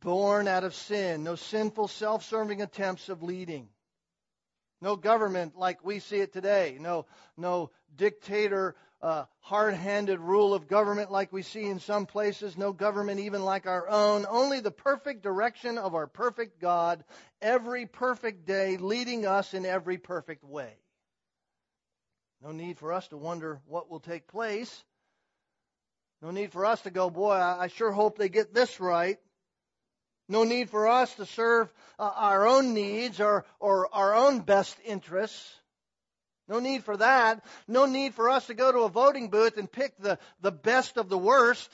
born 0.01 0.47
out 0.47 0.65
of 0.65 0.75
sin, 0.75 1.25
no 1.25 1.35
sinful, 1.35 1.89
self 1.89 2.25
serving 2.25 2.63
attempts 2.63 3.09
of 3.09 3.23
leading. 3.23 3.69
No 4.81 4.97
government 4.97 5.57
like 5.57 5.85
we 5.85 5.99
see 5.99 6.19
it 6.19 6.33
today. 6.33 6.77
No, 6.79 7.07
no 7.37 7.71
dictator 7.97 8.77
uh, 9.05 9.27
hard 9.41 9.75
handed 9.75 10.19
rule 10.19 10.55
of 10.55 10.67
government 10.67 11.13
like 11.13 11.31
we 11.31 11.43
see 11.43 11.67
in 11.67 11.79
some 11.79 12.07
places, 12.07 12.57
no 12.57 12.73
government 12.73 13.21
even 13.21 13.45
like 13.45 13.67
our 13.67 13.87
own, 13.87 14.25
only 14.27 14.61
the 14.61 14.71
perfect 14.71 15.23
direction 15.23 15.77
of 15.77 15.95
our 15.95 16.07
perfect 16.07 16.59
God 16.59 17.05
every 17.43 17.85
perfect 17.85 18.47
day, 18.47 18.79
leading 18.79 19.27
us 19.27 19.53
in 19.53 19.67
every 19.67 19.99
perfect 19.99 20.43
way. 20.43 20.73
No 22.43 22.53
need 22.53 22.79
for 22.79 22.95
us 22.95 23.07
to 23.09 23.19
wonder 23.19 23.61
what 23.67 23.91
will 23.91 24.01
take 24.01 24.27
place. 24.27 24.83
No 26.23 26.31
need 26.31 26.51
for 26.51 26.65
us 26.65 26.81
to 26.83 26.91
go, 26.91 27.11
boy, 27.11 27.35
I 27.35 27.67
sure 27.69 27.93
hope 27.93 28.17
they 28.17 28.31
get 28.31 28.55
this 28.55 28.81
right. 28.81 29.19
No 30.31 30.45
need 30.45 30.71
for 30.71 30.89
us 30.89 31.15
to 31.17 31.27
serve 31.27 31.71
uh, 31.99 32.11
our 32.17 32.47
own 32.47 32.73
needs 32.73 33.21
or, 33.21 33.45
or 33.61 33.95
our 33.95 34.15
own 34.15 34.41
best 34.41 34.79
interests. 34.83 35.61
No 36.49 36.61
need 36.61 36.85
for 36.85 36.97
that. 36.97 37.43
No 37.67 37.87
need 37.87 38.15
for 38.15 38.29
us 38.29 38.47
to 38.47 38.55
go 38.55 38.71
to 38.71 38.81
a 38.81 38.89
voting 38.89 39.29
booth 39.29 39.57
and 39.57 39.71
pick 39.71 39.97
the, 39.99 40.19
the 40.41 40.53
best 40.53 40.97
of 40.97 41.09
the 41.09 41.19
worst. 41.19 41.71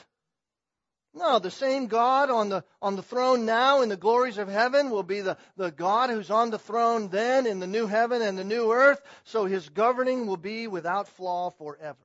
No, 1.13 1.41
the 1.41 1.51
same 1.51 1.89
God 1.89 2.31
on 2.31 2.51
the, 2.51 2.65
on 2.81 2.95
the 2.95 3.03
throne 3.03 3.45
now 3.45 3.83
in 3.83 3.89
the 3.89 3.97
glories 3.97 4.39
of 4.39 4.49
heaven 4.49 4.91
will 4.91 5.03
be 5.03 5.23
the, 5.23 5.37
the 5.57 5.73
God 5.73 6.09
who's 6.09 6.31
on 6.31 6.51
the 6.51 6.59
throne 6.59 7.09
then 7.09 7.47
in 7.47 7.59
the 7.59 7.67
new 7.67 7.89
heaven 7.89 8.23
and 8.23 8.39
the 8.39 8.45
new 8.45 8.73
earth, 8.73 9.03
so 9.25 9.45
his 9.45 9.69
governing 9.71 10.29
will 10.29 10.37
be 10.37 10.69
without 10.69 11.09
flaw 11.09 11.51
forever. 11.51 11.99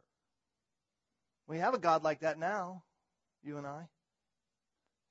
We 1.47 1.59
have 1.59 1.75
a 1.75 1.79
God 1.79 2.03
like 2.03 2.21
that 2.21 2.39
now, 2.39 2.81
you 3.43 3.57
and 3.57 3.67
I. 3.67 3.87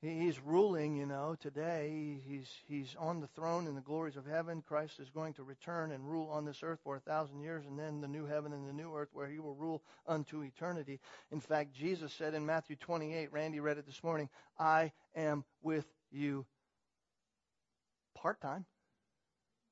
He's 0.05 0.39
ruling, 0.39 0.97
you 0.97 1.07
know, 1.07 1.35
today. 1.41 2.21
He's, 2.27 2.47
he's 2.69 2.95
on 2.99 3.21
the 3.21 3.27
throne 3.29 3.67
in 3.67 3.75
the 3.75 3.81
glories 3.81 4.17
of 4.17 4.27
heaven. 4.27 4.63
Christ 4.67 5.01
is 5.01 5.09
going 5.09 5.33
to 5.35 5.43
return 5.43 5.93
and 5.93 6.05
rule 6.05 6.29
on 6.31 6.45
this 6.45 6.63
earth 6.63 6.81
for 6.85 6.97
a 6.97 7.01
thousand 7.01 7.41
years, 7.41 7.65
and 7.65 7.79
then 7.79 8.03
the 8.03 8.09
new 8.09 8.27
heaven 8.27 8.53
and 8.53 8.69
the 8.69 8.73
new 8.75 8.95
earth 8.95 9.09
where 9.15 9.29
he 9.29 9.39
will 9.39 9.55
rule 9.55 9.83
unto 10.07 10.43
eternity. 10.43 11.01
In 11.33 11.41
fact, 11.41 11.73
Jesus 11.73 12.13
said 12.13 12.35
in 12.35 12.45
Matthew 12.45 12.77
28, 12.77 13.33
Randy 13.33 13.61
read 13.61 13.79
it 13.79 13.87
this 13.87 14.05
morning, 14.05 14.29
I 14.59 14.93
am 15.17 15.43
with 15.63 15.87
you 16.11 16.45
part 18.15 18.43
time. 18.43 18.67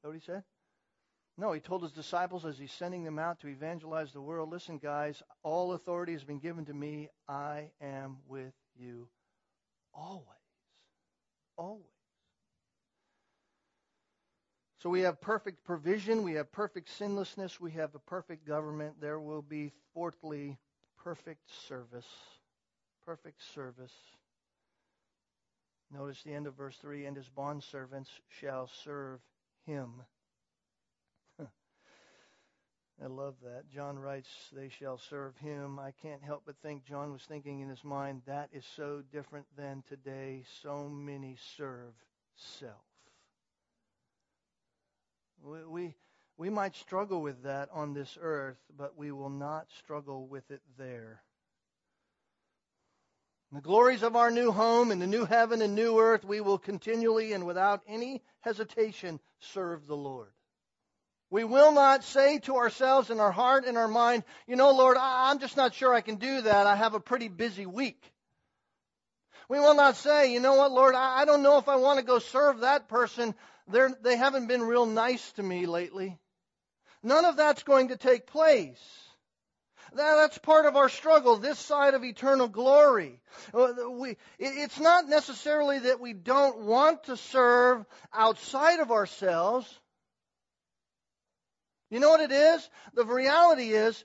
That 0.02 0.08
what 0.08 0.16
he 0.16 0.24
said? 0.24 0.44
No, 1.36 1.52
he 1.52 1.60
told 1.60 1.82
his 1.82 1.92
disciples 1.92 2.46
as 2.46 2.56
he's 2.56 2.72
sending 2.72 3.04
them 3.04 3.18
out 3.18 3.40
to 3.40 3.48
evangelize 3.48 4.12
the 4.12 4.22
world 4.22 4.50
listen, 4.50 4.78
guys, 4.78 5.22
all 5.42 5.74
authority 5.74 6.12
has 6.14 6.24
been 6.24 6.38
given 6.38 6.64
to 6.64 6.74
me. 6.74 7.10
I 7.28 7.68
am 7.82 8.16
with 8.26 8.54
you 8.74 9.08
Always. 9.94 10.26
Always. 11.56 11.84
So 14.82 14.90
we 14.90 15.02
have 15.02 15.20
perfect 15.20 15.62
provision, 15.62 16.24
we 16.24 16.32
have 16.32 16.50
perfect 16.50 16.88
sinlessness, 16.90 17.60
we 17.60 17.70
have 17.72 17.94
a 17.94 18.00
perfect 18.00 18.44
government. 18.46 19.00
There 19.00 19.20
will 19.20 19.42
be, 19.42 19.70
fourthly, 19.94 20.58
perfect 21.04 21.48
service. 21.68 22.08
Perfect 23.06 23.40
service. 23.54 23.92
Notice 25.92 26.22
the 26.24 26.32
end 26.32 26.46
of 26.46 26.54
verse 26.54 26.76
3 26.78 27.06
and 27.06 27.16
his 27.16 27.28
bondservants 27.28 28.08
shall 28.28 28.68
serve 28.82 29.20
him. 29.66 30.02
I 33.02 33.08
love 33.08 33.34
that. 33.42 33.68
John 33.68 33.98
writes, 33.98 34.28
They 34.52 34.68
shall 34.68 34.96
serve 34.96 35.36
him. 35.38 35.78
I 35.80 35.90
can't 36.02 36.22
help 36.22 36.44
but 36.46 36.54
think 36.62 36.84
John 36.84 37.12
was 37.12 37.22
thinking 37.22 37.60
in 37.60 37.68
his 37.68 37.82
mind, 37.82 38.22
that 38.26 38.50
is 38.52 38.64
so 38.76 39.02
different 39.12 39.46
than 39.56 39.82
today. 39.88 40.44
So 40.62 40.88
many 40.88 41.36
serve 41.56 41.94
self. 42.36 42.70
We, 45.42 45.64
we, 45.64 45.94
we 46.36 46.48
might 46.48 46.76
struggle 46.76 47.20
with 47.20 47.42
that 47.42 47.70
on 47.72 47.92
this 47.92 48.16
earth, 48.20 48.58
but 48.76 48.96
we 48.96 49.10
will 49.10 49.30
not 49.30 49.66
struggle 49.78 50.28
with 50.28 50.48
it 50.52 50.62
there. 50.78 51.22
In 53.50 53.56
the 53.56 53.62
glories 53.62 54.04
of 54.04 54.14
our 54.14 54.30
new 54.30 54.52
home, 54.52 54.92
in 54.92 55.00
the 55.00 55.08
new 55.08 55.24
heaven 55.24 55.60
and 55.60 55.74
new 55.74 55.98
earth, 55.98 56.24
we 56.24 56.40
will 56.40 56.58
continually 56.58 57.32
and 57.32 57.46
without 57.46 57.82
any 57.88 58.22
hesitation 58.40 59.18
serve 59.40 59.88
the 59.88 59.96
Lord. 59.96 60.30
We 61.32 61.44
will 61.44 61.72
not 61.72 62.04
say 62.04 62.40
to 62.40 62.56
ourselves 62.56 63.08
in 63.08 63.18
our 63.18 63.32
heart 63.32 63.64
and 63.64 63.78
our 63.78 63.88
mind, 63.88 64.24
you 64.46 64.54
know, 64.54 64.70
Lord, 64.72 64.98
I'm 65.00 65.38
just 65.38 65.56
not 65.56 65.72
sure 65.72 65.94
I 65.94 66.02
can 66.02 66.16
do 66.16 66.42
that. 66.42 66.66
I 66.66 66.76
have 66.76 66.92
a 66.92 67.00
pretty 67.00 67.28
busy 67.28 67.64
week. 67.64 68.12
We 69.48 69.58
will 69.58 69.74
not 69.74 69.96
say, 69.96 70.34
you 70.34 70.40
know 70.40 70.56
what, 70.56 70.72
Lord, 70.72 70.94
I 70.94 71.24
don't 71.24 71.42
know 71.42 71.56
if 71.56 71.70
I 71.70 71.76
want 71.76 71.98
to 71.98 72.04
go 72.04 72.18
serve 72.18 72.60
that 72.60 72.86
person. 72.86 73.34
They're, 73.66 73.96
they 74.02 74.14
haven't 74.14 74.46
been 74.46 74.62
real 74.62 74.84
nice 74.84 75.32
to 75.32 75.42
me 75.42 75.64
lately. 75.64 76.18
None 77.02 77.24
of 77.24 77.38
that's 77.38 77.62
going 77.62 77.88
to 77.88 77.96
take 77.96 78.26
place. 78.26 78.82
That's 79.94 80.36
part 80.36 80.66
of 80.66 80.76
our 80.76 80.90
struggle, 80.90 81.38
this 81.38 81.58
side 81.58 81.94
of 81.94 82.04
eternal 82.04 82.48
glory. 82.48 83.22
Uh, 83.54 83.72
it's 84.38 84.78
not 84.78 85.08
necessarily 85.08 85.78
that 85.78 85.98
we 85.98 86.12
don't 86.12 86.66
want 86.66 87.04
to 87.04 87.16
serve 87.16 87.86
outside 88.12 88.80
of 88.80 88.90
ourselves. 88.90 89.78
You 91.92 92.00
know 92.00 92.08
what 92.08 92.22
it 92.22 92.32
is? 92.32 92.70
The 92.94 93.04
reality 93.04 93.68
is, 93.68 94.02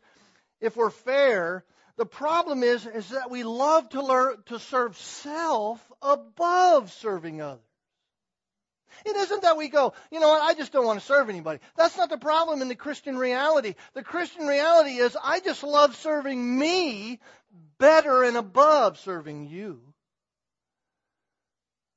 if 0.60 0.76
we're 0.76 0.90
fair, 0.90 1.64
the 1.96 2.06
problem 2.06 2.62
is, 2.62 2.86
is 2.86 3.08
that 3.12 3.32
we 3.32 3.44
love 3.44 3.88
to 3.92 4.04
learn 4.04 4.44
to 4.48 4.60
serve 4.60 4.98
self 4.98 5.82
above 6.02 6.92
serving 6.92 7.42
others. 7.42 7.62
It 9.06 9.16
isn't 9.16 9.44
that 9.44 9.56
we 9.56 9.70
go, 9.70 9.94
you 10.12 10.20
know 10.20 10.28
what, 10.28 10.42
I 10.42 10.54
just 10.54 10.74
don't 10.74 10.86
want 10.86 11.00
to 11.00 11.06
serve 11.06 11.30
anybody. 11.30 11.62
That's 11.78 11.96
not 11.96 12.10
the 12.10 12.18
problem 12.18 12.62
in 12.62 12.68
the 12.68 12.76
Christian 12.76 13.18
reality. 13.18 13.76
The 13.94 14.04
Christian 14.04 14.48
reality 14.48 14.98
is 14.98 15.16
I 15.24 15.40
just 15.40 15.64
love 15.64 15.96
serving 15.96 16.60
me 16.60 17.22
better 17.78 18.24
and 18.24 18.36
above 18.36 19.00
serving 19.00 19.48
you. 19.48 19.80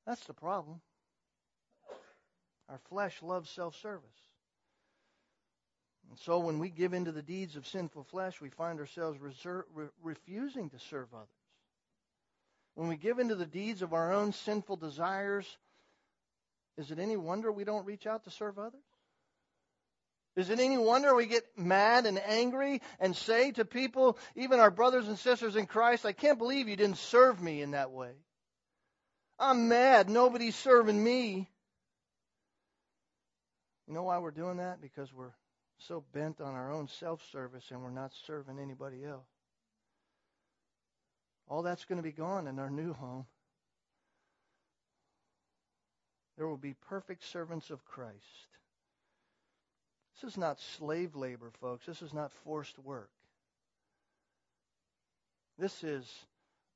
That's 0.07 0.23
the 0.23 0.33
problem. 0.33 0.79
Our 2.69 2.79
flesh 2.87 3.21
loves 3.21 3.49
self 3.49 3.75
service. 3.81 4.20
And 6.11 6.19
so 6.19 6.39
when 6.39 6.59
we 6.59 6.69
give 6.69 6.93
into 6.93 7.13
the 7.13 7.21
deeds 7.21 7.55
of 7.55 7.65
sinful 7.65 8.03
flesh, 8.03 8.41
we 8.41 8.49
find 8.49 8.81
ourselves 8.81 9.17
reser- 9.17 9.63
re- 9.73 9.87
refusing 10.03 10.69
to 10.71 10.77
serve 10.77 11.07
others. 11.13 11.29
When 12.75 12.89
we 12.89 12.97
give 12.97 13.19
into 13.19 13.35
the 13.35 13.45
deeds 13.45 13.81
of 13.81 13.93
our 13.93 14.11
own 14.11 14.33
sinful 14.33 14.75
desires, 14.75 15.45
is 16.77 16.91
it 16.91 16.99
any 16.99 17.15
wonder 17.15 17.49
we 17.49 17.63
don't 17.63 17.85
reach 17.85 18.05
out 18.05 18.25
to 18.25 18.29
serve 18.29 18.59
others? 18.59 18.83
Is 20.35 20.49
it 20.49 20.59
any 20.59 20.77
wonder 20.77 21.15
we 21.15 21.27
get 21.27 21.45
mad 21.57 22.05
and 22.05 22.19
angry 22.19 22.81
and 22.99 23.15
say 23.15 23.51
to 23.53 23.63
people, 23.63 24.17
even 24.35 24.59
our 24.59 24.71
brothers 24.71 25.07
and 25.07 25.17
sisters 25.17 25.55
in 25.55 25.65
Christ, 25.65 26.05
I 26.05 26.11
can't 26.11 26.37
believe 26.37 26.67
you 26.67 26.75
didn't 26.75 26.97
serve 26.97 27.41
me 27.41 27.61
in 27.61 27.71
that 27.71 27.91
way? 27.91 28.11
I'm 29.39 29.69
mad. 29.69 30.09
Nobody's 30.09 30.57
serving 30.57 31.01
me. 31.01 31.49
You 33.87 33.93
know 33.93 34.03
why 34.03 34.17
we're 34.19 34.31
doing 34.31 34.57
that? 34.57 34.81
Because 34.81 35.13
we're 35.13 35.31
so 35.87 36.03
bent 36.13 36.41
on 36.41 36.53
our 36.53 36.71
own 36.71 36.87
self 36.87 37.21
service 37.31 37.65
and 37.71 37.81
we're 37.81 37.89
not 37.89 38.13
serving 38.25 38.59
anybody 38.59 39.03
else. 39.03 39.27
All 41.47 41.63
that's 41.63 41.85
going 41.85 41.97
to 41.97 42.03
be 42.03 42.11
gone 42.11 42.47
in 42.47 42.59
our 42.59 42.69
new 42.69 42.93
home. 42.93 43.25
There 46.37 46.47
will 46.47 46.57
be 46.57 46.75
perfect 46.87 47.23
servants 47.25 47.69
of 47.69 47.83
Christ. 47.85 48.47
This 50.21 50.31
is 50.31 50.37
not 50.37 50.59
slave 50.59 51.15
labor, 51.15 51.51
folks. 51.59 51.85
This 51.85 52.01
is 52.01 52.13
not 52.13 52.31
forced 52.43 52.79
work. 52.79 53.09
This 55.57 55.83
is 55.83 56.07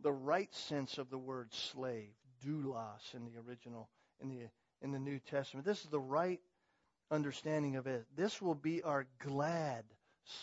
the 0.02 0.12
right 0.12 0.54
sense 0.54 0.98
of 0.98 1.10
the 1.10 1.18
word 1.18 1.54
slave, 1.54 2.14
doulos 2.46 3.14
in 3.14 3.26
the 3.26 3.40
original 3.48 3.90
in 4.22 4.30
the 4.30 4.50
in 4.82 4.92
the 4.92 5.00
New 5.00 5.20
Testament. 5.20 5.66
This 5.66 5.84
is 5.84 5.90
the 5.90 6.00
right 6.00 6.42
understanding 7.12 7.76
of 7.76 7.88
it. 7.88 8.06
This 8.16 8.42
will 8.42 8.56
be 8.56 8.82
our 8.82 9.06
glad 9.20 9.84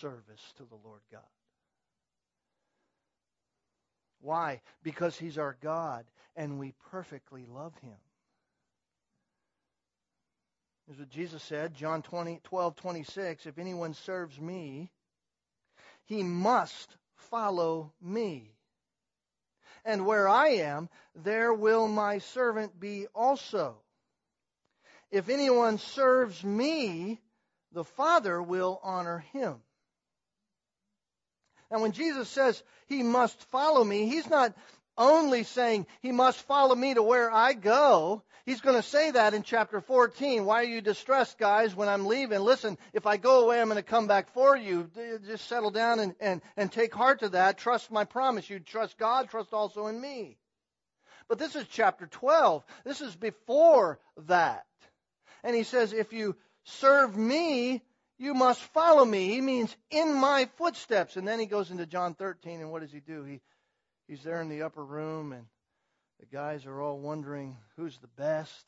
service 0.00 0.52
to 0.56 0.64
the 0.64 0.76
Lord 0.84 1.00
God. 1.10 1.20
Why? 4.20 4.60
Because 4.82 5.18
He's 5.18 5.38
our 5.38 5.56
God 5.60 6.04
and 6.36 6.58
we 6.58 6.74
perfectly 6.90 7.44
love 7.46 7.74
Him. 7.82 7.96
Here's 10.86 10.98
what 10.98 11.10
Jesus 11.10 11.42
said, 11.42 11.74
John 11.74 12.02
20, 12.02 12.40
12, 12.44 12.76
26. 12.76 13.46
If 13.46 13.58
anyone 13.58 13.94
serves 13.94 14.40
me, 14.40 14.90
he 16.04 16.22
must 16.22 16.96
follow 17.14 17.92
me. 18.00 18.54
And 19.84 20.06
where 20.06 20.28
I 20.28 20.48
am, 20.48 20.88
there 21.14 21.52
will 21.52 21.88
my 21.88 22.18
servant 22.18 22.78
be 22.78 23.06
also. 23.14 23.81
If 25.12 25.28
anyone 25.28 25.76
serves 25.76 26.42
me, 26.42 27.20
the 27.72 27.84
Father 27.84 28.42
will 28.42 28.80
honor 28.82 29.18
him. 29.32 29.56
Now, 31.70 31.80
when 31.80 31.92
Jesus 31.92 32.28
says 32.28 32.62
he 32.86 33.02
must 33.02 33.38
follow 33.50 33.84
me, 33.84 34.06
he's 34.06 34.28
not 34.28 34.54
only 34.96 35.44
saying 35.44 35.86
he 36.00 36.12
must 36.12 36.40
follow 36.40 36.74
me 36.74 36.94
to 36.94 37.02
where 37.02 37.30
I 37.30 37.52
go. 37.52 38.22
He's 38.44 38.60
going 38.62 38.76
to 38.76 38.82
say 38.82 39.10
that 39.10 39.34
in 39.34 39.42
chapter 39.42 39.80
14. 39.80 40.44
Why 40.44 40.62
are 40.62 40.64
you 40.64 40.80
distressed, 40.80 41.38
guys, 41.38 41.74
when 41.74 41.88
I'm 41.88 42.06
leaving? 42.06 42.40
Listen, 42.40 42.76
if 42.92 43.06
I 43.06 43.16
go 43.18 43.44
away, 43.44 43.60
I'm 43.60 43.68
going 43.68 43.76
to 43.76 43.82
come 43.82 44.06
back 44.06 44.32
for 44.32 44.56
you. 44.56 44.90
Just 45.26 45.46
settle 45.46 45.70
down 45.70 46.00
and, 46.00 46.14
and, 46.20 46.42
and 46.56 46.72
take 46.72 46.94
heart 46.94 47.20
to 47.20 47.28
that. 47.30 47.58
Trust 47.58 47.90
my 47.90 48.04
promise. 48.04 48.48
You 48.48 48.60
trust 48.60 48.98
God, 48.98 49.28
trust 49.28 49.52
also 49.52 49.86
in 49.86 50.00
me. 50.00 50.38
But 51.28 51.38
this 51.38 51.54
is 51.54 51.66
chapter 51.70 52.06
12. 52.06 52.64
This 52.84 53.00
is 53.00 53.14
before 53.14 54.00
that. 54.26 54.64
And 55.44 55.56
he 55.56 55.62
says, 55.64 55.92
if 55.92 56.12
you 56.12 56.36
serve 56.64 57.16
me, 57.16 57.82
you 58.18 58.34
must 58.34 58.60
follow 58.60 59.04
me. 59.04 59.28
He 59.28 59.40
means 59.40 59.74
in 59.90 60.14
my 60.14 60.48
footsteps. 60.56 61.16
And 61.16 61.26
then 61.26 61.40
he 61.40 61.46
goes 61.46 61.70
into 61.70 61.86
John 61.86 62.14
13, 62.14 62.60
and 62.60 62.70
what 62.70 62.82
does 62.82 62.92
he 62.92 63.00
do? 63.00 63.24
He, 63.24 63.40
he's 64.06 64.22
there 64.22 64.40
in 64.40 64.48
the 64.48 64.62
upper 64.62 64.84
room, 64.84 65.32
and 65.32 65.46
the 66.20 66.26
guys 66.26 66.66
are 66.66 66.80
all 66.80 66.98
wondering 66.98 67.56
who's 67.76 67.98
the 67.98 68.06
best. 68.06 68.64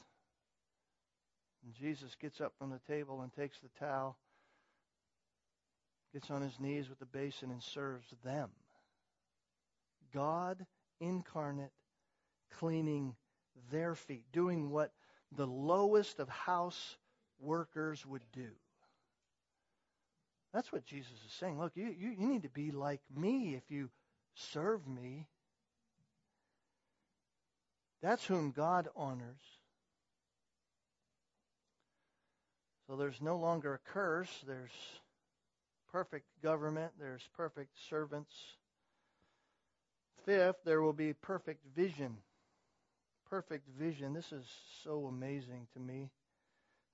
And 1.64 1.74
Jesus 1.74 2.14
gets 2.20 2.40
up 2.40 2.52
from 2.58 2.70
the 2.70 2.80
table 2.92 3.22
and 3.22 3.32
takes 3.32 3.58
the 3.60 3.70
towel, 3.78 4.16
gets 6.12 6.30
on 6.30 6.42
his 6.42 6.58
knees 6.58 6.88
with 6.88 6.98
the 6.98 7.06
basin, 7.06 7.50
and 7.50 7.62
serves 7.62 8.06
them. 8.24 8.50
God 10.12 10.66
incarnate 11.00 11.70
cleaning 12.58 13.14
their 13.70 13.94
feet, 13.94 14.24
doing 14.32 14.70
what 14.70 14.92
the 15.36 15.46
lowest 15.46 16.18
of 16.18 16.28
house 16.28 16.96
workers 17.40 18.04
would 18.06 18.22
do. 18.32 18.48
That's 20.52 20.72
what 20.72 20.86
Jesus 20.86 21.12
is 21.26 21.32
saying. 21.32 21.58
Look, 21.58 21.72
you, 21.74 21.86
you, 21.86 22.10
you 22.10 22.26
need 22.28 22.44
to 22.44 22.48
be 22.48 22.70
like 22.70 23.00
me 23.14 23.54
if 23.56 23.70
you 23.70 23.90
serve 24.34 24.86
me. 24.86 25.26
That's 28.02 28.24
whom 28.24 28.52
God 28.52 28.88
honors. 28.94 29.42
So 32.86 32.96
there's 32.96 33.20
no 33.20 33.36
longer 33.36 33.74
a 33.74 33.90
curse. 33.92 34.30
There's 34.46 34.70
perfect 35.90 36.26
government. 36.42 36.92
There's 37.00 37.26
perfect 37.36 37.70
servants. 37.88 38.32
Fifth, 40.24 40.56
there 40.64 40.82
will 40.82 40.92
be 40.92 41.14
perfect 41.14 41.64
vision 41.74 42.16
perfect 43.30 43.68
vision. 43.78 44.14
This 44.14 44.32
is 44.32 44.44
so 44.82 45.06
amazing 45.06 45.66
to 45.74 45.80
me. 45.80 46.10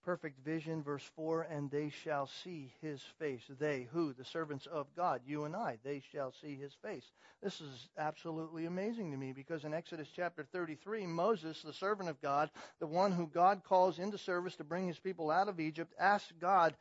Perfect 0.03 0.43
vision, 0.43 0.83
verse 0.83 1.05
4, 1.15 1.43
and 1.43 1.71
they 1.71 1.91
shall 1.91 2.27
see 2.27 2.73
his 2.81 3.03
face. 3.19 3.43
They, 3.59 3.87
who? 3.93 4.15
The 4.15 4.25
servants 4.25 4.67
of 4.67 4.87
God, 4.97 5.21
you 5.27 5.45
and 5.45 5.55
I, 5.55 5.77
they 5.85 6.03
shall 6.11 6.33
see 6.41 6.57
his 6.57 6.73
face. 6.83 7.05
This 7.43 7.61
is 7.61 7.89
absolutely 7.99 8.65
amazing 8.65 9.11
to 9.11 9.19
me 9.19 9.33
because 9.33 9.65
in 9.65 9.75
Exodus 9.75 10.09
chapter 10.17 10.47
33, 10.53 11.07
Moses, 11.07 11.61
the 11.63 11.75
servant 11.75 12.09
of 12.09 12.21
God, 12.23 12.51
the 12.79 12.87
one 12.87 13.13
who 13.13 13.27
God 13.27 13.63
calls 13.63 13.99
into 13.99 14.17
service 14.17 14.57
to 14.57 14.65
bring 14.65 14.87
his 14.87 14.99
people 14.99 15.31
out 15.31 15.49
of 15.49 15.61
Egypt, 15.61 15.93
asks 16.01 16.33
God, 16.41 16.75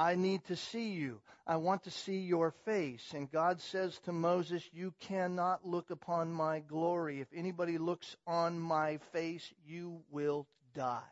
I 0.00 0.14
need 0.14 0.42
to 0.46 0.56
see 0.56 0.92
you. 0.92 1.20
I 1.46 1.56
want 1.56 1.82
to 1.84 1.90
see 1.90 2.20
your 2.20 2.52
face. 2.64 3.12
And 3.14 3.30
God 3.30 3.60
says 3.60 3.98
to 4.06 4.12
Moses, 4.12 4.66
You 4.72 4.94
cannot 4.98 5.66
look 5.66 5.90
upon 5.90 6.32
my 6.32 6.60
glory. 6.60 7.20
If 7.20 7.28
anybody 7.34 7.76
looks 7.76 8.16
on 8.26 8.58
my 8.58 8.96
face, 9.12 9.52
you 9.66 10.00
will 10.10 10.46
die. 10.72 11.02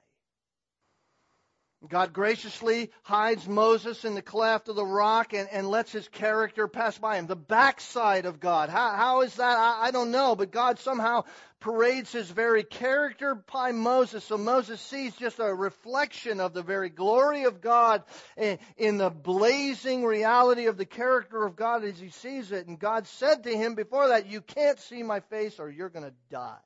God 1.86 2.12
graciously 2.12 2.90
hides 3.02 3.46
Moses 3.46 4.04
in 4.04 4.16
the 4.16 4.22
cleft 4.22 4.68
of 4.68 4.74
the 4.74 4.84
rock 4.84 5.32
and, 5.32 5.48
and 5.52 5.68
lets 5.68 5.92
his 5.92 6.08
character 6.08 6.66
pass 6.66 6.98
by 6.98 7.16
him. 7.16 7.28
The 7.28 7.36
backside 7.36 8.26
of 8.26 8.40
God. 8.40 8.68
How, 8.68 8.96
how 8.96 9.20
is 9.20 9.36
that? 9.36 9.56
I, 9.56 9.86
I 9.86 9.90
don't 9.92 10.10
know. 10.10 10.34
But 10.34 10.50
God 10.50 10.80
somehow 10.80 11.22
parades 11.60 12.10
his 12.10 12.28
very 12.28 12.64
character 12.64 13.36
by 13.52 13.70
Moses. 13.70 14.24
So 14.24 14.36
Moses 14.36 14.80
sees 14.80 15.14
just 15.14 15.38
a 15.38 15.54
reflection 15.54 16.40
of 16.40 16.52
the 16.52 16.64
very 16.64 16.88
glory 16.88 17.44
of 17.44 17.60
God 17.60 18.02
in, 18.36 18.58
in 18.76 18.98
the 18.98 19.10
blazing 19.10 20.04
reality 20.04 20.66
of 20.66 20.78
the 20.78 20.84
character 20.84 21.46
of 21.46 21.54
God 21.54 21.84
as 21.84 22.00
he 22.00 22.10
sees 22.10 22.50
it. 22.50 22.66
And 22.66 22.80
God 22.80 23.06
said 23.06 23.44
to 23.44 23.56
him 23.56 23.76
before 23.76 24.08
that, 24.08 24.26
You 24.26 24.40
can't 24.40 24.80
see 24.80 25.04
my 25.04 25.20
face 25.20 25.60
or 25.60 25.70
you're 25.70 25.90
going 25.90 26.06
to 26.06 26.14
die. 26.28 26.58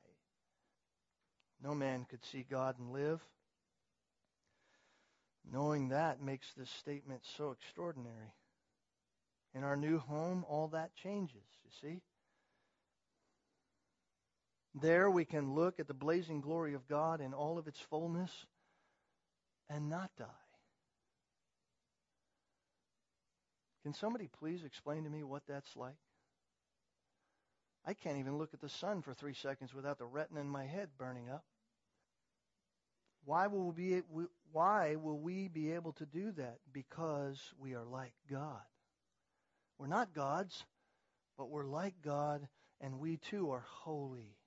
No 1.63 1.75
man 1.75 2.07
could 2.09 2.25
see 2.25 2.43
God 2.49 2.79
and 2.79 2.91
live. 2.91 3.21
Knowing 5.51 5.89
that 5.89 6.21
makes 6.21 6.47
this 6.53 6.69
statement 6.69 7.21
so 7.37 7.51
extraordinary. 7.51 8.33
In 9.53 9.63
our 9.63 9.75
new 9.75 9.99
home, 9.99 10.45
all 10.47 10.69
that 10.69 10.95
changes, 10.95 11.43
you 11.63 11.71
see? 11.81 12.01
There 14.73 15.09
we 15.09 15.25
can 15.25 15.53
look 15.53 15.79
at 15.79 15.87
the 15.87 15.93
blazing 15.93 16.41
glory 16.41 16.73
of 16.73 16.87
God 16.87 17.21
in 17.21 17.33
all 17.33 17.59
of 17.59 17.67
its 17.67 17.79
fullness 17.79 18.31
and 19.69 19.89
not 19.89 20.09
die. 20.17 20.25
Can 23.83 23.93
somebody 23.93 24.29
please 24.39 24.63
explain 24.63 25.03
to 25.03 25.09
me 25.09 25.23
what 25.23 25.43
that's 25.47 25.75
like? 25.75 25.97
I 27.85 27.93
can't 27.93 28.17
even 28.17 28.37
look 28.37 28.53
at 28.53 28.61
the 28.61 28.69
sun 28.69 29.01
for 29.01 29.13
three 29.13 29.33
seconds 29.33 29.73
without 29.73 29.99
the 29.99 30.05
retina 30.05 30.39
in 30.39 30.47
my 30.47 30.65
head 30.65 30.89
burning 30.97 31.29
up. 31.29 31.43
Why 33.25 33.47
will 33.47 33.71
we 33.71 34.01
be, 34.01 34.01
why 34.53 34.95
will 34.95 35.17
we 35.17 35.47
be 35.47 35.73
able 35.73 35.93
to 35.93 36.05
do 36.05 36.31
that? 36.33 36.59
Because 36.71 37.41
we 37.59 37.73
are 37.73 37.83
like 37.83 38.13
God. 38.29 38.61
We're 39.79 39.87
not 39.87 40.13
gods, 40.13 40.63
but 41.37 41.49
we're 41.49 41.65
like 41.65 41.95
God, 42.03 42.47
and 42.79 42.99
we 42.99 43.17
too 43.17 43.51
are 43.51 43.65
holy. 43.81 44.37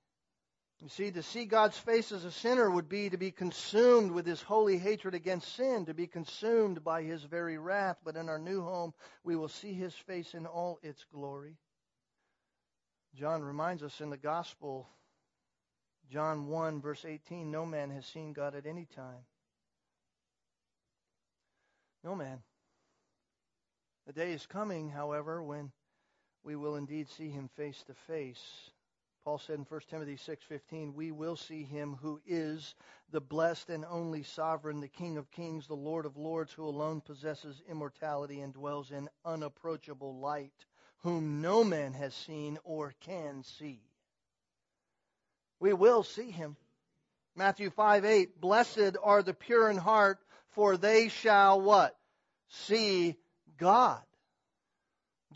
You 0.80 0.88
see, 0.88 1.10
to 1.10 1.22
see 1.22 1.46
God's 1.46 1.76
face 1.76 2.12
as 2.12 2.24
a 2.24 2.30
sinner 2.30 2.70
would 2.70 2.88
be 2.88 3.10
to 3.10 3.16
be 3.16 3.32
consumed 3.32 4.12
with 4.12 4.26
his 4.26 4.40
holy 4.42 4.78
hatred 4.78 5.14
against 5.14 5.56
sin, 5.56 5.86
to 5.86 5.94
be 5.94 6.06
consumed 6.06 6.84
by 6.84 7.02
his 7.02 7.22
very 7.24 7.58
wrath. 7.58 7.96
But 8.04 8.16
in 8.16 8.28
our 8.28 8.38
new 8.38 8.62
home, 8.62 8.94
we 9.24 9.34
will 9.36 9.48
see 9.48 9.72
his 9.72 9.94
face 9.94 10.34
in 10.34 10.46
all 10.46 10.78
its 10.82 11.04
glory. 11.12 11.56
John 13.14 13.42
reminds 13.42 13.82
us 13.82 14.00
in 14.00 14.10
the 14.10 14.18
gospel, 14.18 14.86
John 16.10 16.46
1, 16.46 16.80
verse 16.82 17.04
18, 17.04 17.50
no 17.50 17.66
man 17.66 17.90
has 17.90 18.06
seen 18.06 18.34
God 18.34 18.54
at 18.54 18.66
any 18.66 18.86
time. 18.94 19.24
No 22.04 22.14
man. 22.14 22.42
The 24.06 24.12
day 24.12 24.32
is 24.32 24.46
coming, 24.46 24.88
however, 24.88 25.42
when 25.42 25.72
we 26.44 26.54
will 26.54 26.76
indeed 26.76 27.08
see 27.08 27.28
him 27.28 27.48
face 27.56 27.82
to 27.84 27.94
face. 27.94 28.70
Paul 29.24 29.38
said 29.38 29.58
in 29.58 29.64
1 29.64 29.80
Timothy 29.90 30.16
6:15, 30.16 30.94
"We 30.94 31.10
will 31.10 31.34
see 31.34 31.64
him 31.64 31.96
who 31.96 32.20
is 32.24 32.76
the 33.10 33.20
blessed 33.20 33.70
and 33.70 33.84
only 33.84 34.22
sovereign, 34.22 34.78
the 34.78 34.86
King 34.86 35.16
of 35.16 35.32
kings, 35.32 35.66
the 35.66 35.74
Lord 35.74 36.06
of 36.06 36.16
lords, 36.16 36.52
who 36.52 36.64
alone 36.64 37.00
possesses 37.00 37.60
immortality 37.66 38.40
and 38.40 38.54
dwells 38.54 38.92
in 38.92 39.10
unapproachable 39.24 40.20
light, 40.20 40.66
whom 40.98 41.40
no 41.40 41.64
man 41.64 41.92
has 41.94 42.14
seen 42.14 42.58
or 42.62 42.94
can 43.00 43.42
see." 43.42 43.82
We 45.58 45.72
will 45.72 46.04
see 46.04 46.30
him. 46.30 46.56
Matthew 47.34 47.70
5:8, 47.70 48.40
"Blessed 48.40 48.96
are 49.02 49.24
the 49.24 49.34
pure 49.34 49.68
in 49.68 49.76
heart, 49.76 50.24
for 50.56 50.76
they 50.76 51.08
shall 51.08 51.60
what? 51.60 51.94
See 52.48 53.14
God. 53.58 54.00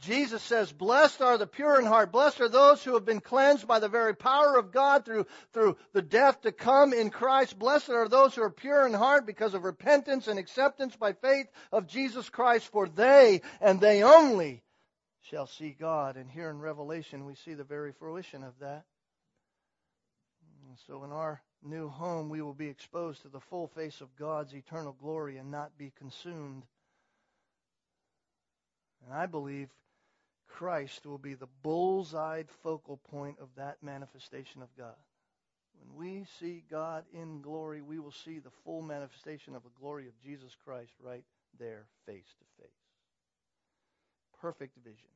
Jesus 0.01 0.43
says, 0.43 0.73
Blessed 0.73 1.21
are 1.21 1.37
the 1.37 1.47
pure 1.47 1.79
in 1.79 1.85
heart. 1.85 2.11
Blessed 2.11 2.41
are 2.41 2.49
those 2.49 2.83
who 2.83 2.95
have 2.95 3.05
been 3.05 3.21
cleansed 3.21 3.68
by 3.68 3.81
the 3.81 3.89
very 3.89 4.16
power 4.16 4.57
of 4.57 4.73
God 4.73 5.05
through, 5.05 5.27
through 5.53 5.77
the 5.93 6.01
death 6.01 6.41
to 6.41 6.53
come 6.53 6.95
in 6.95 7.11
Christ. 7.11 7.59
Blessed 7.59 7.91
are 7.91 8.09
those 8.09 8.35
who 8.35 8.43
are 8.43 8.51
pure 8.51 8.87
in 8.87 8.95
heart 8.95 9.27
because 9.27 9.53
of 9.53 9.64
repentance 9.64 10.27
and 10.27 10.39
acceptance 10.39 10.97
by 10.97 11.12
faith 11.12 11.49
of 11.71 11.87
Jesus 11.87 12.31
Christ, 12.31 12.68
for 12.68 12.89
they 12.89 13.43
and 13.61 13.79
they 13.79 14.03
only 14.03 14.62
shall 15.29 15.47
see 15.47 15.77
God. 15.79 16.16
And 16.16 16.31
here 16.31 16.49
in 16.49 16.61
Revelation, 16.61 17.27
we 17.27 17.35
see 17.35 17.53
the 17.53 17.64
very 17.64 17.93
fruition 17.93 18.43
of 18.43 18.55
that. 18.61 18.85
And 20.66 20.79
so 20.87 21.05
in 21.05 21.12
our 21.12 21.43
new 21.63 21.89
home, 21.89 22.29
we 22.29 22.43
will 22.43 22.55
be 22.55 22.69
exposed 22.69 23.23
to 23.23 23.29
the 23.29 23.41
full 23.41 23.69
face 23.69 24.01
of 24.01 24.17
God's 24.17 24.55
eternal 24.55 24.97
glory 25.01 25.37
and 25.37 25.51
not 25.51 25.77
be 25.79 25.93
consumed. 25.99 26.65
And 29.05 29.15
I 29.15 29.27
believe 29.27 29.69
Christ 30.49 31.07
will 31.07 31.19
be 31.19 31.35
the 31.35 31.49
bull's-eyed 31.63 32.49
focal 32.63 32.99
point 33.11 33.37
of 33.41 33.49
that 33.57 33.83
manifestation 33.83 34.63
of 34.63 34.69
God. 34.77 34.97
When 35.79 35.97
we 35.97 36.27
see 36.39 36.63
God 36.71 37.05
in 37.15 37.41
glory, 37.41 37.81
we 37.81 37.99
will 37.99 38.13
see 38.13 38.39
the 38.39 38.51
full 38.65 38.83
manifestation 38.83 39.55
of 39.55 39.63
the 39.63 39.71
glory 39.81 40.07
of 40.07 40.21
Jesus 40.23 40.55
Christ 40.65 40.93
right 41.03 41.25
there, 41.59 41.87
face 42.07 42.35
to 42.39 42.63
face. 42.63 42.71
Perfect 44.41 44.77
vision. 44.85 45.09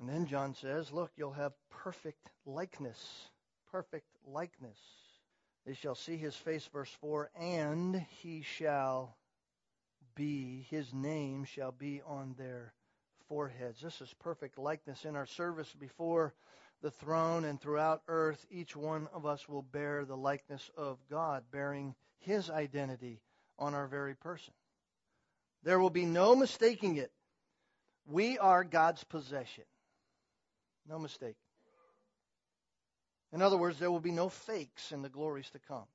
And 0.00 0.08
then 0.08 0.26
John 0.26 0.54
says, 0.54 0.92
Look, 0.92 1.10
you'll 1.16 1.32
have 1.32 1.52
perfect 1.70 2.28
likeness. 2.46 3.26
Perfect 3.70 4.06
likeness. 4.26 4.78
They 5.66 5.74
shall 5.74 5.94
see 5.94 6.16
his 6.16 6.34
face, 6.34 6.68
verse 6.72 6.90
4, 7.00 7.30
and 7.38 8.04
he 8.22 8.42
shall 8.42 9.16
be, 10.14 10.66
his 10.70 10.92
name 10.92 11.44
shall 11.44 11.72
be 11.72 12.02
on 12.06 12.34
their 12.36 12.72
foreheads. 13.28 13.80
This 13.80 14.00
is 14.00 14.12
perfect 14.20 14.58
likeness 14.58 15.04
in 15.04 15.14
our 15.14 15.26
service 15.26 15.72
before 15.78 16.34
the 16.82 16.90
throne 16.90 17.44
and 17.44 17.60
throughout 17.60 18.02
earth. 18.08 18.44
Each 18.50 18.74
one 18.74 19.08
of 19.14 19.24
us 19.24 19.48
will 19.48 19.62
bear 19.62 20.04
the 20.04 20.16
likeness 20.16 20.68
of 20.76 20.98
God, 21.08 21.44
bearing 21.52 21.94
his 22.18 22.50
identity 22.50 23.20
on 23.58 23.74
our 23.74 23.86
very 23.86 24.14
person. 24.14 24.52
There 25.62 25.78
will 25.78 25.90
be 25.90 26.04
no 26.04 26.34
mistaking 26.34 26.96
it. 26.96 27.12
We 28.04 28.36
are 28.38 28.64
God's 28.64 29.04
possession. 29.04 29.64
No 30.88 30.98
mistake. 30.98 31.36
In 33.32 33.40
other 33.42 33.56
words, 33.56 33.78
there 33.78 33.90
will 33.90 34.00
be 34.00 34.12
no 34.12 34.28
fakes 34.28 34.92
in 34.92 35.02
the 35.02 35.08
glories 35.08 35.50
to 35.50 35.58
come. 35.58 35.86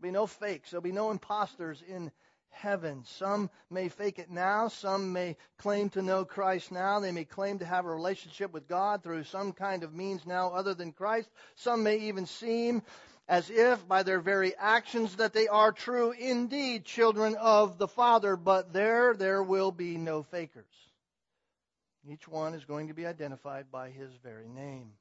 There'll 0.00 0.12
be 0.12 0.18
no 0.18 0.26
fakes. 0.26 0.70
There'll 0.70 0.82
be 0.82 0.92
no 0.92 1.10
imposters 1.10 1.82
in 1.86 2.10
heaven. 2.50 3.04
Some 3.04 3.50
may 3.70 3.88
fake 3.88 4.18
it 4.18 4.30
now. 4.30 4.68
Some 4.68 5.12
may 5.12 5.36
claim 5.58 5.90
to 5.90 6.02
know 6.02 6.24
Christ 6.24 6.72
now. 6.72 6.98
They 7.00 7.12
may 7.12 7.24
claim 7.24 7.58
to 7.60 7.64
have 7.64 7.84
a 7.84 7.94
relationship 7.94 8.52
with 8.52 8.66
God 8.68 9.02
through 9.02 9.24
some 9.24 9.52
kind 9.52 9.82
of 9.82 9.94
means 9.94 10.26
now 10.26 10.48
other 10.48 10.74
than 10.74 10.92
Christ. 10.92 11.30
Some 11.54 11.82
may 11.82 11.98
even 11.98 12.26
seem 12.26 12.82
as 13.28 13.50
if 13.50 13.86
by 13.86 14.02
their 14.02 14.20
very 14.20 14.56
actions 14.56 15.16
that 15.16 15.34
they 15.34 15.48
are 15.48 15.70
true 15.70 16.12
indeed 16.12 16.84
children 16.84 17.36
of 17.36 17.78
the 17.78 17.88
Father, 17.88 18.36
but 18.36 18.72
there, 18.72 19.14
there 19.14 19.42
will 19.42 19.70
be 19.70 19.98
no 19.98 20.22
fakers. 20.22 20.64
Each 22.08 22.26
one 22.26 22.54
is 22.54 22.64
going 22.64 22.88
to 22.88 22.94
be 22.94 23.04
identified 23.04 23.70
by 23.70 23.90
his 23.90 24.10
very 24.22 24.48
name. 24.48 24.92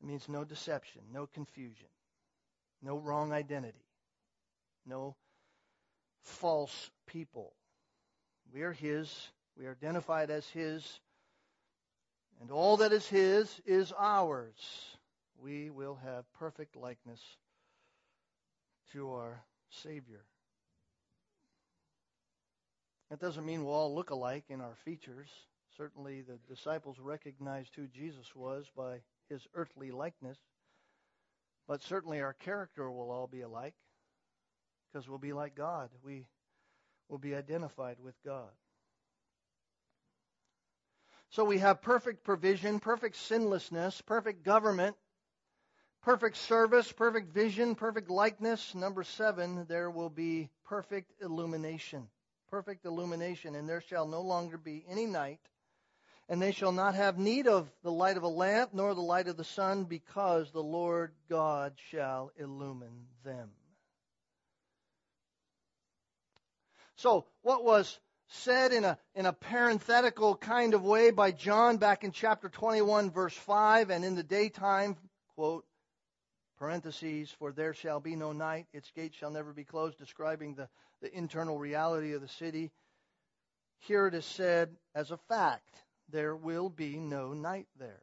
It 0.00 0.06
means 0.06 0.28
no 0.28 0.44
deception, 0.44 1.02
no 1.12 1.26
confusion, 1.26 1.88
no 2.82 2.98
wrong 2.98 3.32
identity 3.32 3.86
no 4.86 5.16
false 6.22 6.90
people. 7.06 7.52
We 8.52 8.62
are 8.62 8.72
His. 8.72 9.12
We 9.58 9.66
are 9.66 9.72
identified 9.72 10.30
as 10.30 10.46
His. 10.48 11.00
And 12.40 12.50
all 12.50 12.78
that 12.78 12.92
is 12.92 13.06
His 13.06 13.60
is 13.66 13.92
ours. 13.98 14.54
We 15.42 15.70
will 15.70 15.98
have 16.04 16.24
perfect 16.38 16.76
likeness 16.76 17.20
to 18.92 19.10
our 19.10 19.42
Savior. 19.70 20.24
That 23.10 23.20
doesn't 23.20 23.46
mean 23.46 23.64
we'll 23.64 23.74
all 23.74 23.94
look 23.94 24.10
alike 24.10 24.44
in 24.48 24.60
our 24.60 24.74
features. 24.84 25.28
Certainly, 25.76 26.22
the 26.22 26.38
disciples 26.52 26.98
recognized 26.98 27.74
who 27.76 27.86
Jesus 27.86 28.34
was 28.34 28.66
by 28.76 29.00
his 29.28 29.46
earthly 29.54 29.90
likeness. 29.90 30.38
But 31.68 31.82
certainly, 31.82 32.20
our 32.20 32.34
character 32.34 32.90
will 32.90 33.10
all 33.10 33.26
be 33.26 33.40
alike 33.40 33.74
because 34.92 35.08
we'll 35.08 35.18
be 35.18 35.32
like 35.32 35.54
God. 35.54 35.90
We 36.04 36.26
will 37.08 37.18
be 37.18 37.34
identified 37.34 37.96
with 38.00 38.14
God. 38.24 38.50
So 41.30 41.44
we 41.44 41.58
have 41.58 41.82
perfect 41.82 42.24
provision, 42.24 42.78
perfect 42.78 43.16
sinlessness, 43.16 44.00
perfect 44.00 44.44
government, 44.44 44.96
perfect 46.02 46.36
service, 46.36 46.90
perfect 46.92 47.34
vision, 47.34 47.74
perfect 47.74 48.08
likeness. 48.08 48.74
Number 48.74 49.02
seven, 49.02 49.66
there 49.68 49.90
will 49.90 50.08
be 50.08 50.48
perfect 50.64 51.12
illumination. 51.20 52.08
Perfect 52.48 52.86
illumination. 52.86 53.56
And 53.56 53.68
there 53.68 53.80
shall 53.80 54.06
no 54.06 54.22
longer 54.22 54.56
be 54.56 54.84
any 54.88 55.06
night. 55.06 55.40
And 56.28 56.42
they 56.42 56.52
shall 56.52 56.72
not 56.72 56.94
have 56.94 57.18
need 57.18 57.46
of 57.46 57.70
the 57.82 57.92
light 57.92 58.16
of 58.16 58.24
a 58.24 58.28
lamp, 58.28 58.70
nor 58.72 58.94
the 58.94 59.00
light 59.00 59.28
of 59.28 59.36
the 59.36 59.44
sun, 59.44 59.84
because 59.84 60.50
the 60.50 60.62
Lord 60.62 61.12
God 61.28 61.74
shall 61.90 62.32
illumine 62.36 63.06
them. 63.24 63.50
So, 66.96 67.26
what 67.42 67.62
was 67.62 68.00
said 68.28 68.72
in 68.72 68.84
a, 68.84 68.98
in 69.14 69.26
a 69.26 69.32
parenthetical 69.32 70.36
kind 70.36 70.74
of 70.74 70.82
way 70.82 71.10
by 71.10 71.30
John 71.30 71.76
back 71.76 72.04
in 72.04 72.10
chapter 72.10 72.48
21, 72.48 73.10
verse 73.10 73.34
5, 73.34 73.90
and 73.90 74.04
in 74.04 74.14
the 74.14 74.22
daytime, 74.22 74.96
quote, 75.34 75.64
parentheses, 76.58 77.30
for 77.38 77.52
there 77.52 77.74
shall 77.74 78.00
be 78.00 78.16
no 78.16 78.32
night, 78.32 78.66
its 78.72 78.90
gates 78.90 79.16
shall 79.16 79.30
never 79.30 79.52
be 79.52 79.64
closed, 79.64 79.98
describing 79.98 80.54
the, 80.54 80.68
the 81.02 81.14
internal 81.16 81.58
reality 81.58 82.14
of 82.14 82.22
the 82.22 82.28
city. 82.28 82.72
Here 83.80 84.06
it 84.06 84.14
is 84.14 84.24
said 84.24 84.74
as 84.94 85.10
a 85.10 85.18
fact, 85.28 85.82
there 86.10 86.36
will 86.36 86.68
be 86.68 86.96
no 86.98 87.32
night 87.32 87.66
there. 87.78 88.02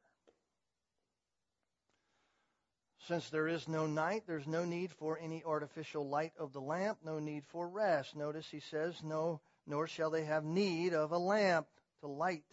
Since 3.07 3.29
there 3.29 3.49
is 3.49 3.67
no 3.67 3.85
night, 3.85 4.23
there's 4.27 4.47
no 4.47 4.63
need 4.63 4.91
for 4.93 5.19
any 5.21 5.43
artificial 5.43 6.07
light 6.07 6.31
of 6.39 6.53
the 6.53 6.61
lamp, 6.61 6.99
no 7.03 7.19
need 7.19 7.43
for 7.47 7.67
rest. 7.67 8.15
Notice 8.15 8.47
he 8.49 8.61
says, 8.61 8.95
no, 9.03 9.41
nor 9.67 9.87
shall 9.87 10.09
they 10.09 10.23
have 10.23 10.45
need 10.45 10.93
of 10.93 11.11
a 11.11 11.17
lamp 11.17 11.67
to 11.99 12.07
light. 12.07 12.45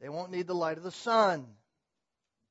They 0.00 0.10
won't 0.10 0.30
need 0.30 0.46
the 0.46 0.54
light 0.54 0.76
of 0.76 0.84
the 0.84 0.90
sun. 0.90 1.46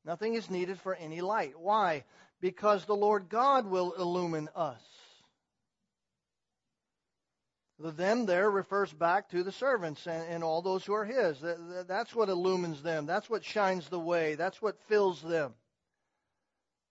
Nothing 0.04 0.34
is 0.34 0.50
needed 0.50 0.80
for 0.80 0.96
any 0.96 1.22
light. 1.22 1.54
Why? 1.60 2.06
Because 2.42 2.86
the 2.86 2.96
Lord 2.96 3.30
God 3.30 3.68
will 3.68 3.92
illumine 3.94 4.50
us. 4.56 4.82
The 7.80 7.92
them 7.92 8.26
there 8.26 8.50
refers 8.50 8.92
back 8.92 9.30
to 9.30 9.44
the 9.44 9.52
servants 9.52 10.08
and, 10.08 10.28
and 10.30 10.44
all 10.44 10.64
those 10.64 10.84
who 10.84 10.94
are 10.94 11.06
his. 11.06 11.38
That's 11.88 12.16
what 12.16 12.30
illumines 12.30 12.82
them. 12.82 13.06
That's 13.06 13.30
what 13.30 13.46
shines 13.46 13.88
the 13.88 14.00
way. 14.00 14.34
That's 14.36 14.62
what 14.62 14.82
fills 14.88 15.22
them. 15.22 15.54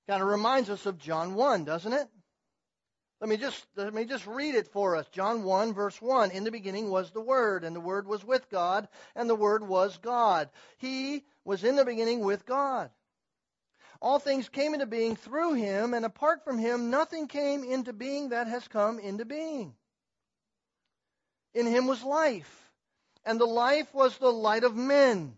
Kind 0.09 0.23
of 0.23 0.29
reminds 0.29 0.71
us 0.71 0.87
of 0.87 0.99
John 0.99 1.35
1, 1.35 1.65
doesn't 1.65 1.93
it? 1.93 2.09
Let 3.21 3.31
me 3.31 3.39
just 3.39 3.67
let 3.77 3.95
me 3.95 4.05
just 4.05 4.27
read 4.27 4.55
it 4.55 4.69
for 4.69 4.95
us. 4.95 5.09
John 5.09 5.43
1 5.43 5.73
verse 5.73 6.01
1. 6.01 6.31
In 6.33 6.45
the 6.45 6.51
beginning 6.51 6.91
was 6.91 7.11
the 7.11 7.21
word 7.21 7.65
and 7.65 7.75
the 7.75 7.81
word 7.81 8.07
was 8.07 8.25
with 8.25 8.49
God 8.51 8.89
and 9.15 9.29
the 9.29 9.35
word 9.35 9.67
was 9.67 9.97
God. 9.99 10.51
He 10.77 11.25
was 11.43 11.65
in 11.65 11.77
the 11.77 11.85
beginning 11.85 12.21
with 12.21 12.45
God. 12.45 12.91
All 14.03 14.19
things 14.19 14.51
came 14.51 14.75
into 14.75 14.85
being 14.85 15.17
through 15.17 15.55
him 15.55 15.95
and 15.95 16.05
apart 16.05 16.45
from 16.45 16.59
him 16.59 16.91
nothing 16.91 17.27
came 17.27 17.65
into 17.65 17.95
being 17.95 18.29
that 18.29 18.49
has 18.49 18.69
come 18.69 18.99
into 18.99 19.25
being. 19.25 19.75
In 21.57 21.67
him 21.67 21.87
was 21.87 22.05
life 22.05 22.71
and 23.25 23.41
the 23.41 23.47
life 23.47 23.93
was 23.95 24.17
the 24.19 24.31
light 24.31 24.63
of 24.63 24.77
men. 24.77 25.37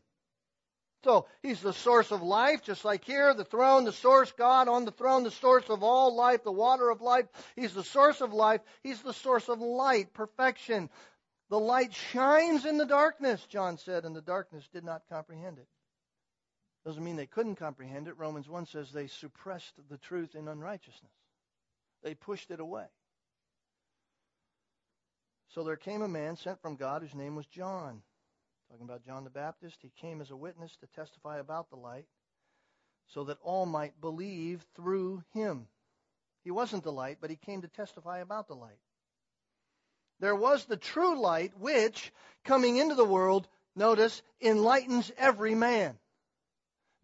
So 1.05 1.27
he's 1.43 1.61
the 1.61 1.73
source 1.73 2.11
of 2.11 2.23
life, 2.23 2.65
just 2.65 2.85
like 2.85 3.05
here, 3.05 3.33
the 3.33 3.45
throne, 3.45 3.85
the 3.85 3.93
source, 3.93 4.33
God 4.33 4.67
on 4.67 4.85
the 4.85 4.91
throne, 4.91 5.23
the 5.23 5.31
source 5.31 5.71
of 5.71 5.85
all 5.85 6.17
life, 6.17 6.43
the 6.43 6.51
water 6.51 6.91
of 6.91 7.01
life. 7.01 7.27
He's 7.55 7.73
the 7.73 7.85
source 7.85 8.21
of 8.21 8.33
life. 8.33 8.61
He's 8.83 9.01
the 9.01 9.13
source 9.13 9.49
of 9.49 9.61
light, 9.61 10.13
perfection. 10.13 10.91
The 11.51 11.59
light 11.59 11.95
shines 11.95 12.67
in 12.67 12.79
the 12.79 12.85
darkness, 12.85 13.47
John 13.49 13.79
said, 13.79 14.05
and 14.05 14.15
the 14.15 14.21
darkness 14.21 14.69
did 14.73 14.85
not 14.85 15.03
comprehend 15.09 15.59
it. 15.59 15.69
Doesn't 16.85 17.05
mean 17.05 17.17
they 17.17 17.27
couldn't 17.27 17.57
comprehend 17.57 18.09
it. 18.09 18.19
Romans 18.19 18.49
1 18.49 18.67
says 18.67 18.91
they 18.91 19.07
suppressed 19.07 19.75
the 19.89 19.99
truth 19.99 20.35
in 20.35 20.49
unrighteousness. 20.49 21.13
They 22.03 22.15
pushed 22.15 22.51
it 22.51 22.61
away. 22.61 22.87
So 25.55 25.63
there 25.63 25.77
came 25.77 26.03
a 26.03 26.09
man 26.09 26.37
sent 26.37 26.61
from 26.61 26.77
God 26.77 27.03
whose 27.03 27.15
name 27.15 27.35
was 27.35 27.47
John. 27.47 28.03
Talking 28.71 28.85
about 28.85 29.05
John 29.05 29.25
the 29.25 29.31
Baptist, 29.31 29.79
he 29.81 29.91
came 30.01 30.21
as 30.21 30.31
a 30.31 30.37
witness 30.37 30.77
to 30.81 30.87
testify 30.89 31.39
about 31.39 31.71
the 31.71 31.77
light 31.77 32.07
so 33.07 33.25
that 33.25 33.39
all 33.43 33.65
might 33.65 34.01
believe 34.01 34.65
through 34.77 35.23
him. 35.33 35.67
He 36.45 36.51
wasn't 36.51 36.85
the 36.85 36.93
light, 36.93 37.19
but 37.21 37.31
he 37.31 37.37
came 37.37 37.63
to 37.63 37.69
testify 37.69 38.19
about 38.19 38.49
the 38.49 38.55
light. 38.55 38.79
There 40.21 40.37
was 40.37 40.65
the 40.65 40.77
true 40.77 41.19
light 41.19 41.53
which, 41.59 42.13
coming 42.45 42.77
into 42.77 42.95
the 42.95 43.05
world, 43.05 43.49
notice, 43.75 44.23
enlightens 44.43 45.11
every 45.17 45.55
man. 45.55 45.99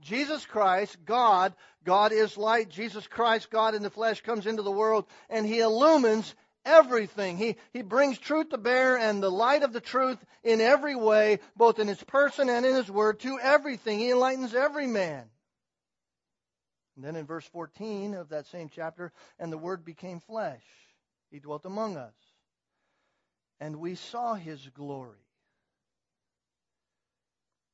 Jesus 0.00 0.44
Christ, 0.44 0.98
God, 1.04 1.54
God 1.84 2.12
is 2.12 2.36
light. 2.36 2.68
Jesus 2.68 3.06
Christ, 3.06 3.50
God 3.50 3.74
in 3.74 3.82
the 3.82 3.90
flesh, 3.90 4.20
comes 4.20 4.46
into 4.46 4.62
the 4.62 4.70
world 4.70 5.06
and 5.30 5.46
he 5.46 5.60
illumines 5.60 6.34
everything. 6.64 7.36
He, 7.36 7.56
he 7.72 7.82
brings 7.82 8.18
truth 8.18 8.50
to 8.50 8.58
bear 8.58 8.96
and 8.98 9.22
the 9.22 9.30
light 9.30 9.62
of 9.62 9.72
the 9.72 9.80
truth 9.80 10.18
in 10.42 10.60
every 10.60 10.96
way, 10.96 11.40
both 11.56 11.78
in 11.78 11.88
his 11.88 12.02
person 12.02 12.48
and 12.48 12.64
in 12.64 12.74
his 12.74 12.90
word, 12.90 13.20
to 13.20 13.38
everything. 13.40 13.98
He 13.98 14.10
enlightens 14.10 14.54
every 14.54 14.86
man. 14.86 15.24
And 16.96 17.04
then 17.04 17.16
in 17.16 17.26
verse 17.26 17.46
14 17.46 18.14
of 18.14 18.28
that 18.28 18.46
same 18.46 18.68
chapter, 18.68 19.12
and 19.38 19.52
the 19.52 19.58
word 19.58 19.84
became 19.84 20.20
flesh. 20.20 20.62
He 21.30 21.40
dwelt 21.40 21.64
among 21.64 21.96
us. 21.96 22.14
And 23.60 23.76
we 23.76 23.94
saw 23.96 24.34
his 24.34 24.68
glory. 24.74 25.18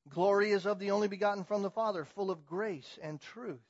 Glory 0.08 0.50
is 0.50 0.66
of 0.66 0.78
the 0.78 0.90
only 0.90 1.08
begotten 1.08 1.44
from 1.44 1.62
the 1.62 1.70
Father, 1.70 2.04
full 2.04 2.30
of 2.30 2.46
grace 2.46 2.98
and 3.02 3.20
truth. 3.20 3.60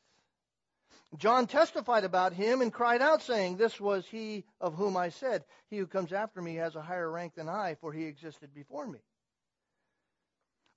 John 1.16 1.48
testified 1.48 2.04
about 2.04 2.32
him 2.32 2.61
and 2.61 2.72
cried 2.72 3.02
out, 3.02 3.22
saying, 3.22 3.56
This 3.56 3.80
was 3.80 4.06
he 4.06 4.44
of 4.61 4.74
whom 4.74 4.96
I 4.96 5.08
said, 5.08 5.44
He 5.68 5.78
who 5.78 5.86
comes 5.86 6.12
after 6.12 6.40
me 6.40 6.54
has 6.56 6.76
a 6.76 6.82
higher 6.82 7.11
rank 7.11 7.34
than 7.34 7.48
I, 7.48 7.76
for 7.80 7.92
he 7.92 8.04
existed 8.04 8.54
before 8.54 8.86
me. 8.86 9.00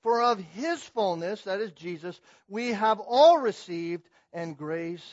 For 0.01 0.23
of 0.23 0.39
his 0.39 0.83
fullness, 0.83 1.43
that 1.43 1.61
is 1.61 1.71
Jesus, 1.71 2.19
we 2.47 2.69
have 2.69 2.99
all 2.99 3.37
received, 3.37 4.09
and 4.33 4.57
grace 4.57 5.05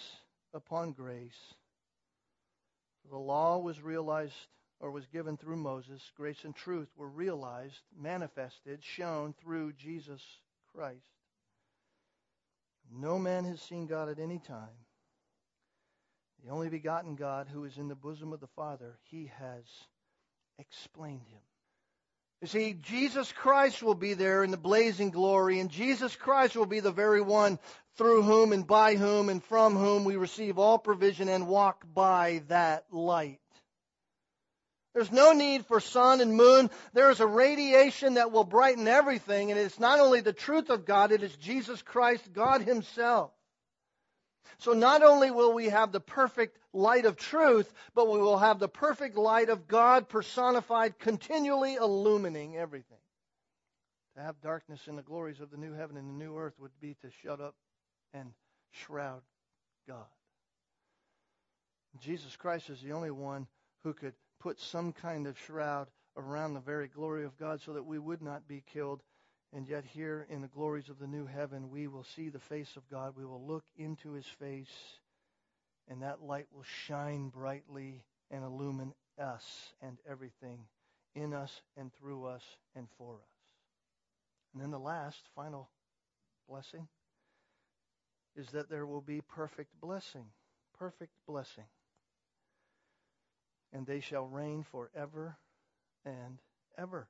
upon 0.54 0.92
grace. 0.92 1.54
The 3.10 3.18
law 3.18 3.58
was 3.58 3.80
realized 3.82 4.34
or 4.80 4.90
was 4.90 5.06
given 5.06 5.36
through 5.36 5.56
Moses. 5.56 6.00
Grace 6.16 6.42
and 6.44 6.56
truth 6.56 6.88
were 6.96 7.08
realized, 7.08 7.80
manifested, 7.96 8.82
shown 8.82 9.34
through 9.34 9.74
Jesus 9.74 10.22
Christ. 10.74 10.96
No 12.90 13.18
man 13.18 13.44
has 13.44 13.60
seen 13.60 13.86
God 13.86 14.08
at 14.08 14.18
any 14.18 14.38
time 14.38 14.68
the 16.44 16.50
only 16.50 16.68
begotten 16.68 17.16
God 17.16 17.48
who 17.52 17.64
is 17.64 17.76
in 17.76 17.88
the 17.88 17.94
bosom 17.94 18.32
of 18.32 18.40
the 18.40 18.48
Father, 18.56 18.98
he 19.10 19.30
has 19.38 19.64
explained 20.58 21.26
him. 21.28 21.40
You 22.40 22.48
see, 22.48 22.72
Jesus 22.72 23.30
Christ 23.32 23.82
will 23.82 23.94
be 23.94 24.14
there 24.14 24.42
in 24.42 24.50
the 24.50 24.56
blazing 24.56 25.10
glory, 25.10 25.60
and 25.60 25.70
Jesus 25.70 26.16
Christ 26.16 26.56
will 26.56 26.66
be 26.66 26.80
the 26.80 26.90
very 26.90 27.20
one 27.20 27.58
through 27.96 28.22
whom 28.22 28.52
and 28.52 28.66
by 28.66 28.94
whom 28.94 29.28
and 29.28 29.44
from 29.44 29.76
whom 29.76 30.04
we 30.04 30.16
receive 30.16 30.58
all 30.58 30.78
provision 30.78 31.28
and 31.28 31.46
walk 31.46 31.84
by 31.92 32.42
that 32.48 32.86
light. 32.90 33.40
There's 34.94 35.12
no 35.12 35.32
need 35.32 35.66
for 35.66 35.80
sun 35.80 36.20
and 36.20 36.34
moon. 36.34 36.70
There 36.94 37.10
is 37.10 37.20
a 37.20 37.26
radiation 37.26 38.14
that 38.14 38.32
will 38.32 38.44
brighten 38.44 38.88
everything, 38.88 39.50
and 39.50 39.60
it's 39.60 39.78
not 39.78 40.00
only 40.00 40.20
the 40.20 40.32
truth 40.32 40.70
of 40.70 40.86
God, 40.86 41.12
it 41.12 41.22
is 41.22 41.36
Jesus 41.36 41.82
Christ, 41.82 42.32
God 42.32 42.62
Himself. 42.62 43.30
So 44.58 44.72
not 44.72 45.02
only 45.02 45.30
will 45.30 45.54
we 45.54 45.70
have 45.70 45.92
the 45.92 46.00
perfect 46.00 46.58
light 46.72 47.06
of 47.06 47.16
truth, 47.16 47.72
but 47.94 48.10
we 48.10 48.18
will 48.18 48.38
have 48.38 48.58
the 48.58 48.68
perfect 48.68 49.16
light 49.16 49.48
of 49.48 49.66
God 49.66 50.08
personified, 50.08 50.98
continually 50.98 51.76
illumining 51.76 52.56
everything. 52.56 52.98
To 54.16 54.22
have 54.22 54.40
darkness 54.40 54.86
in 54.86 54.96
the 54.96 55.02
glories 55.02 55.40
of 55.40 55.50
the 55.50 55.56
new 55.56 55.72
heaven 55.72 55.96
and 55.96 56.08
the 56.08 56.24
new 56.24 56.36
earth 56.36 56.54
would 56.58 56.78
be 56.80 56.94
to 57.02 57.10
shut 57.22 57.40
up 57.40 57.54
and 58.12 58.32
shroud 58.70 59.22
God. 59.88 60.06
Jesus 62.00 62.36
Christ 62.36 62.70
is 62.70 62.80
the 62.80 62.92
only 62.92 63.10
one 63.10 63.46
who 63.82 63.92
could 63.92 64.14
put 64.40 64.60
some 64.60 64.92
kind 64.92 65.26
of 65.26 65.38
shroud 65.38 65.88
around 66.16 66.54
the 66.54 66.60
very 66.60 66.88
glory 66.88 67.24
of 67.24 67.36
God 67.38 67.60
so 67.60 67.72
that 67.72 67.84
we 67.84 67.98
would 67.98 68.22
not 68.22 68.46
be 68.46 68.62
killed 68.72 69.02
and 69.52 69.66
yet, 69.66 69.84
here 69.84 70.26
in 70.30 70.42
the 70.42 70.48
glories 70.48 70.88
of 70.88 71.00
the 71.00 71.08
new 71.08 71.26
heaven, 71.26 71.70
we 71.70 71.88
will 71.88 72.04
see 72.04 72.28
the 72.28 72.38
face 72.38 72.76
of 72.76 72.88
God. 72.88 73.14
We 73.16 73.24
will 73.26 73.44
look 73.44 73.64
into 73.76 74.12
his 74.12 74.26
face, 74.26 74.70
and 75.88 76.02
that 76.02 76.22
light 76.22 76.46
will 76.52 76.64
shine 76.86 77.30
brightly 77.30 78.04
and 78.30 78.44
illumine 78.44 78.94
us 79.18 79.44
and 79.82 79.98
everything 80.08 80.60
in 81.16 81.34
us 81.34 81.62
and 81.76 81.90
through 81.94 82.26
us 82.26 82.44
and 82.76 82.86
for 82.96 83.14
us. 83.14 83.30
And 84.52 84.62
then 84.62 84.70
the 84.70 84.78
last, 84.78 85.22
final 85.34 85.68
blessing 86.48 86.86
is 88.36 88.48
that 88.50 88.70
there 88.70 88.86
will 88.86 89.00
be 89.00 89.20
perfect 89.20 89.80
blessing. 89.80 90.26
Perfect 90.78 91.12
blessing. 91.26 91.64
And 93.72 93.86
they 93.86 94.00
shall 94.00 94.26
reign 94.26 94.64
forever 94.70 95.36
and 96.04 96.38
ever. 96.78 97.08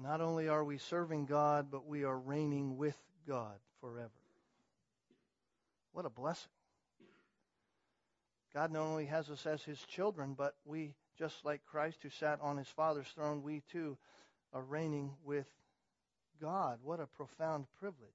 Not 0.00 0.20
only 0.20 0.48
are 0.48 0.62
we 0.62 0.78
serving 0.78 1.26
God, 1.26 1.68
but 1.70 1.86
we 1.86 2.04
are 2.04 2.16
reigning 2.16 2.76
with 2.76 2.96
God 3.26 3.56
forever. 3.80 4.10
What 5.92 6.06
a 6.06 6.10
blessing. 6.10 6.50
God 8.54 8.70
not 8.70 8.82
only 8.82 9.06
has 9.06 9.28
us 9.28 9.44
as 9.44 9.62
his 9.62 9.80
children, 9.82 10.34
but 10.38 10.54
we, 10.64 10.94
just 11.18 11.44
like 11.44 11.60
Christ 11.66 11.98
who 12.02 12.10
sat 12.10 12.38
on 12.40 12.56
his 12.56 12.68
Father's 12.68 13.08
throne, 13.08 13.42
we 13.42 13.62
too 13.72 13.98
are 14.52 14.62
reigning 14.62 15.10
with 15.24 15.46
God. 16.40 16.78
What 16.82 17.00
a 17.00 17.06
profound 17.06 17.66
privilege. 17.80 18.08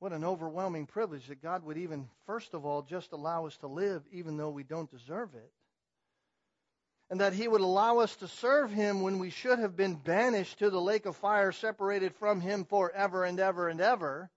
What 0.00 0.12
an 0.12 0.24
overwhelming 0.24 0.86
privilege 0.86 1.26
that 1.28 1.42
God 1.42 1.64
would 1.64 1.78
even, 1.78 2.08
first 2.26 2.52
of 2.52 2.66
all, 2.66 2.82
just 2.82 3.12
allow 3.12 3.46
us 3.46 3.56
to 3.58 3.66
live 3.66 4.02
even 4.12 4.36
though 4.36 4.50
we 4.50 4.64
don't 4.64 4.90
deserve 4.90 5.34
it 5.34 5.50
and 7.10 7.20
that 7.20 7.32
he 7.32 7.48
would 7.48 7.60
allow 7.60 7.98
us 7.98 8.14
to 8.16 8.28
serve 8.28 8.72
him 8.72 9.02
when 9.02 9.18
we 9.18 9.30
should 9.30 9.58
have 9.58 9.76
been 9.76 9.96
banished 9.96 10.60
to 10.60 10.70
the 10.70 10.80
lake 10.80 11.06
of 11.06 11.16
fire, 11.16 11.50
separated 11.50 12.14
from 12.14 12.40
him 12.40 12.64
forever 12.64 13.24
and 13.24 13.40
ever 13.40 13.68
and 13.68 13.80
ever, 13.80 14.30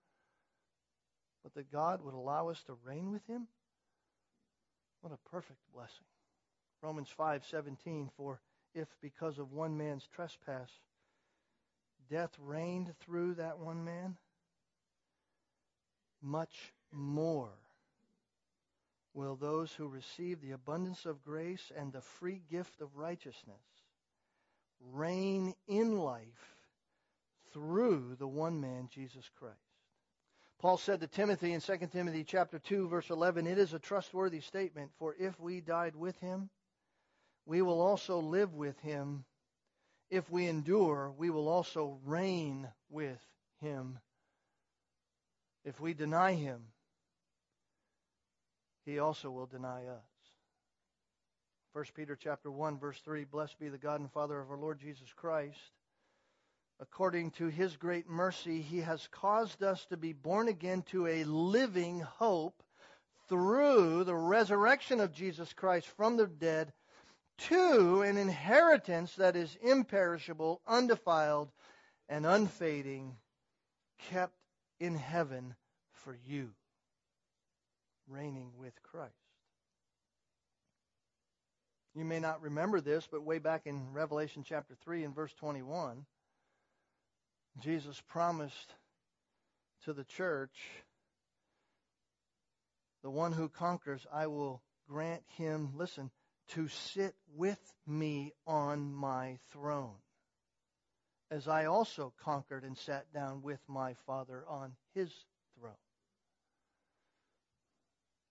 but 1.44 1.54
that 1.54 1.70
God 1.70 2.02
would 2.04 2.14
allow 2.14 2.48
us 2.48 2.60
to 2.64 2.76
reign 2.84 3.12
with 3.12 3.24
him? 3.28 3.46
What 5.02 5.12
a 5.12 5.28
perfect 5.30 5.60
blessing. 5.72 6.04
Romans 6.82 7.08
5:17 7.16 8.10
for 8.16 8.40
if 8.74 8.88
because 9.00 9.38
of 9.38 9.52
one 9.52 9.76
man's 9.76 10.06
trespass 10.08 10.70
death 12.10 12.36
reigned 12.38 12.94
through 12.98 13.34
that 13.34 13.58
one 13.58 13.84
man 13.84 14.16
much 16.20 16.74
more 16.90 17.52
will 19.14 19.36
those 19.36 19.72
who 19.72 19.86
receive 19.86 20.40
the 20.40 20.50
abundance 20.50 21.06
of 21.06 21.24
grace 21.24 21.72
and 21.76 21.92
the 21.92 22.00
free 22.00 22.42
gift 22.50 22.80
of 22.80 22.96
righteousness 22.96 23.62
reign 24.92 25.54
in 25.66 25.98
life 25.98 26.56
through 27.52 28.16
the 28.18 28.26
one 28.26 28.60
man 28.60 28.88
Jesus 28.92 29.30
Christ. 29.38 29.56
Paul 30.60 30.76
said 30.78 31.00
to 31.00 31.06
Timothy 31.06 31.52
in 31.52 31.60
2 31.60 31.76
Timothy 31.92 32.24
chapter 32.24 32.58
2 32.58 32.88
verse 32.88 33.10
11, 33.10 33.46
it 33.46 33.58
is 33.58 33.72
a 33.72 33.78
trustworthy 33.78 34.40
statement 34.40 34.90
for 34.98 35.14
if 35.18 35.38
we 35.38 35.60
died 35.60 35.94
with 35.94 36.18
him, 36.20 36.50
we 37.46 37.62
will 37.62 37.80
also 37.80 38.18
live 38.18 38.54
with 38.54 38.78
him. 38.80 39.24
If 40.10 40.30
we 40.30 40.46
endure, 40.46 41.12
we 41.16 41.30
will 41.30 41.48
also 41.48 41.98
reign 42.04 42.68
with 42.90 43.20
him. 43.60 43.98
If 45.64 45.80
we 45.80 45.94
deny 45.94 46.34
him, 46.34 46.62
he 48.84 48.98
also 48.98 49.30
will 49.30 49.46
deny 49.46 49.86
us. 49.86 50.04
1 51.72 51.84
Peter 51.96 52.16
chapter 52.16 52.50
1 52.50 52.78
verse 52.78 53.00
3 53.04 53.24
Blessed 53.24 53.58
be 53.58 53.68
the 53.68 53.78
God 53.78 54.00
and 54.00 54.10
Father 54.12 54.38
of 54.38 54.50
our 54.50 54.56
Lord 54.56 54.78
Jesus 54.78 55.12
Christ 55.16 55.58
according 56.80 57.30
to 57.32 57.46
his 57.46 57.76
great 57.76 58.08
mercy 58.08 58.60
he 58.60 58.80
has 58.80 59.08
caused 59.10 59.62
us 59.62 59.84
to 59.86 59.96
be 59.96 60.12
born 60.12 60.48
again 60.48 60.82
to 60.82 61.06
a 61.06 61.24
living 61.24 62.00
hope 62.00 62.62
through 63.28 64.04
the 64.04 64.14
resurrection 64.14 65.00
of 65.00 65.12
Jesus 65.12 65.52
Christ 65.52 65.88
from 65.96 66.16
the 66.16 66.26
dead 66.26 66.72
to 67.38 68.02
an 68.02 68.16
inheritance 68.16 69.14
that 69.16 69.34
is 69.34 69.56
imperishable, 69.60 70.60
undefiled, 70.66 71.50
and 72.08 72.24
unfading, 72.26 73.16
kept 74.10 74.36
in 74.78 74.94
heaven 74.94 75.54
for 75.90 76.16
you 76.26 76.50
reigning 78.08 78.50
with 78.58 78.74
Christ. 78.82 79.12
You 81.94 82.04
may 82.04 82.18
not 82.18 82.42
remember 82.42 82.80
this, 82.80 83.06
but 83.10 83.22
way 83.22 83.38
back 83.38 83.62
in 83.66 83.92
Revelation 83.92 84.44
chapter 84.44 84.74
3 84.82 85.04
and 85.04 85.14
verse 85.14 85.32
21, 85.34 86.04
Jesus 87.60 88.00
promised 88.08 88.74
to 89.84 89.92
the 89.92 90.04
church, 90.04 90.56
the 93.02 93.10
one 93.10 93.32
who 93.32 93.48
conquers, 93.48 94.04
I 94.12 94.26
will 94.26 94.60
grant 94.88 95.22
him, 95.36 95.70
listen, 95.76 96.10
to 96.48 96.68
sit 96.68 97.14
with 97.36 97.60
me 97.86 98.32
on 98.46 98.92
my 98.92 99.38
throne, 99.52 99.96
as 101.30 101.46
I 101.46 101.66
also 101.66 102.12
conquered 102.24 102.64
and 102.64 102.76
sat 102.76 103.12
down 103.12 103.42
with 103.42 103.60
my 103.68 103.94
Father 104.06 104.44
on 104.48 104.72
his 104.94 105.10
throne. 105.58 105.72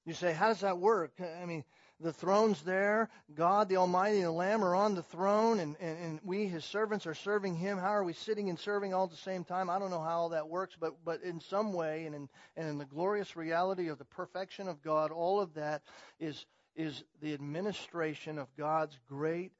You 0.05 0.13
say, 0.13 0.33
how 0.33 0.49
does 0.49 0.61
that 0.61 0.79
work? 0.79 1.13
I 1.41 1.45
mean, 1.45 1.63
the 1.99 2.11
throne's 2.11 2.61
there. 2.63 3.09
God, 3.33 3.69
the 3.69 3.77
Almighty, 3.77 4.21
the 4.21 4.31
Lamb 4.31 4.63
are 4.63 4.75
on 4.75 4.95
the 4.95 5.03
throne, 5.03 5.59
and, 5.59 5.77
and, 5.79 5.97
and 5.97 6.19
we, 6.23 6.47
his 6.47 6.65
servants, 6.65 7.07
are 7.07 7.13
serving 7.13 7.55
him. 7.55 7.77
How 7.77 7.91
are 7.91 8.03
we 8.03 8.13
sitting 8.13 8.49
and 8.49 8.59
serving 8.59 8.93
all 8.93 9.05
at 9.05 9.11
the 9.11 9.17
same 9.17 9.45
time? 9.45 9.69
I 9.69 9.79
don't 9.79 9.91
know 9.91 10.01
how 10.01 10.19
all 10.19 10.29
that 10.29 10.49
works, 10.49 10.75
but, 10.77 10.93
but 11.05 11.21
in 11.21 11.39
some 11.39 11.71
way, 11.71 12.05
and 12.05 12.13
in, 12.13 12.29
and 12.57 12.67
in 12.67 12.77
the 12.77 12.85
glorious 12.85 13.37
reality 13.37 13.87
of 13.87 13.97
the 13.97 14.05
perfection 14.05 14.67
of 14.67 14.81
God, 14.81 15.11
all 15.11 15.39
of 15.39 15.53
that 15.53 15.83
is, 16.19 16.45
is 16.75 17.03
the 17.21 17.33
administration 17.33 18.37
of 18.37 18.53
God's 18.57 18.97
great 19.07 19.53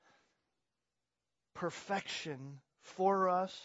perfection 1.53 2.59
for 2.81 3.29
us, 3.29 3.57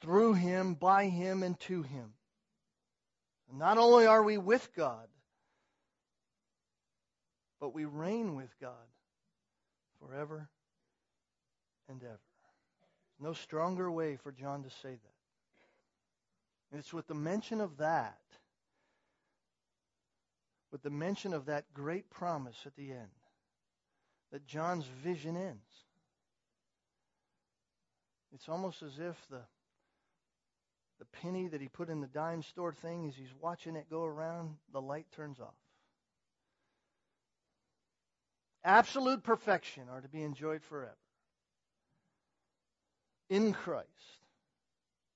through 0.00 0.34
him, 0.34 0.74
by 0.74 1.06
him, 1.06 1.42
and 1.42 1.58
to 1.60 1.82
him. 1.82 2.12
Not 3.52 3.78
only 3.78 4.06
are 4.06 4.22
we 4.22 4.38
with 4.38 4.68
God, 4.76 5.08
but 7.60 7.74
we 7.74 7.84
reign 7.84 8.36
with 8.36 8.54
God 8.60 8.72
forever 10.00 10.48
and 11.88 12.02
ever. 12.02 12.20
No 13.20 13.32
stronger 13.32 13.90
way 13.90 14.16
for 14.16 14.30
John 14.30 14.62
to 14.62 14.70
say 14.70 14.90
that. 14.90 15.18
And 16.70 16.78
it's 16.78 16.92
with 16.92 17.06
the 17.06 17.14
mention 17.14 17.60
of 17.60 17.78
that, 17.78 18.18
with 20.70 20.82
the 20.82 20.90
mention 20.90 21.32
of 21.32 21.46
that 21.46 21.64
great 21.72 22.10
promise 22.10 22.58
at 22.66 22.76
the 22.76 22.90
end, 22.90 23.08
that 24.30 24.46
John's 24.46 24.84
vision 25.02 25.36
ends. 25.36 25.62
It's 28.34 28.48
almost 28.48 28.82
as 28.82 28.98
if 28.98 29.16
the 29.30 29.40
the 30.98 31.04
penny 31.20 31.48
that 31.48 31.60
he 31.60 31.68
put 31.68 31.88
in 31.88 32.00
the 32.00 32.06
dime 32.06 32.42
store 32.42 32.72
thing, 32.72 33.06
as 33.08 33.14
he's 33.14 33.32
watching 33.40 33.76
it 33.76 33.90
go 33.90 34.04
around, 34.04 34.56
the 34.72 34.80
light 34.80 35.06
turns 35.14 35.40
off. 35.40 35.54
Absolute 38.64 39.22
perfection 39.22 39.84
are 39.90 40.00
to 40.00 40.08
be 40.08 40.22
enjoyed 40.22 40.62
forever 40.64 40.96
in 43.30 43.52
Christ. 43.52 43.88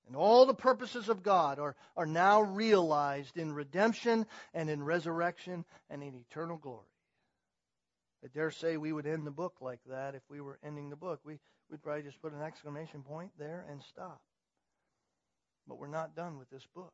And 0.07 0.15
all 0.15 0.45
the 0.45 0.53
purposes 0.53 1.09
of 1.09 1.23
God 1.23 1.59
are, 1.59 1.75
are 1.95 2.05
now 2.05 2.41
realized 2.41 3.37
in 3.37 3.53
redemption 3.53 4.25
and 4.53 4.69
in 4.69 4.83
resurrection 4.83 5.65
and 5.89 6.03
in 6.03 6.13
eternal 6.15 6.57
glory. 6.57 6.85
I 8.23 8.27
dare 8.27 8.51
say 8.51 8.77
we 8.77 8.93
would 8.93 9.07
end 9.07 9.25
the 9.25 9.31
book 9.31 9.55
like 9.59 9.79
that 9.87 10.15
if 10.15 10.21
we 10.29 10.39
were 10.39 10.59
ending 10.63 10.89
the 10.89 10.95
book. 10.95 11.21
We, 11.25 11.39
we'd 11.69 11.81
probably 11.81 12.03
just 12.03 12.21
put 12.21 12.33
an 12.33 12.41
exclamation 12.41 13.01
point 13.01 13.31
there 13.37 13.65
and 13.69 13.81
stop. 13.83 14.21
But 15.67 15.79
we're 15.79 15.87
not 15.87 16.15
done 16.15 16.37
with 16.37 16.49
this 16.49 16.65
book. 16.75 16.93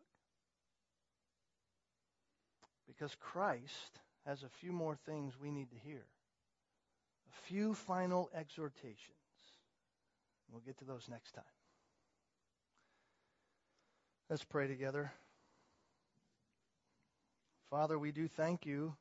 Because 2.87 3.15
Christ 3.19 3.99
has 4.25 4.43
a 4.43 4.49
few 4.59 4.71
more 4.71 4.97
things 5.05 5.33
we 5.41 5.51
need 5.51 5.69
to 5.71 5.77
hear. 5.77 6.05
A 7.27 7.47
few 7.47 7.73
final 7.73 8.29
exhortations. 8.35 8.99
We'll 10.51 10.61
get 10.61 10.77
to 10.79 10.85
those 10.85 11.07
next 11.09 11.31
time. 11.31 11.43
Let's 14.29 14.43
pray 14.43 14.67
together. 14.67 15.11
Father, 17.69 17.97
we 17.97 18.11
do 18.11 18.27
thank 18.27 18.65
you. 18.65 18.95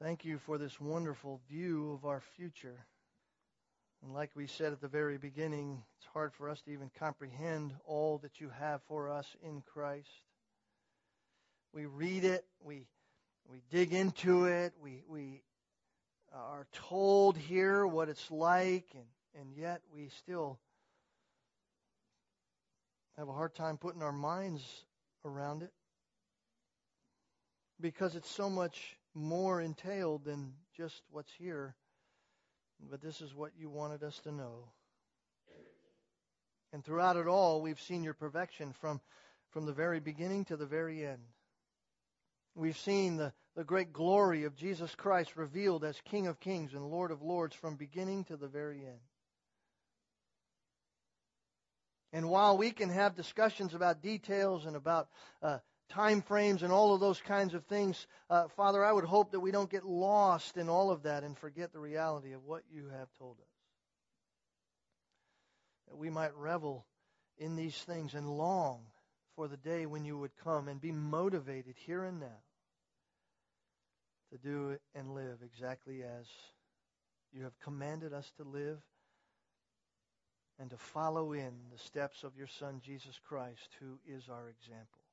Thank 0.00 0.24
you 0.24 0.38
for 0.38 0.58
this 0.58 0.80
wonderful 0.80 1.40
view 1.48 1.92
of 1.92 2.04
our 2.04 2.20
future. 2.36 2.86
And 4.04 4.12
like 4.12 4.30
we 4.34 4.46
said 4.46 4.72
at 4.72 4.82
the 4.82 4.88
very 4.88 5.16
beginning, 5.16 5.82
it's 5.96 6.06
hard 6.12 6.34
for 6.34 6.50
us 6.50 6.60
to 6.62 6.70
even 6.70 6.90
comprehend 6.98 7.72
all 7.86 8.18
that 8.18 8.38
you 8.38 8.50
have 8.60 8.82
for 8.86 9.08
us 9.08 9.26
in 9.42 9.62
Christ. 9.62 10.10
We 11.72 11.86
read 11.86 12.24
it, 12.24 12.44
we, 12.62 12.86
we 13.50 13.62
dig 13.70 13.94
into 13.94 14.44
it, 14.44 14.74
we, 14.78 15.02
we 15.08 15.42
are 16.34 16.66
told 16.74 17.38
here 17.38 17.86
what 17.86 18.10
it's 18.10 18.30
like, 18.30 18.84
and, 18.92 19.06
and 19.40 19.56
yet 19.56 19.80
we 19.90 20.10
still 20.10 20.58
have 23.16 23.28
a 23.28 23.32
hard 23.32 23.54
time 23.54 23.78
putting 23.78 24.02
our 24.02 24.12
minds 24.12 24.62
around 25.24 25.62
it 25.62 25.72
because 27.80 28.16
it's 28.16 28.30
so 28.30 28.50
much 28.50 28.98
more 29.14 29.62
entailed 29.62 30.26
than 30.26 30.52
just 30.76 31.00
what's 31.10 31.32
here 31.38 31.74
but 32.90 33.02
this 33.02 33.20
is 33.20 33.34
what 33.34 33.52
you 33.58 33.68
wanted 33.68 34.02
us 34.02 34.18
to 34.20 34.32
know. 34.32 34.68
And 36.72 36.84
throughout 36.84 37.16
it 37.16 37.28
all, 37.28 37.62
we've 37.62 37.80
seen 37.80 38.02
your 38.02 38.14
perfection 38.14 38.72
from, 38.80 39.00
from 39.50 39.64
the 39.64 39.72
very 39.72 40.00
beginning 40.00 40.44
to 40.46 40.56
the 40.56 40.66
very 40.66 41.06
end. 41.06 41.22
We've 42.56 42.78
seen 42.78 43.16
the, 43.16 43.32
the 43.56 43.64
great 43.64 43.92
glory 43.92 44.44
of 44.44 44.56
Jesus 44.56 44.94
Christ 44.94 45.36
revealed 45.36 45.84
as 45.84 46.00
King 46.04 46.26
of 46.26 46.40
Kings 46.40 46.72
and 46.74 46.84
Lord 46.84 47.10
of 47.10 47.22
Lords 47.22 47.54
from 47.54 47.76
beginning 47.76 48.24
to 48.24 48.36
the 48.36 48.48
very 48.48 48.78
end. 48.78 49.00
And 52.12 52.28
while 52.28 52.56
we 52.56 52.70
can 52.70 52.90
have 52.90 53.16
discussions 53.16 53.74
about 53.74 54.00
details 54.00 54.66
and 54.66 54.76
about 54.76 55.08
uh, 55.42 55.58
time 55.88 56.22
frames 56.22 56.62
and 56.62 56.72
all 56.72 56.94
of 56.94 57.00
those 57.00 57.20
kinds 57.20 57.54
of 57.54 57.64
things. 57.64 58.06
Uh, 58.30 58.48
Father, 58.56 58.84
I 58.84 58.92
would 58.92 59.04
hope 59.04 59.32
that 59.32 59.40
we 59.40 59.50
don't 59.50 59.70
get 59.70 59.84
lost 59.84 60.56
in 60.56 60.68
all 60.68 60.90
of 60.90 61.02
that 61.02 61.24
and 61.24 61.36
forget 61.36 61.72
the 61.72 61.80
reality 61.80 62.32
of 62.32 62.44
what 62.44 62.62
you 62.70 62.88
have 62.88 63.08
told 63.18 63.38
us. 63.38 63.46
That 65.88 65.96
we 65.96 66.10
might 66.10 66.34
revel 66.36 66.86
in 67.38 67.56
these 67.56 67.76
things 67.76 68.14
and 68.14 68.28
long 68.28 68.80
for 69.36 69.48
the 69.48 69.56
day 69.56 69.86
when 69.86 70.04
you 70.04 70.18
would 70.18 70.36
come 70.42 70.68
and 70.68 70.80
be 70.80 70.92
motivated 70.92 71.74
here 71.86 72.04
and 72.04 72.20
now 72.20 72.42
to 74.30 74.38
do 74.38 74.78
and 74.94 75.14
live 75.14 75.38
exactly 75.44 76.02
as 76.02 76.26
you 77.32 77.42
have 77.44 77.58
commanded 77.60 78.12
us 78.12 78.30
to 78.36 78.44
live 78.44 78.78
and 80.58 80.70
to 80.70 80.76
follow 80.76 81.32
in 81.32 81.52
the 81.72 81.78
steps 81.78 82.22
of 82.22 82.36
your 82.36 82.46
Son, 82.46 82.80
Jesus 82.84 83.18
Christ, 83.26 83.68
who 83.80 83.98
is 84.06 84.28
our 84.28 84.48
example. 84.48 85.03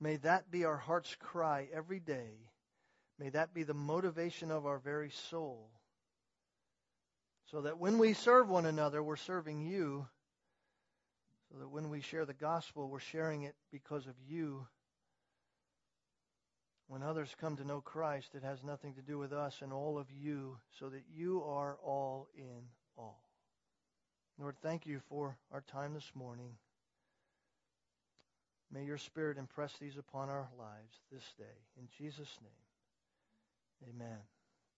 May 0.00 0.16
that 0.16 0.50
be 0.50 0.64
our 0.64 0.76
heart's 0.76 1.14
cry 1.18 1.68
every 1.72 2.00
day. 2.00 2.32
May 3.18 3.30
that 3.30 3.54
be 3.54 3.62
the 3.62 3.74
motivation 3.74 4.50
of 4.50 4.66
our 4.66 4.78
very 4.78 5.10
soul. 5.30 5.70
So 7.50 7.62
that 7.62 7.78
when 7.78 7.98
we 7.98 8.14
serve 8.14 8.48
one 8.48 8.66
another, 8.66 9.02
we're 9.02 9.16
serving 9.16 9.62
you. 9.62 10.06
So 11.50 11.58
that 11.60 11.68
when 11.68 11.90
we 11.90 12.00
share 12.00 12.24
the 12.24 12.34
gospel, 12.34 12.88
we're 12.88 12.98
sharing 12.98 13.42
it 13.42 13.54
because 13.70 14.06
of 14.06 14.14
you. 14.26 14.66
When 16.88 17.02
others 17.02 17.34
come 17.40 17.56
to 17.56 17.64
know 17.64 17.80
Christ, 17.80 18.34
it 18.34 18.42
has 18.42 18.62
nothing 18.62 18.94
to 18.94 19.02
do 19.02 19.18
with 19.18 19.32
us 19.32 19.60
and 19.62 19.72
all 19.72 19.98
of 19.98 20.10
you, 20.10 20.58
so 20.78 20.88
that 20.88 21.04
you 21.14 21.42
are 21.44 21.78
all 21.82 22.28
in 22.36 22.68
all. 22.98 23.20
Lord, 24.38 24.56
thank 24.62 24.84
you 24.84 25.00
for 25.08 25.38
our 25.52 25.62
time 25.62 25.94
this 25.94 26.10
morning. 26.14 26.56
May 28.74 28.84
your 28.84 28.98
Spirit 28.98 29.38
impress 29.38 29.72
these 29.80 29.96
upon 29.96 30.28
our 30.28 30.48
lives 30.58 30.98
this 31.12 31.22
day. 31.38 31.44
In 31.78 31.86
Jesus' 31.96 32.38
name, 32.42 33.94
amen. 33.94 34.18